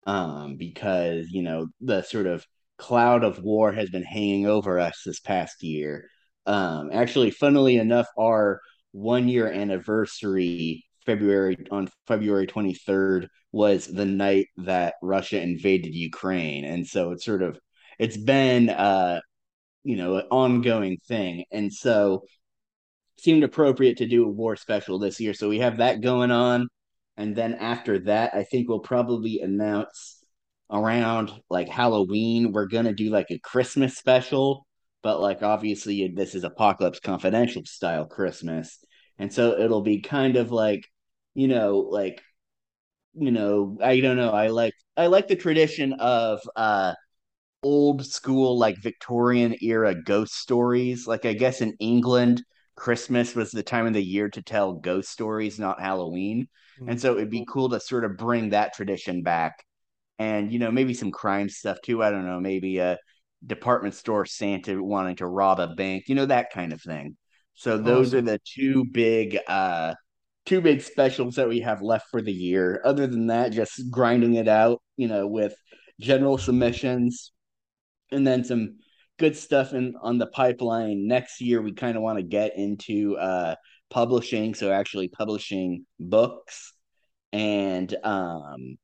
[0.09, 2.45] um, because you know the sort of
[2.79, 6.09] cloud of war has been hanging over us this past year.
[6.47, 8.61] Um, actually, funnily enough, our
[8.93, 16.65] one year anniversary February on February 23rd was the night that Russia invaded Ukraine.
[16.65, 17.59] And so it's sort of
[17.99, 19.21] it's been uh
[19.85, 21.45] you know an ongoing thing.
[21.53, 22.25] And so
[23.19, 25.35] seemed appropriate to do a war special this year.
[25.35, 26.69] So we have that going on.
[27.19, 30.25] And then after that, I think we'll probably announce
[30.71, 34.67] around like Halloween, we're gonna do like a Christmas special,
[35.03, 38.79] but like obviously this is Apocalypse Confidential style Christmas.
[39.19, 40.87] And so it'll be kind of like
[41.35, 42.23] you know, like
[43.15, 44.31] you know, I don't know.
[44.31, 46.95] I like I like the tradition of uh
[47.63, 51.07] old school like Victorian era ghost stories.
[51.07, 52.43] Like I guess in England,
[52.77, 56.49] Christmas was the time of the year to tell ghost stories, not Halloween.
[56.79, 56.91] Mm-hmm.
[56.91, 59.65] And so it'd be cool to sort of bring that tradition back.
[60.19, 62.03] And you know, maybe some crime stuff too.
[62.03, 62.99] I don't know, maybe a
[63.47, 67.17] department store Santa wanting to rob a bank, you know, that kind of thing.
[67.55, 68.19] So those awesome.
[68.19, 69.95] are the two big uh
[70.47, 72.81] two big specials that we have left for the year.
[72.85, 75.55] Other than that, just grinding it out, you know, with
[76.01, 77.33] general submissions
[78.11, 78.79] and then some
[79.19, 81.07] good stuff in on the pipeline.
[81.07, 83.55] Next year we kind of want to get into uh
[83.91, 86.73] publishing, so actually publishing books
[87.33, 88.79] and um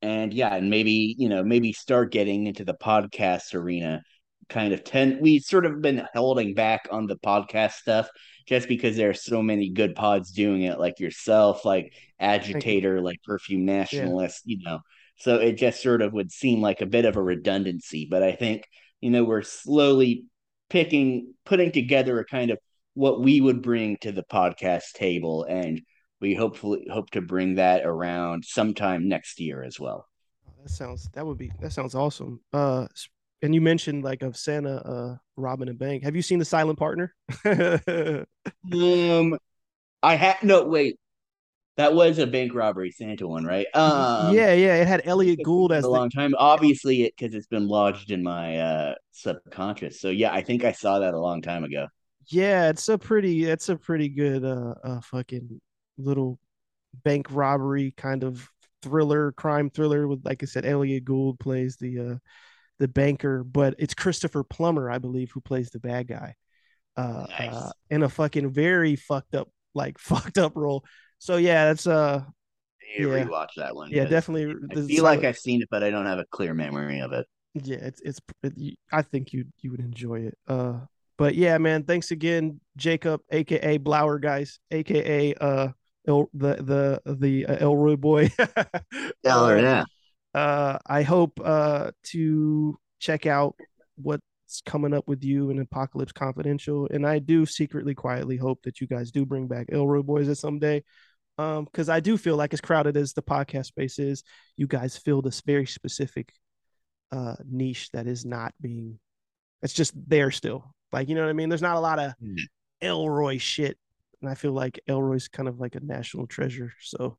[0.00, 4.02] and yeah, and maybe, you know, maybe start getting into the podcast arena
[4.48, 8.08] kind of tend we sort of been holding back on the podcast stuff
[8.46, 13.22] just because there are so many good pods doing it, like yourself, like Agitator, like
[13.24, 14.56] Perfume Nationalist, yeah.
[14.56, 14.80] you know.
[15.16, 18.08] So it just sort of would seem like a bit of a redundancy.
[18.10, 18.64] But I think,
[19.00, 20.24] you know, we're slowly
[20.68, 22.58] picking, putting together a kind of
[22.94, 25.44] what we would bring to the podcast table.
[25.44, 25.80] And
[26.20, 30.06] we hopefully hope to bring that around sometime next year as well.
[30.62, 32.40] That sounds, that would be, that sounds awesome.
[32.52, 32.86] Uh,
[33.42, 36.04] and you mentioned like of Santa uh robbing a bank.
[36.04, 37.14] Have you seen the Silent Partner?
[37.44, 39.38] um,
[40.02, 40.98] I had no wait.
[41.76, 43.66] That was a bank robbery Santa one, right?
[43.74, 44.76] Um, yeah, yeah.
[44.76, 45.90] It had Elliot Gould as a the...
[45.90, 46.34] long time.
[46.38, 50.00] Obviously, it because it's been lodged in my uh subconscious.
[50.00, 51.88] So yeah, I think I saw that a long time ago.
[52.26, 55.60] Yeah, it's a pretty, it's a pretty good uh, uh fucking
[55.98, 56.38] little
[57.04, 58.48] bank robbery kind of
[58.82, 62.16] thriller, crime thriller with, like I said, Elliot Gould plays the uh
[62.78, 66.34] the banker, but it's Christopher Plummer, I believe, who plays the bad guy.
[66.96, 67.54] Uh, nice.
[67.54, 70.84] uh in a fucking very fucked up, like fucked up role.
[71.18, 72.24] So yeah, that's uh
[72.98, 73.24] you yeah.
[73.24, 73.90] rewatch that one.
[73.90, 74.54] Yeah, definitely.
[74.70, 77.26] I feel like I've seen it, but I don't have a clear memory of it.
[77.54, 78.20] Yeah, it's it's.
[78.42, 80.38] It, I think you you would enjoy it.
[80.48, 80.80] Uh,
[81.18, 85.68] but yeah, man, thanks again, Jacob, aka Blauergeist, aka uh,
[86.06, 88.30] El, the the the uh, Ellroy boy.
[89.24, 89.84] Eller, yeah
[90.34, 93.54] uh, I hope uh, to check out
[93.96, 94.22] what's
[94.64, 96.88] coming up with you in Apocalypse Confidential.
[96.90, 100.38] And I do secretly, quietly hope that you guys do bring back Ellroy Boys at
[100.38, 100.82] someday.
[101.38, 104.22] Um, because I do feel like as crowded as the podcast space is,
[104.56, 106.32] you guys fill this very specific
[107.10, 108.98] uh niche that is not being
[109.62, 110.74] it's just there still.
[110.92, 111.48] Like, you know what I mean?
[111.48, 112.38] There's not a lot of mm.
[112.82, 113.78] Ellroy shit.
[114.20, 116.72] And I feel like Ellroy's kind of like a national treasure.
[116.80, 117.18] So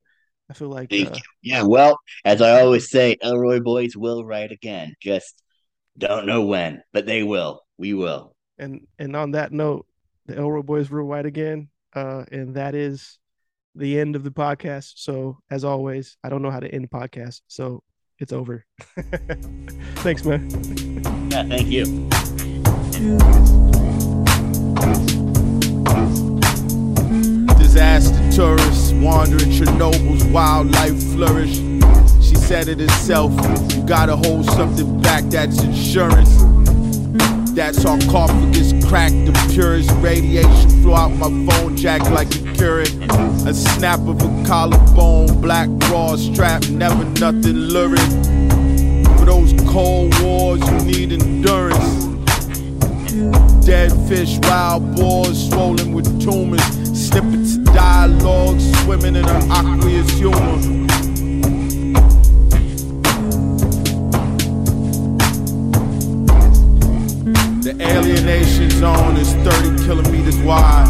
[0.49, 1.63] I feel like uh, yeah.
[1.63, 4.95] Well, as I always say, Ellroy boys will write again.
[5.01, 5.41] Just
[5.97, 7.61] don't know when, but they will.
[7.77, 8.35] We will.
[8.57, 9.85] And and on that note,
[10.25, 11.69] the Ellroy boys will write again.
[11.95, 13.19] Uh, and that is
[13.75, 14.93] the end of the podcast.
[14.97, 17.83] So as always, I don't know how to end podcast, so
[18.19, 18.65] it's over.
[19.97, 20.49] Thanks, man.
[21.31, 22.09] Yeah, thank you.
[27.83, 31.57] Disaster tourists wandering Chernobyl's wildlife flourish.
[32.25, 33.33] She said it herself,
[33.75, 36.33] you gotta hold something back, that's insurance.
[37.51, 42.89] That sarcophagus cracked, the purest radiation flew out my phone jack like a current.
[43.45, 47.99] A snap of a collarbone, black raw strap, never nothing lurid.
[49.19, 52.05] For those cold wars, you need endurance.
[53.65, 56.82] Dead fish, wild boars, swollen with tumors.
[57.03, 60.57] Snippets of dialogue, swimming in an aqueous humor.
[67.61, 70.87] The alienation zone is 30 kilometers wide.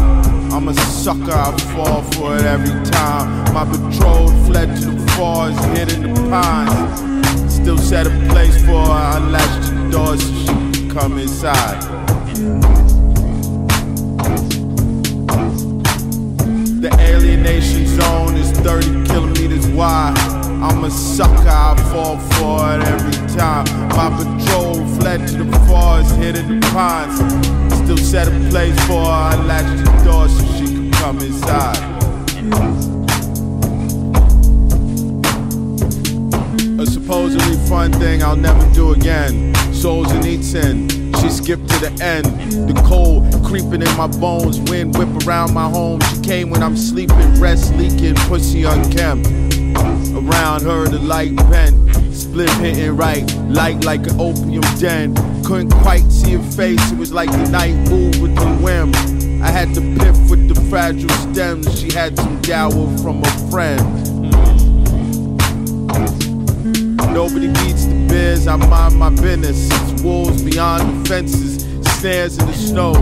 [0.52, 3.52] I'm a sucker, I fall for it every time.
[3.52, 7.52] My betrothed fled to the forest, hid in the pines.
[7.52, 12.73] Still set a place for her, I unlatched the door so she could come inside.
[16.84, 20.18] The alienation zone is 30 kilometers wide.
[20.60, 23.64] I'm a sucker, I fall for it every time.
[23.96, 27.16] My patrol fled to the forest, hid in the pines.
[27.76, 31.80] Still set a place for her, I latched the door so she could come inside.
[36.78, 39.54] A supposedly fun thing I'll never do again.
[39.72, 42.26] souls in Solzhenitsyn, she skipped to the end.
[42.68, 46.00] The cold creeping in my bones, wind whip around my home.
[46.02, 49.28] She came when I'm sleeping, rest leaking, pussy unkempt.
[50.12, 51.74] Around her, the light bent,
[52.14, 55.14] split hitting right, light like an opium den.
[55.44, 58.92] Couldn't quite see her face, it was like the night moved with the whim.
[59.42, 61.80] I had to piff with the fragile stems.
[61.80, 64.03] She had some dower from a friend.
[67.14, 69.68] Nobody beats the bears, I mind my business.
[69.70, 71.62] It's wolves beyond the fences,
[72.00, 72.92] snares in the snow.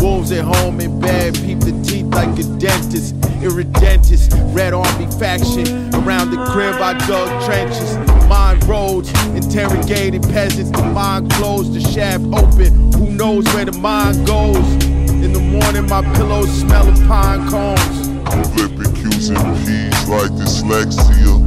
[0.00, 3.16] Wolves at home in bed, peep the teeth like a dentist.
[3.42, 5.92] Irredentist, red army faction.
[5.96, 7.96] Around the crib, I dug trenches.
[8.28, 10.70] Mine roads, interrogated peasants.
[10.70, 12.92] The mine closed, the shaft open.
[12.92, 14.84] Who knows where the mine goes?
[15.10, 18.06] In the morning, my pillows smell of pine cones.
[18.54, 21.45] Flipping Q's and P's like dyslexia.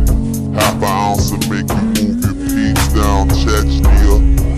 [0.54, 4.49] Half an ounce to make you move your peaks down Chechnya.